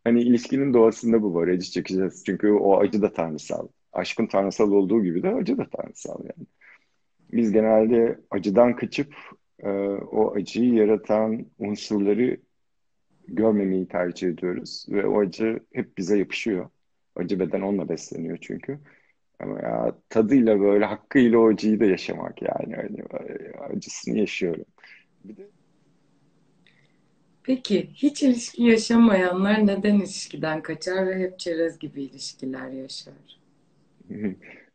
Hani 0.05 0.22
ilişkinin 0.22 0.74
doğasında 0.74 1.22
bu 1.22 1.34
var. 1.34 1.49
Acı 1.49 1.70
çekeceğiz. 1.70 2.22
Çünkü 2.26 2.51
o 2.51 2.78
acı 2.78 3.03
da 3.03 3.12
tanrısal. 3.12 3.68
Aşkın 3.93 4.26
tanrısal 4.26 4.72
olduğu 4.72 5.03
gibi 5.03 5.22
de 5.22 5.28
acı 5.28 5.59
da 5.59 5.66
tanrısal 5.70 6.18
yani. 6.24 6.47
Biz 7.32 7.53
genelde 7.53 8.20
acıdan 8.30 8.76
kaçıp 8.76 9.14
e, 9.62 9.68
o 10.12 10.34
acıyı 10.34 10.74
yaratan 10.74 11.47
unsurları 11.59 12.36
görmemeyi 13.29 13.89
tercih 13.89 14.29
ediyoruz. 14.29 14.87
Ve 14.89 15.07
o 15.07 15.20
acı 15.20 15.61
hep 15.72 15.99
bize 15.99 16.18
yapışıyor. 16.18 16.70
Acı 17.16 17.41
beden 17.41 17.61
onunla 17.61 17.89
besleniyor 17.89 18.39
çünkü. 18.41 18.79
Ama 19.41 19.59
ya 19.61 19.95
tadıyla 20.09 20.61
böyle 20.61 20.85
hakkıyla 20.85 21.39
o 21.39 21.49
acıyı 21.49 21.81
da 21.81 21.85
yaşamak 21.85 22.43
yani. 22.43 22.76
Hani 22.76 22.99
böyle 23.12 23.53
acısını 23.53 24.18
yaşıyorum. 24.18 24.64
Bir 25.24 25.37
de 25.37 25.47
Peki 27.49 27.91
hiç 27.95 28.22
ilişki 28.22 28.62
yaşamayanlar 28.62 29.66
neden 29.66 29.95
ilişkiden 29.95 30.62
kaçar 30.62 31.07
ve 31.07 31.18
hep 31.18 31.39
çerez 31.39 31.79
gibi 31.79 32.03
ilişkiler 32.03 32.70
yaşar? 32.70 33.14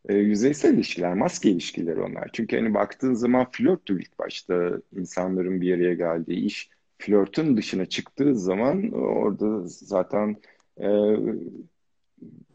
e, 0.09 0.15
yüzeysel 0.15 0.73
ilişkiler, 0.73 1.13
maske 1.13 1.49
ilişkileri 1.49 2.01
onlar. 2.01 2.29
Çünkü 2.33 2.57
hani 2.57 2.73
baktığın 2.73 3.13
zaman 3.13 3.51
flörttür 3.51 4.01
ilk 4.01 4.19
başta 4.19 4.71
insanların 4.97 5.61
bir 5.61 5.73
araya 5.73 5.93
geldiği 5.93 6.45
iş. 6.45 6.69
Flörtün 7.05 7.57
dışına 7.57 7.85
çıktığı 7.85 8.35
zaman 8.35 8.91
orada 8.91 9.61
zaten 9.67 10.35
e, 10.81 10.87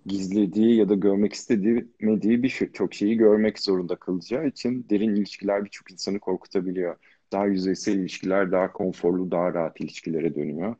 gizlediği 0.06 0.76
ya 0.76 0.88
da 0.88 0.94
görmek 0.94 1.32
istemediği 1.32 2.42
bir 2.42 2.48
şey, 2.48 2.72
çok 2.72 2.94
şeyi 2.94 3.16
görmek 3.16 3.58
zorunda 3.58 3.96
kalacağı 3.96 4.46
için 4.46 4.86
derin 4.90 5.14
ilişkiler 5.14 5.64
birçok 5.64 5.90
insanı 5.90 6.18
korkutabiliyor. 6.20 6.96
Daha 7.32 7.46
yüzeysel 7.46 7.94
ilişkiler 7.94 8.52
daha 8.52 8.72
konforlu, 8.72 9.30
daha 9.30 9.54
rahat 9.54 9.80
ilişkilere 9.80 10.34
dönüyor. 10.34 10.76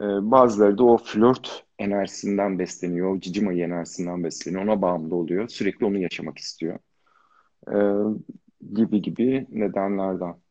Ee, 0.00 0.04
bazıları 0.04 0.78
da 0.78 0.84
o 0.84 0.98
flört 0.98 1.64
enerjisinden 1.78 2.58
besleniyor, 2.58 3.16
o 3.16 3.20
cicimayı 3.20 3.64
enerjisinden 3.64 4.24
besleniyor, 4.24 4.62
ona 4.62 4.82
bağımlı 4.82 5.14
oluyor. 5.14 5.48
Sürekli 5.48 5.86
onu 5.86 5.98
yaşamak 5.98 6.38
istiyor. 6.38 6.78
Ee, 7.68 7.74
gibi 8.74 9.02
gibi 9.02 9.46
nedenlerden. 9.50 10.41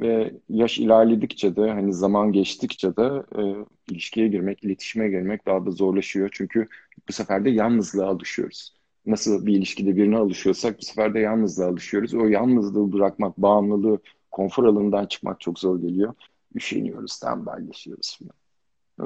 Ve 0.00 0.34
yaş 0.48 0.78
ilerledikçe 0.78 1.56
de 1.56 1.70
hani 1.70 1.94
zaman 1.94 2.32
geçtikçe 2.32 2.96
de 2.96 3.22
e, 3.38 3.42
ilişkiye 3.90 4.28
girmek, 4.28 4.64
iletişime 4.64 5.08
girmek 5.08 5.46
daha 5.46 5.66
da 5.66 5.70
zorlaşıyor. 5.70 6.28
Çünkü 6.32 6.68
bu 7.08 7.12
sefer 7.12 7.44
de 7.44 7.50
yalnızlığa 7.50 8.08
alışıyoruz. 8.08 8.74
Nasıl 9.06 9.46
bir 9.46 9.56
ilişkide 9.56 9.96
birine 9.96 10.16
alışıyorsak 10.16 10.78
bu 10.78 10.82
sefer 10.82 11.14
de 11.14 11.20
yalnızlığa 11.20 11.68
alışıyoruz. 11.68 12.14
O 12.14 12.26
yalnızlığı 12.26 12.92
bırakmak, 12.92 13.38
bağımlılığı, 13.38 13.98
konfor 14.30 14.64
alanından 14.64 15.06
çıkmak 15.06 15.40
çok 15.40 15.58
zor 15.58 15.80
geliyor. 15.80 16.14
Üşeniyoruz, 16.54 17.18
tembelleşiyoruz 17.18 18.18
falan. 18.18 18.34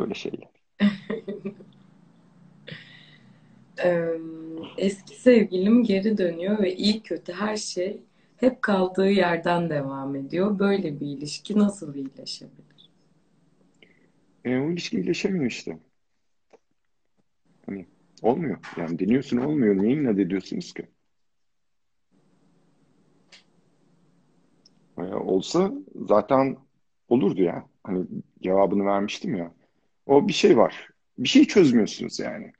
Öyle 0.02 0.14
şeyler. 0.14 0.48
Eski 4.78 5.20
sevgilim 5.20 5.84
geri 5.84 6.18
dönüyor 6.18 6.58
ve 6.62 6.76
iyi 6.76 7.02
kötü 7.02 7.32
her 7.32 7.56
şey 7.56 8.00
hep 8.40 8.62
kaldığı 8.62 9.10
yerden 9.10 9.70
devam 9.70 10.16
ediyor. 10.16 10.58
Böyle 10.58 11.00
bir 11.00 11.06
ilişki 11.06 11.58
nasıl 11.58 11.94
iyileşebilir? 11.94 12.90
E, 14.44 14.58
o 14.58 14.70
ilişki 14.70 14.96
iyileşemiyor 14.96 15.46
işte. 15.46 15.78
Hani 17.66 17.86
olmuyor. 18.22 18.58
Yani 18.76 18.98
deniyorsun 18.98 19.36
olmuyor. 19.36 19.76
Niye 19.76 19.92
inat 19.92 20.18
ediyorsunuz 20.18 20.74
ki? 20.74 20.86
E, 24.98 25.02
olsa 25.02 25.72
zaten 26.08 26.56
olurdu 27.08 27.42
ya. 27.42 27.66
Hani 27.84 28.06
cevabını 28.42 28.84
vermiştim 28.84 29.34
ya. 29.34 29.54
O 30.06 30.28
bir 30.28 30.32
şey 30.32 30.56
var. 30.56 30.88
Bir 31.18 31.28
şey 31.28 31.44
çözmüyorsunuz 31.44 32.18
yani. 32.18 32.52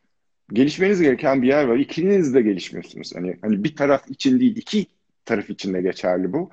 Gelişmeniz 0.52 1.00
gereken 1.00 1.42
bir 1.42 1.48
yer 1.48 1.64
var. 1.64 1.76
İkiniz 1.76 2.34
de 2.34 2.42
gelişmiyorsunuz. 2.42 3.14
Hani 3.14 3.38
hani 3.40 3.64
bir 3.64 3.76
taraf 3.76 4.10
için 4.10 4.40
değil, 4.40 4.56
iki 4.56 4.86
taraf 5.28 5.50
için 5.50 5.74
de 5.74 5.82
geçerli 5.82 6.32
bu. 6.32 6.50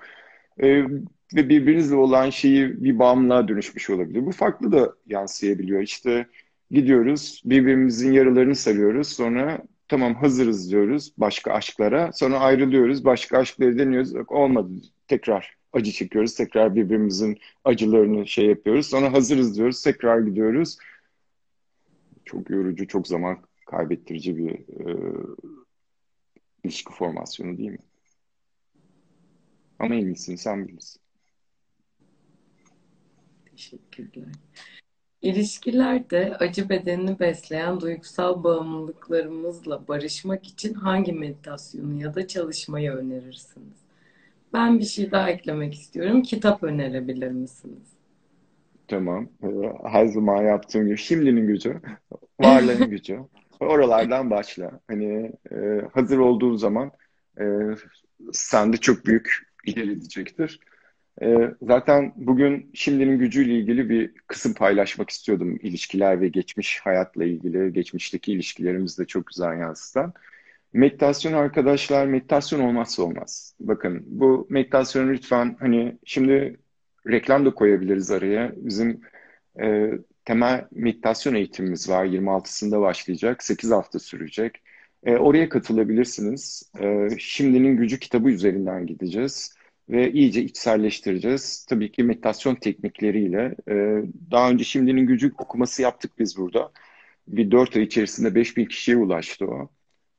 Ee, 0.63 0.83
ve 1.35 1.49
birbirinizle 1.49 1.95
olan 1.95 2.29
şeyi 2.29 2.83
bir 2.83 2.99
bağımlılığa 2.99 3.47
dönüşmüş 3.47 3.89
olabilir. 3.89 4.25
Bu 4.25 4.31
farklı 4.31 4.71
da 4.71 4.95
yansıyabiliyor. 5.07 5.81
İşte 5.81 6.27
gidiyoruz, 6.71 7.41
birbirimizin 7.45 8.13
yaralarını 8.13 8.55
sarıyoruz. 8.55 9.07
Sonra 9.07 9.61
tamam 9.87 10.15
hazırız 10.15 10.71
diyoruz 10.71 11.13
başka 11.17 11.53
aşklara. 11.53 12.11
Sonra 12.13 12.39
ayrılıyoruz, 12.39 13.05
başka 13.05 13.37
aşkları 13.37 13.79
deniyoruz. 13.79 14.13
Yok, 14.13 14.31
olmadı. 14.31 14.69
Tekrar 15.07 15.57
acı 15.73 15.91
çekiyoruz. 15.91 16.35
Tekrar 16.35 16.75
birbirimizin 16.75 17.37
acılarını 17.63 18.27
şey 18.27 18.45
yapıyoruz. 18.45 18.87
Sonra 18.87 19.13
hazırız 19.13 19.57
diyoruz. 19.57 19.83
Tekrar 19.83 20.19
gidiyoruz. 20.19 20.77
Çok 22.25 22.49
yorucu, 22.49 22.87
çok 22.87 23.07
zaman 23.07 23.37
kaybettirici 23.65 24.37
bir 24.37 24.51
e, 24.51 24.97
ilişki 26.63 26.93
formasyonu 26.93 27.57
değil 27.57 27.71
mi? 27.71 27.77
Ama 29.79 29.95
en 29.95 30.05
iyisini 30.05 30.37
sen 30.37 30.67
bilirsin. 30.67 31.01
Teşekkürler. 33.51 34.27
İlişkilerde 35.21 36.35
acı 36.39 36.69
bedenini 36.69 37.19
besleyen 37.19 37.81
duygusal 37.81 38.43
bağımlılıklarımızla 38.43 39.87
barışmak 39.87 40.47
için 40.47 40.73
hangi 40.73 41.13
meditasyonu 41.13 42.01
ya 42.01 42.15
da 42.15 42.27
çalışmayı 42.27 42.91
önerirsiniz? 42.91 43.77
Ben 44.53 44.79
bir 44.79 44.85
şey 44.85 45.11
daha 45.11 45.29
eklemek 45.29 45.73
istiyorum. 45.73 46.21
Kitap 46.21 46.63
önerebilir 46.63 47.31
misiniz? 47.31 47.93
Tamam. 48.87 49.29
Her 49.83 50.05
zaman 50.05 50.43
yaptığım 50.43 50.85
gibi 50.85 50.97
şimdinin 50.97 51.47
gücü, 51.47 51.81
varlığın 52.39 52.89
gücü. 52.89 53.19
Oralardan 53.59 54.29
başla. 54.29 54.79
Hani 54.87 55.31
e, 55.51 55.81
hazır 55.93 56.17
olduğun 56.17 56.55
zaman 56.55 56.91
e, 57.39 57.45
sende 58.31 58.77
çok 58.77 59.05
büyük 59.05 59.47
ilerleyecektir. 59.65 60.59
E, 61.21 61.51
zaten 61.61 62.13
bugün 62.15 62.71
şimdinin 62.73 63.19
gücüyle 63.19 63.53
ilgili 63.53 63.89
bir 63.89 64.13
kısım 64.27 64.53
paylaşmak 64.53 65.09
istiyordum. 65.09 65.59
İlişkiler 65.61 66.21
ve 66.21 66.27
geçmiş 66.27 66.79
hayatla 66.79 67.25
ilgili, 67.25 67.73
geçmişteki 67.73 68.33
ilişkilerimiz 68.33 68.99
de 68.99 69.05
çok 69.05 69.27
güzel 69.27 69.59
yansıtan. 69.59 70.13
Meditasyon 70.73 71.33
arkadaşlar, 71.33 72.05
meditasyon 72.07 72.59
olmazsa 72.59 73.03
olmaz. 73.03 73.55
Bakın 73.59 74.03
bu 74.07 74.47
meditasyonu 74.49 75.11
lütfen 75.11 75.57
hani 75.59 75.97
şimdi 76.05 76.57
reklam 77.07 77.45
da 77.45 77.53
koyabiliriz 77.53 78.11
araya. 78.11 78.53
Bizim 78.55 79.01
e, 79.61 79.91
temel 80.25 80.67
meditasyon 80.71 81.35
eğitimimiz 81.35 81.89
var. 81.89 82.05
26'sında 82.05 82.81
başlayacak. 82.81 83.43
8 83.43 83.71
hafta 83.71 83.99
sürecek. 83.99 84.61
E, 85.05 85.15
oraya 85.17 85.49
katılabilirsiniz. 85.49 86.71
E, 86.79 87.07
Şimdinin 87.19 87.77
Gücü 87.77 87.99
kitabı 87.99 88.29
üzerinden 88.29 88.87
gideceğiz. 88.87 89.55
Ve 89.89 90.11
iyice 90.11 90.41
içselleştireceğiz. 90.41 91.65
Tabii 91.69 91.91
ki 91.91 92.03
meditasyon 92.03 92.55
teknikleriyle. 92.55 93.55
E, 93.69 93.73
daha 94.31 94.49
önce 94.51 94.63
Şimdinin 94.63 95.07
Gücü 95.07 95.31
okuması 95.37 95.81
yaptık 95.81 96.11
biz 96.19 96.37
burada. 96.37 96.71
Bir 97.27 97.51
4 97.51 97.75
ay 97.77 97.83
içerisinde 97.83 98.35
5000 98.35 98.65
kişiye 98.65 98.97
ulaştı 98.97 99.45
o. 99.47 99.69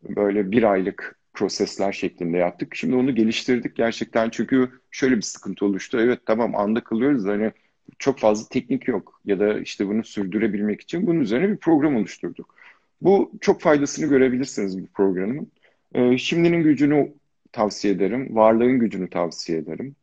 Böyle 0.03 0.51
bir 0.51 0.63
aylık 0.63 1.19
prosesler 1.35 1.93
şeklinde 1.93 2.37
yaptık. 2.39 2.75
Şimdi 2.75 2.97
onu 2.97 3.15
geliştirdik 3.15 3.77
gerçekten 3.77 4.31
çünkü 4.31 4.71
şöyle 4.91 5.17
bir 5.17 5.23
sıkıntı 5.23 5.67
oluştu. 5.67 5.99
Evet 6.01 6.21
tamam 6.27 6.55
anda 6.57 6.85
kalıyoruz 6.85 7.25
hani 7.27 7.53
çok 7.99 8.19
fazla 8.19 8.49
teknik 8.49 8.89
yok 8.89 9.21
ya 9.25 9.41
da 9.41 9.59
işte 9.61 9.87
bunu 9.87 10.05
sürdürebilmek 10.05 10.81
için 10.81 11.07
bunun 11.07 11.21
üzerine 11.21 11.49
bir 11.53 11.57
program 11.57 11.97
oluşturduk. 11.97 12.55
Bu 13.01 13.33
çok 13.41 13.61
faydasını 13.61 14.07
görebilirsiniz 14.07 14.83
bu 14.83 14.87
programın. 14.87 15.53
Ee, 15.95 16.19
şimdinin 16.19 16.63
gücünü 16.63 17.15
tavsiye 17.53 17.95
ederim. 17.95 18.37
Varlığın 18.37 18.79
gücünü 18.79 19.11
tavsiye 19.11 19.59
ederim. 19.59 19.97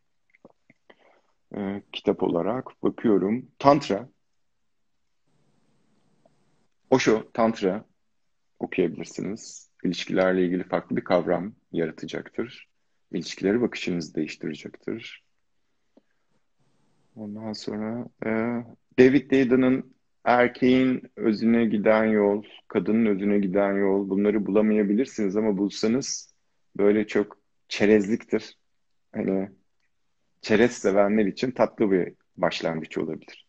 Ee, 1.56 1.82
kitap 1.92 2.24
olarak 2.24 2.84
bakıyorum. 2.84 3.48
Tantra. 3.60 4.10
Osho 6.90 7.32
Tantra 7.34 7.86
okuyabilirsiniz. 8.60 9.70
İlişkilerle 9.84 10.46
ilgili 10.46 10.64
farklı 10.64 10.96
bir 10.96 11.04
kavram 11.04 11.54
yaratacaktır. 11.72 12.70
İlişkileri 13.12 13.62
bakışınızı 13.62 14.16
değiştirecektir. 14.16 15.24
Ondan 17.16 17.54
sonra 17.54 18.08
e, 18.26 18.30
David 19.00 19.32
Deida'nın 19.32 19.93
erkeğin 20.24 21.12
özüne 21.16 21.66
giden 21.66 22.06
yol, 22.06 22.44
kadının 22.68 23.06
özüne 23.06 23.40
giden 23.40 23.74
yol 23.74 24.10
bunları 24.10 24.46
bulamayabilirsiniz 24.46 25.36
ama 25.36 25.58
bulsanız 25.58 26.34
böyle 26.78 27.08
çok 27.08 27.38
çerezliktir. 27.68 28.58
Hani 29.14 29.50
çerez 30.42 30.72
sevenler 30.72 31.26
için 31.26 31.52
tatlı 31.52 31.92
bir 31.92 32.14
başlangıç 32.38 32.98
olabilir. 32.98 33.48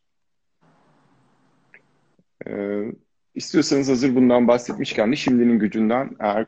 Ee, 2.46 2.84
istiyorsanız 3.34 3.88
hazır 3.88 4.14
bundan 4.14 4.48
bahsetmişken 4.48 5.12
de 5.12 5.16
şimdinin 5.16 5.58
gücünden 5.58 6.16
eğer 6.20 6.46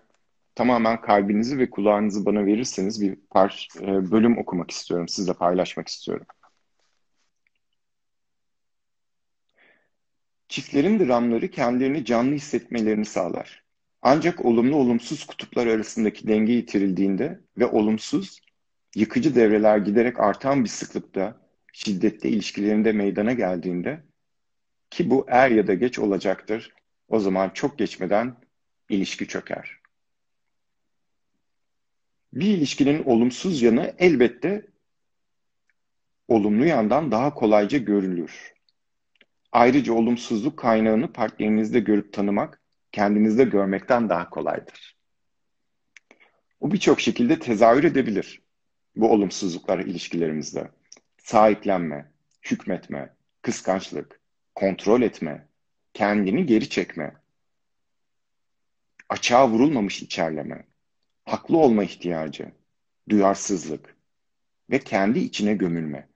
tamamen 0.55 1.01
kalbinizi 1.01 1.59
ve 1.59 1.71
kulağınızı 1.71 2.27
bana 2.27 2.47
verirseniz 2.47 3.03
bir 3.03 3.17
par 3.31 3.69
e, 3.81 4.11
bölüm 4.11 4.39
okumak 4.39 4.71
istiyorum, 4.71 5.09
sizle 5.09 5.33
paylaşmak 5.33 5.89
istiyorum. 5.89 6.27
Çiftlerin 10.49 10.99
dramları 10.99 11.51
kendilerini 11.51 12.05
canlı 12.05 12.35
hissetmelerini 12.35 13.05
sağlar. 13.05 13.63
Ancak 14.03 14.45
olumlu 14.45 14.77
olumsuz 14.77 15.27
kutuplar 15.27 15.67
arasındaki 15.67 16.29
denge 16.29 16.53
yitirildiğinde 16.53 17.41
ve 17.59 17.67
olumsuz, 17.67 18.41
yıkıcı 18.95 19.35
devreler 19.35 19.79
giderek 19.79 20.21
artan 20.21 20.65
bir 20.65 20.69
sıklıkta 20.69 21.41
şiddetli 21.73 22.29
ilişkilerinde 22.29 22.93
meydana 22.93 23.33
geldiğinde 23.33 24.03
ki 24.91 25.11
bu 25.11 25.27
er 25.29 25.51
ya 25.51 25.67
da 25.67 25.75
geç 25.75 25.99
olacaktır, 25.99 26.73
o 27.09 27.21
zaman 27.21 27.51
çok 27.51 27.79
geçmeden 27.79 28.37
ilişki 28.89 29.29
çöker. 29.29 29.77
Bir 32.33 32.47
ilişkinin 32.47 33.05
olumsuz 33.05 33.63
yanı 33.63 33.95
elbette 33.99 34.67
olumlu 36.29 36.67
yandan 36.67 37.11
daha 37.11 37.35
kolayca 37.35 37.79
görülür. 37.79 38.56
Ayrıca 39.57 39.93
olumsuzluk 39.93 40.59
kaynağını 40.59 41.13
partnerinizde 41.13 41.81
görüp 41.81 42.13
tanımak, 42.13 42.61
kendinizde 42.93 43.45
görmekten 43.45 44.09
daha 44.09 44.31
kolaydır. 44.31 44.97
Bu 46.61 46.73
birçok 46.73 47.01
şekilde 47.01 47.39
tezahür 47.39 47.85
edebilir. 47.85 48.43
Bu 48.97 49.13
olumsuzluklar 49.13 49.79
ilişkilerimizde. 49.79 50.71
Sahiplenme, 51.19 52.13
hükmetme, 52.43 53.15
kıskançlık, 53.43 54.21
kontrol 54.55 55.03
etme, 55.03 55.49
kendini 55.95 56.47
geri 56.47 56.69
çekme, 56.69 57.17
açığa 59.09 59.49
vurulmamış 59.49 60.03
içerleme, 60.03 60.67
haklı 61.25 61.59
olma 61.59 61.85
ihtiyacı, 61.85 62.53
duyarsızlık 63.09 63.97
ve 64.71 64.79
kendi 64.79 65.19
içine 65.19 65.55
gömülme, 65.55 66.09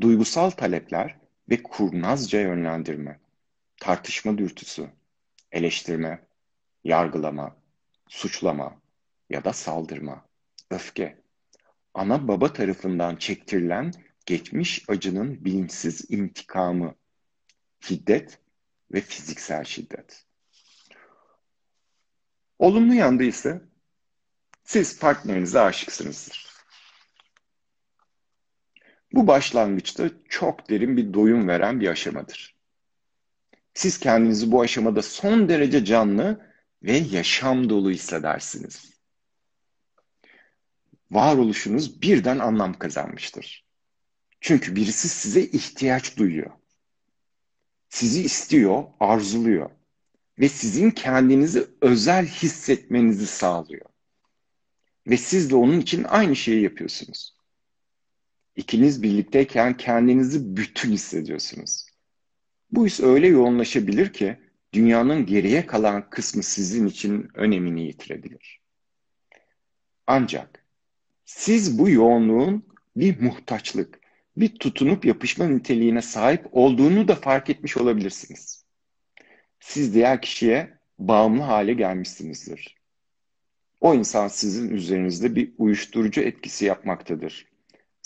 duygusal 0.00 0.50
talepler 0.50 1.27
ve 1.48 1.62
kurnazca 1.62 2.40
yönlendirme, 2.40 3.20
tartışma 3.80 4.38
dürtüsü, 4.38 4.90
eleştirme, 5.52 6.26
yargılama, 6.84 7.56
suçlama 8.08 8.80
ya 9.30 9.44
da 9.44 9.52
saldırma, 9.52 10.24
öfke, 10.70 11.22
ana 11.94 12.28
baba 12.28 12.52
tarafından 12.52 13.16
çektirilen 13.16 13.92
geçmiş 14.26 14.84
acının 14.88 15.44
bilinçsiz 15.44 16.10
intikamı, 16.10 16.94
şiddet 17.80 18.38
ve 18.92 19.00
fiziksel 19.00 19.64
şiddet. 19.64 20.24
Olumlu 22.58 22.94
yanda 22.94 23.24
ise 23.24 23.62
siz 24.64 24.98
partnerinize 24.98 25.60
aşıksınızdır. 25.60 26.47
Bu 29.12 29.26
başlangıçta 29.26 30.10
çok 30.28 30.70
derin 30.70 30.96
bir 30.96 31.14
doyum 31.14 31.48
veren 31.48 31.80
bir 31.80 31.88
aşamadır. 31.88 32.56
Siz 33.74 33.98
kendinizi 33.98 34.52
bu 34.52 34.60
aşamada 34.60 35.02
son 35.02 35.48
derece 35.48 35.84
canlı 35.84 36.40
ve 36.82 36.96
yaşam 36.96 37.68
dolu 37.68 37.90
hissedersiniz. 37.90 38.92
Varoluşunuz 41.10 42.02
birden 42.02 42.38
anlam 42.38 42.78
kazanmıştır. 42.78 43.64
Çünkü 44.40 44.76
birisi 44.76 45.08
size 45.08 45.42
ihtiyaç 45.42 46.16
duyuyor. 46.16 46.50
Sizi 47.88 48.22
istiyor, 48.22 48.84
arzuluyor 49.00 49.70
ve 50.38 50.48
sizin 50.48 50.90
kendinizi 50.90 51.66
özel 51.80 52.26
hissetmenizi 52.26 53.26
sağlıyor. 53.26 53.86
Ve 55.06 55.16
siz 55.16 55.50
de 55.50 55.56
onun 55.56 55.80
için 55.80 56.04
aynı 56.04 56.36
şeyi 56.36 56.62
yapıyorsunuz. 56.62 57.37
İkiniz 58.58 59.02
birlikteyken 59.02 59.76
kendinizi 59.76 60.56
bütün 60.56 60.92
hissediyorsunuz. 60.92 61.86
Bu 62.70 62.86
his 62.86 63.00
öyle 63.00 63.26
yoğunlaşabilir 63.26 64.12
ki 64.12 64.36
dünyanın 64.72 65.26
geriye 65.26 65.66
kalan 65.66 66.10
kısmı 66.10 66.42
sizin 66.42 66.86
için 66.86 67.28
önemini 67.34 67.86
yitirebilir. 67.86 68.60
Ancak 70.06 70.64
siz 71.24 71.78
bu 71.78 71.90
yoğunluğun 71.90 72.66
bir 72.96 73.20
muhtaçlık, 73.20 74.00
bir 74.36 74.48
tutunup 74.48 75.04
yapışma 75.04 75.46
niteliğine 75.46 76.02
sahip 76.02 76.46
olduğunu 76.52 77.08
da 77.08 77.14
fark 77.14 77.50
etmiş 77.50 77.76
olabilirsiniz. 77.76 78.64
Siz 79.60 79.94
diğer 79.94 80.22
kişiye 80.22 80.78
bağımlı 80.98 81.42
hale 81.42 81.74
gelmişsinizdir. 81.74 82.76
O 83.80 83.94
insan 83.94 84.28
sizin 84.28 84.70
üzerinizde 84.70 85.36
bir 85.36 85.52
uyuşturucu 85.58 86.20
etkisi 86.20 86.64
yapmaktadır. 86.64 87.47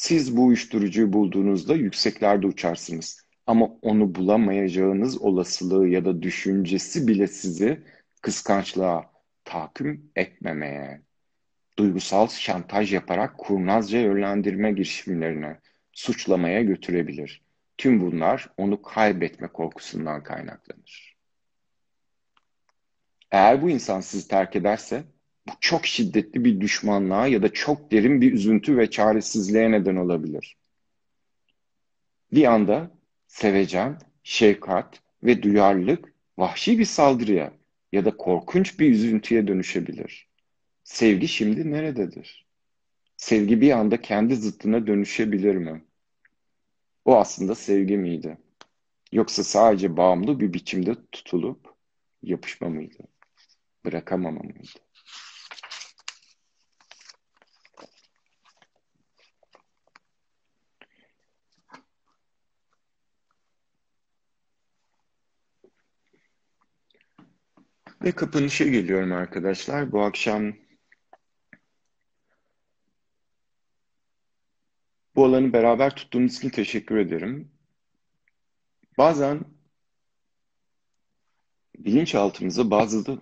Siz 0.03 0.36
bu 0.36 0.44
uyuşturucuyu 0.46 1.12
bulduğunuzda 1.12 1.74
yükseklerde 1.74 2.46
uçarsınız. 2.46 3.26
Ama 3.46 3.66
onu 3.82 4.14
bulamayacağınız 4.14 5.18
olasılığı 5.18 5.88
ya 5.88 6.05
da 6.05 6.22
düşüncesi 6.22 7.09
bile 7.09 7.26
sizi 7.26 7.82
kıskançlığa 8.22 9.11
tahkim 9.44 10.11
etmemeye, 10.16 11.03
duygusal 11.78 12.28
şantaj 12.28 12.94
yaparak 12.94 13.38
kurnazca 13.38 13.98
yönlendirme 13.98 14.72
girişimlerine, 14.72 15.61
suçlamaya 15.92 16.62
götürebilir. 16.62 17.42
Tüm 17.78 18.00
bunlar 18.00 18.48
onu 18.57 18.82
kaybetme 18.82 19.48
korkusundan 19.48 20.22
kaynaklanır. 20.22 21.16
Eğer 23.30 23.62
bu 23.62 23.70
insan 23.70 24.00
sizi 24.00 24.28
terk 24.28 24.57
ederse 24.57 25.05
bu 25.49 25.53
çok 25.61 25.86
şiddetli 25.86 26.45
bir 26.45 26.61
düşmanlığa 26.61 27.26
ya 27.26 27.43
da 27.43 27.53
çok 27.53 27.93
derin 27.93 28.20
bir 28.20 28.32
üzüntü 28.32 28.76
ve 28.76 28.90
çaresizliğe 28.90 29.70
neden 29.70 29.97
olabilir. 29.97 30.57
Bir 32.32 32.45
anda 32.45 32.90
sevecen, 33.26 33.99
şefkat 34.22 35.01
ve 35.22 35.43
duyarlılık 35.43 36.12
vahşi 36.38 36.78
bir 36.78 36.84
saldırıya 36.84 37.53
ya 37.93 38.05
da 38.05 38.16
korkunç 38.16 38.80
bir 38.80 38.90
üzüntüye 38.90 39.47
dönüşebilir. 39.47 40.28
Sevgi 40.84 41.28
şimdi 41.28 41.70
nerededir? 41.70 42.47
Sevgi 43.16 43.61
bir 43.61 43.70
anda 43.70 44.01
kendi 44.01 44.36
zıttına 44.36 44.86
dönüşebilir 44.86 45.55
mi? 45.55 45.84
O 47.05 47.16
aslında 47.16 47.55
sevgi 47.55 47.97
miydi? 47.97 48.38
Yoksa 49.12 49.45
sadece 49.45 49.97
bağımlı 49.97 50.40
bir 50.40 50.53
biçimde 50.53 50.95
tutulup 51.12 51.74
yapışma 52.22 52.68
mıydı? 52.68 52.99
Bırakamama 53.84 54.40
mıydı? 54.40 54.78
Ve 68.05 68.12
kapanışa 68.12 68.64
geliyorum 68.64 69.12
arkadaşlar. 69.12 69.92
Bu 69.92 70.03
akşam 70.03 70.53
bu 75.14 75.24
alanı 75.24 75.53
beraber 75.53 75.96
tuttuğunuz 75.96 76.36
için 76.38 76.48
teşekkür 76.48 76.96
ederim. 76.96 77.53
Bazen 78.98 79.44
bilinçaltımıza 81.78 82.70
bazı 82.70 83.07
da 83.07 83.18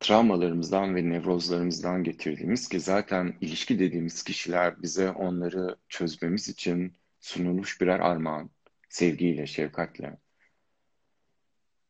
travmalarımızdan 0.00 0.96
ve 0.96 1.10
nevrozlarımızdan 1.10 2.04
getirdiğimiz 2.04 2.68
ki 2.68 2.80
zaten 2.80 3.34
ilişki 3.40 3.78
dediğimiz 3.78 4.22
kişiler 4.22 4.82
bize 4.82 5.10
onları 5.10 5.76
çözmemiz 5.88 6.48
için 6.48 6.96
sunulmuş 7.20 7.80
birer 7.80 8.00
armağan. 8.00 8.50
Sevgiyle, 8.88 9.46
şefkatle. 9.46 10.18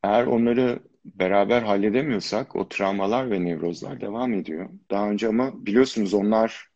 Eğer 0.02 0.26
onları 0.26 0.82
beraber 1.14 1.62
halledemiyorsak 1.62 2.56
o 2.56 2.68
travmalar 2.68 3.30
ve 3.30 3.44
nevrozlar 3.44 4.00
devam 4.00 4.34
ediyor. 4.34 4.68
Daha 4.90 5.10
önce 5.10 5.28
ama 5.28 5.66
biliyorsunuz 5.66 6.14
onlar 6.14 6.68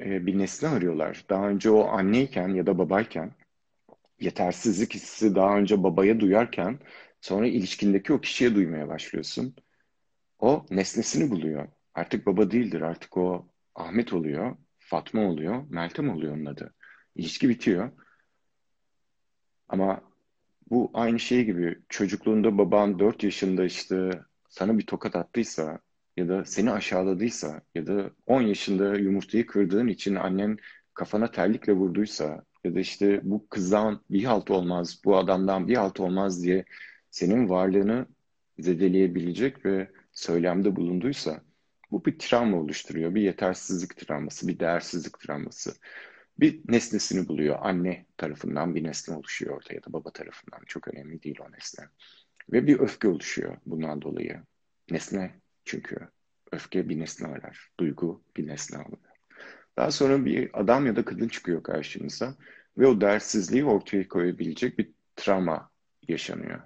e, 0.00 0.26
bir 0.26 0.38
nesne 0.38 0.68
arıyorlar. 0.68 1.24
Daha 1.28 1.48
önce 1.48 1.70
o 1.70 1.88
anneyken 1.88 2.48
ya 2.48 2.66
da 2.66 2.78
babayken 2.78 3.32
yetersizlik 4.20 4.94
hissi 4.94 5.34
daha 5.34 5.58
önce 5.58 5.82
babaya 5.82 6.20
duyarken 6.20 6.78
sonra 7.20 7.46
ilişkindeki 7.46 8.12
o 8.12 8.20
kişiye 8.20 8.54
duymaya 8.54 8.88
başlıyorsun. 8.88 9.54
O 10.38 10.66
nesnesini 10.70 11.30
buluyor. 11.30 11.68
Artık 11.94 12.26
baba 12.26 12.50
değildir. 12.50 12.80
Artık 12.80 13.16
o 13.16 13.48
Ahmet 13.74 14.12
oluyor, 14.12 14.56
Fatma 14.78 15.20
oluyor, 15.22 15.64
Meltem 15.70 16.10
oluyor 16.10 16.36
onun 16.36 16.44
adı. 16.44 16.74
İlişki 17.14 17.48
bitiyor. 17.48 17.90
Ama 19.68 20.02
bu 20.70 20.90
aynı 20.94 21.20
şey 21.20 21.44
gibi 21.44 21.78
çocukluğunda 21.88 22.58
baban 22.58 22.98
4 22.98 23.24
yaşında 23.24 23.64
işte 23.64 24.10
sana 24.48 24.78
bir 24.78 24.86
tokat 24.86 25.16
attıysa 25.16 25.78
ya 26.16 26.28
da 26.28 26.44
seni 26.44 26.70
aşağıladıysa 26.70 27.60
ya 27.74 27.86
da 27.86 28.10
10 28.26 28.42
yaşında 28.42 28.94
yumurtayı 28.98 29.46
kırdığın 29.46 29.88
için 29.88 30.14
annen 30.14 30.58
kafana 30.94 31.30
terlikle 31.30 31.72
vurduysa 31.72 32.44
ya 32.64 32.74
da 32.74 32.80
işte 32.80 33.20
bu 33.22 33.48
kızdan 33.48 34.00
bir 34.10 34.24
halt 34.24 34.50
olmaz, 34.50 35.00
bu 35.04 35.16
adamdan 35.16 35.68
bir 35.68 35.76
halt 35.76 36.00
olmaz 36.00 36.42
diye 36.44 36.64
senin 37.10 37.48
varlığını 37.48 38.06
zedeleyebilecek 38.58 39.66
ve 39.66 39.90
söylemde 40.12 40.76
bulunduysa 40.76 41.40
bu 41.90 42.04
bir 42.04 42.18
travma 42.18 42.56
oluşturuyor. 42.56 43.14
Bir 43.14 43.22
yetersizlik 43.22 43.96
travması, 43.96 44.48
bir 44.48 44.58
değersizlik 44.58 45.18
travması 45.18 45.74
bir 46.40 46.60
nesnesini 46.68 47.28
buluyor. 47.28 47.58
Anne 47.60 48.06
tarafından 48.16 48.74
bir 48.74 48.84
nesne 48.84 49.16
oluşuyor 49.16 49.56
orada 49.56 49.74
ya 49.74 49.84
da 49.84 49.92
baba 49.92 50.10
tarafından. 50.10 50.60
Çok 50.66 50.88
önemli 50.88 51.22
değil 51.22 51.38
o 51.40 51.52
nesne. 51.52 51.84
Ve 52.52 52.66
bir 52.66 52.80
öfke 52.80 53.08
oluşuyor 53.08 53.56
bundan 53.66 54.02
dolayı. 54.02 54.42
Nesne 54.90 55.40
çünkü. 55.64 55.96
Öfke 56.52 56.88
bir 56.88 56.98
nesne 56.98 57.28
arar. 57.28 57.70
Duygu 57.80 58.22
bir 58.36 58.46
nesne 58.46 58.78
alıyor. 58.78 58.98
Daha 59.76 59.90
sonra 59.90 60.24
bir 60.24 60.60
adam 60.60 60.86
ya 60.86 60.96
da 60.96 61.04
kadın 61.04 61.28
çıkıyor 61.28 61.62
karşınıza 61.62 62.34
ve 62.78 62.86
o 62.86 63.00
dersizliği 63.00 63.64
ortaya 63.64 64.08
koyabilecek 64.08 64.78
bir 64.78 64.90
travma 65.16 65.70
yaşanıyor. 66.08 66.60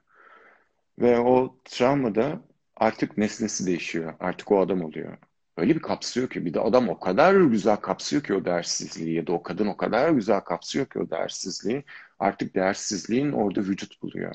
Ve 0.99 1.19
o 1.19 1.61
travmada 1.65 2.45
artık 2.77 3.19
nesnesi 3.19 3.67
değişiyor. 3.67 4.15
Artık 4.21 4.53
o 4.53 4.61
adam 4.61 4.83
oluyor 4.83 5.17
öyle 5.57 5.75
bir 5.75 5.83
kapsıyor 5.83 6.31
ki 6.31 6.45
bir 6.47 6.55
de 6.55 6.61
adam 6.61 6.89
o 6.89 7.01
kadar 7.01 7.35
güzel 7.35 7.77
kapsıyor 7.77 8.23
ki 8.23 8.35
o 8.35 8.45
değersizliği 8.45 9.15
ya 9.15 9.27
da 9.27 9.33
o 9.33 9.43
kadın 9.43 9.67
o 9.67 9.77
kadar 9.77 10.11
güzel 10.11 10.41
kapsıyor 10.41 10.87
ki 10.87 10.99
o 10.99 11.11
değersizliği 11.11 11.85
artık 12.19 12.55
değersizliğin 12.55 13.33
orada 13.33 13.61
vücut 13.61 14.03
buluyor. 14.03 14.35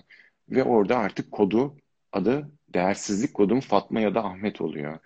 Ve 0.50 0.64
orada 0.64 0.98
artık 0.98 1.32
kodu 1.32 1.76
adı 2.12 2.52
değersizlik 2.74 3.34
kodum 3.34 3.60
Fatma 3.60 4.00
ya 4.02 4.16
da 4.16 4.24
Ahmet 4.24 4.62
oluyor. 4.62 5.00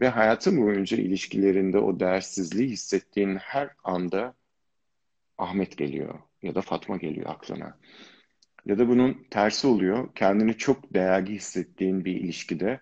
Ve 0.00 0.08
hayatın 0.08 0.62
boyunca 0.62 0.96
ilişkilerinde 0.96 1.78
o 1.78 2.00
değersizliği 2.00 2.68
hissettiğin 2.68 3.36
her 3.36 3.70
anda 3.84 4.34
Ahmet 5.38 5.76
geliyor 5.78 6.18
ya 6.42 6.54
da 6.54 6.60
Fatma 6.60 6.96
geliyor 6.96 7.30
aklına. 7.30 7.78
Ya 8.66 8.78
da 8.78 8.88
bunun 8.88 9.26
tersi 9.30 9.66
oluyor. 9.66 10.14
Kendini 10.14 10.56
çok 10.56 10.94
değerli 10.94 11.32
hissettiğin 11.32 12.04
bir 12.04 12.14
ilişkide 12.14 12.80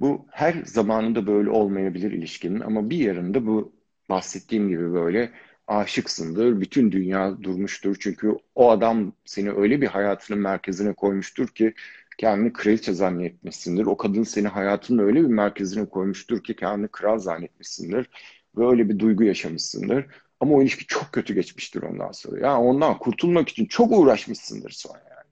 bu 0.00 0.26
her 0.30 0.54
zamanında 0.64 1.26
böyle 1.26 1.50
olmayabilir 1.50 2.12
ilişkinin 2.12 2.60
ama 2.60 2.90
bir 2.90 2.98
yarında 2.98 3.46
bu 3.46 3.72
bahsettiğim 4.10 4.68
gibi 4.68 4.92
böyle 4.92 5.32
aşıksındır. 5.66 6.60
Bütün 6.60 6.92
dünya 6.92 7.42
durmuştur. 7.42 7.96
Çünkü 8.00 8.36
o 8.54 8.70
adam 8.70 9.12
seni 9.24 9.50
öyle 9.50 9.80
bir 9.80 9.86
hayatının 9.86 10.40
merkezine 10.40 10.92
koymuştur 10.92 11.48
ki 11.48 11.74
kendini 12.18 12.52
kraliçe 12.52 12.92
zannetmişsindir. 12.92 13.86
O 13.86 13.96
kadın 13.96 14.22
seni 14.22 14.48
hayatının 14.48 15.02
öyle 15.02 15.20
bir 15.22 15.28
merkezine 15.28 15.86
koymuştur 15.86 16.44
ki 16.44 16.56
kendini 16.56 16.88
kral 16.88 17.18
zannetmişsindir. 17.18 18.10
Ve 18.56 18.66
öyle 18.68 18.88
bir 18.88 18.98
duygu 18.98 19.24
yaşamışsındır. 19.24 20.06
Ama 20.40 20.54
o 20.54 20.62
ilişki 20.62 20.86
çok 20.86 21.12
kötü 21.12 21.34
geçmiştir 21.34 21.82
ondan 21.82 22.12
sonra. 22.12 22.46
Yani 22.46 22.58
ondan 22.64 22.98
kurtulmak 22.98 23.48
için 23.48 23.66
çok 23.66 23.92
uğraşmışsındır 23.92 24.70
sonra 24.70 24.98
yani. 24.98 25.30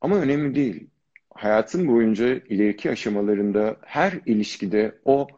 Ama 0.00 0.16
önemli 0.16 0.54
değil 0.54 0.90
hayatın 1.36 1.88
boyunca 1.88 2.34
ileriki 2.34 2.90
aşamalarında 2.90 3.76
her 3.82 4.20
ilişkide 4.26 4.98
o 5.04 5.28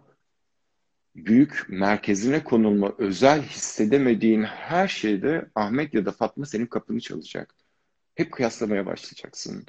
büyük 1.16 1.66
merkezine 1.68 2.44
konulma, 2.44 2.94
özel 2.98 3.42
hissedemediğin 3.42 4.42
her 4.42 4.88
şeyde 4.88 5.48
Ahmet 5.54 5.94
ya 5.94 6.06
da 6.06 6.12
Fatma 6.12 6.46
senin 6.46 6.66
kapını 6.66 7.00
çalacak. 7.00 7.54
Hep 8.14 8.32
kıyaslamaya 8.32 8.86
başlayacaksın. 8.86 9.64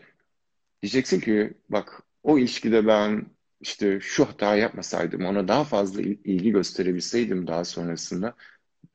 Diyeceksin 0.82 1.20
ki 1.20 1.54
bak 1.70 2.04
o 2.24 2.40
ilişkide 2.40 2.88
ben 2.88 3.26
işte 3.62 4.00
şu 4.02 4.26
hata 4.26 4.56
yapmasaydım, 4.56 5.26
ona 5.26 5.48
daha 5.48 5.64
fazla 5.64 6.02
ilgi 6.02 6.52
gösterebilseydim 6.52 7.48
daha 7.48 7.66
sonrasında 7.66 8.36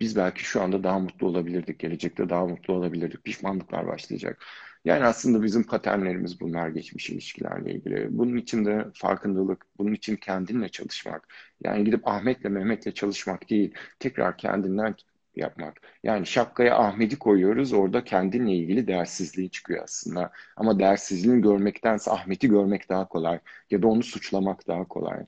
biz 0.01 0.17
belki 0.17 0.45
şu 0.45 0.63
anda 0.63 0.85
daha 0.85 0.99
mutlu 0.99 1.27
olabilirdik, 1.27 1.79
gelecekte 1.79 2.29
daha 2.29 2.47
mutlu 2.47 2.75
olabilirdik. 2.75 3.25
Pişmanlıklar 3.25 3.87
başlayacak. 3.87 4.45
Yani 4.85 5.05
aslında 5.05 5.43
bizim 5.43 5.63
paternlerimiz 5.67 6.41
bunlar 6.41 6.69
geçmiş 6.69 7.11
ilişkilerle 7.11 7.73
ilgili. 7.75 8.19
Bunun 8.19 8.37
için 8.37 8.65
de 8.65 8.87
farkındalık, 8.95 9.67
bunun 9.79 9.93
için 9.93 10.17
kendinle 10.17 10.69
çalışmak. 10.69 11.29
Yani 11.65 11.85
gidip 11.85 12.09
Ahmet'le 12.09 12.45
Mehmet'le 12.45 12.95
çalışmak 12.95 13.51
değil, 13.51 13.75
tekrar 13.99 14.39
kendinden 14.39 14.95
yapmak. 15.37 15.81
Yani 16.03 16.27
şapkaya 16.27 16.79
Ahmet'i 16.79 17.19
koyuyoruz, 17.19 17.73
orada 17.73 18.05
kendinle 18.05 18.53
ilgili 18.53 18.87
değersizliği 18.87 19.51
çıkıyor 19.51 19.85
aslında. 19.85 20.33
Ama 20.57 20.79
değersizliğini 20.79 21.43
görmektense 21.43 22.11
Ahmet'i 22.11 22.49
görmek 22.49 22.89
daha 22.89 23.09
kolay. 23.09 23.39
Ya 23.71 23.83
da 23.83 23.87
onu 23.89 24.03
suçlamak 24.03 24.69
daha 24.69 24.89
kolay. 24.89 25.27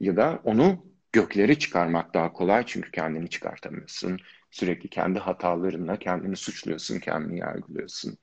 Ya 0.00 0.16
da 0.16 0.40
onu 0.44 0.86
göklere 1.12 1.58
çıkarmak 1.58 2.14
daha 2.14 2.32
kolay 2.32 2.64
çünkü 2.66 2.90
kendini 2.90 3.28
çıkartamıyorsun. 3.30 4.18
Sürekli 4.50 4.88
kendi 4.88 5.18
hatalarınla 5.18 5.98
kendini 5.98 6.36
suçluyorsun, 6.36 6.98
kendini 7.00 7.38
yargılıyorsun. 7.38 8.18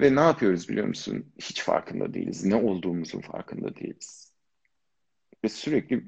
Ve 0.00 0.16
ne 0.16 0.20
yapıyoruz 0.20 0.68
biliyor 0.68 0.86
musun? 0.86 1.32
Hiç 1.38 1.62
farkında 1.62 2.14
değiliz. 2.14 2.44
Ne 2.44 2.54
olduğumuzun 2.54 3.20
farkında 3.20 3.76
değiliz. 3.76 4.32
Ve 5.44 5.48
sürekli 5.48 6.04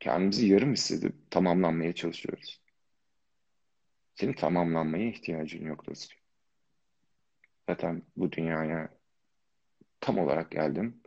kendimizi 0.00 0.46
yarım 0.46 0.72
hissedip 0.72 1.30
tamamlanmaya 1.30 1.92
çalışıyoruz. 1.92 2.60
Senin 4.14 4.32
tamamlanmaya 4.32 5.08
ihtiyacın 5.08 5.64
yok 5.64 5.86
dostum. 5.86 6.18
Zaten 7.68 8.02
bu 8.16 8.32
dünyaya 8.32 8.88
tam 10.00 10.18
olarak 10.18 10.50
geldim. 10.50 11.00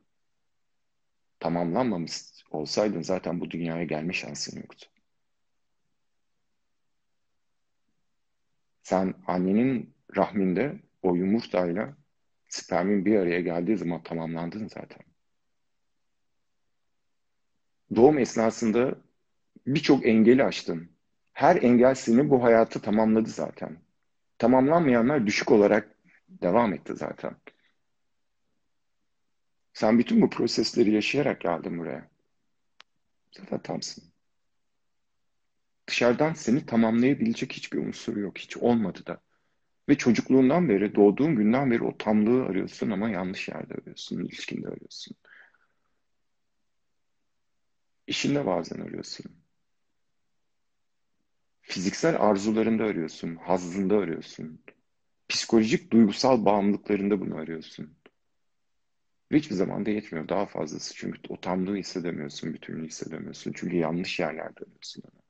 Tamamlanmamış 1.40 2.22
olsaydın 2.52 3.02
zaten 3.02 3.40
bu 3.42 3.52
dünyaya 3.52 3.84
gelme 3.84 4.14
şansın 4.14 4.58
yoktu. 4.58 4.90
Sen 8.84 9.14
annenin 9.28 9.94
rahminde 10.16 10.80
o 11.04 11.16
yumurtayla 11.16 11.98
spermin 12.50 13.06
bir 13.06 13.20
araya 13.20 13.42
geldiği 13.42 13.78
zaman 13.78 14.04
tamamlandın 14.04 14.68
zaten. 14.68 15.02
Doğum 17.96 18.20
esnasında 18.20 18.96
birçok 19.68 20.06
engeli 20.06 20.44
aştın. 20.44 20.92
Her 21.34 21.56
engel 21.56 21.96
seni 21.96 22.30
bu 22.30 22.44
hayatı 22.44 22.82
tamamladı 22.82 23.30
zaten. 23.30 23.78
Tamamlanmayanlar 24.38 25.28
düşük 25.28 25.52
olarak 25.52 25.98
devam 26.30 26.74
etti 26.74 26.96
zaten. 26.96 27.36
Sen 29.74 30.00
bütün 30.00 30.22
bu 30.22 30.30
prosesleri 30.30 30.92
yaşayarak 30.92 31.42
geldin 31.42 31.80
buraya. 31.80 32.10
Zaten 33.32 33.62
tamsın. 33.62 34.04
Dışarıdan 35.88 36.34
seni 36.34 36.66
tamamlayabilecek 36.66 37.54
hiçbir 37.54 37.78
unsur 37.78 38.18
yok. 38.18 38.38
Hiç 38.38 38.58
olmadı 38.58 39.06
da. 39.06 39.22
Ve 39.90 39.98
çocukluğundan 39.98 40.70
beri, 40.70 40.96
doğduğun 40.96 41.36
günden 41.36 41.72
beri 41.72 41.84
o 41.84 41.98
tamlığı 41.98 42.46
arıyorsun 42.46 42.90
ama 42.90 43.10
yanlış 43.10 43.48
yerde 43.50 43.74
arıyorsun, 43.74 44.20
ilişkinde 44.26 44.68
arıyorsun. 44.68 45.18
İşinde 48.08 48.46
bazen 48.46 48.80
arıyorsun. 48.80 49.26
Fiziksel 51.62 52.22
arzularında 52.22 52.84
arıyorsun, 52.84 53.36
hazzında 53.36 53.98
arıyorsun. 53.98 54.62
Psikolojik, 55.30 55.92
duygusal 55.92 56.46
bağımlılıklarında 56.46 57.22
bunu 57.22 57.36
arıyorsun. 57.36 57.98
Hiçbir 59.32 59.56
zaman 59.56 59.86
da 59.86 59.90
yetmiyor. 59.90 60.30
Daha 60.30 60.46
fazlası. 60.46 60.96
Çünkü 60.96 61.20
o 61.30 61.42
tamlığı 61.42 61.76
hissedemiyorsun, 61.76 62.54
bütünlüğü 62.54 62.88
hissedemiyorsun. 62.88 63.54
Çünkü 63.56 63.76
yanlış 63.78 64.20
yerlerde 64.20 64.60
arıyorsun 64.66 65.04
onu. 65.14 65.23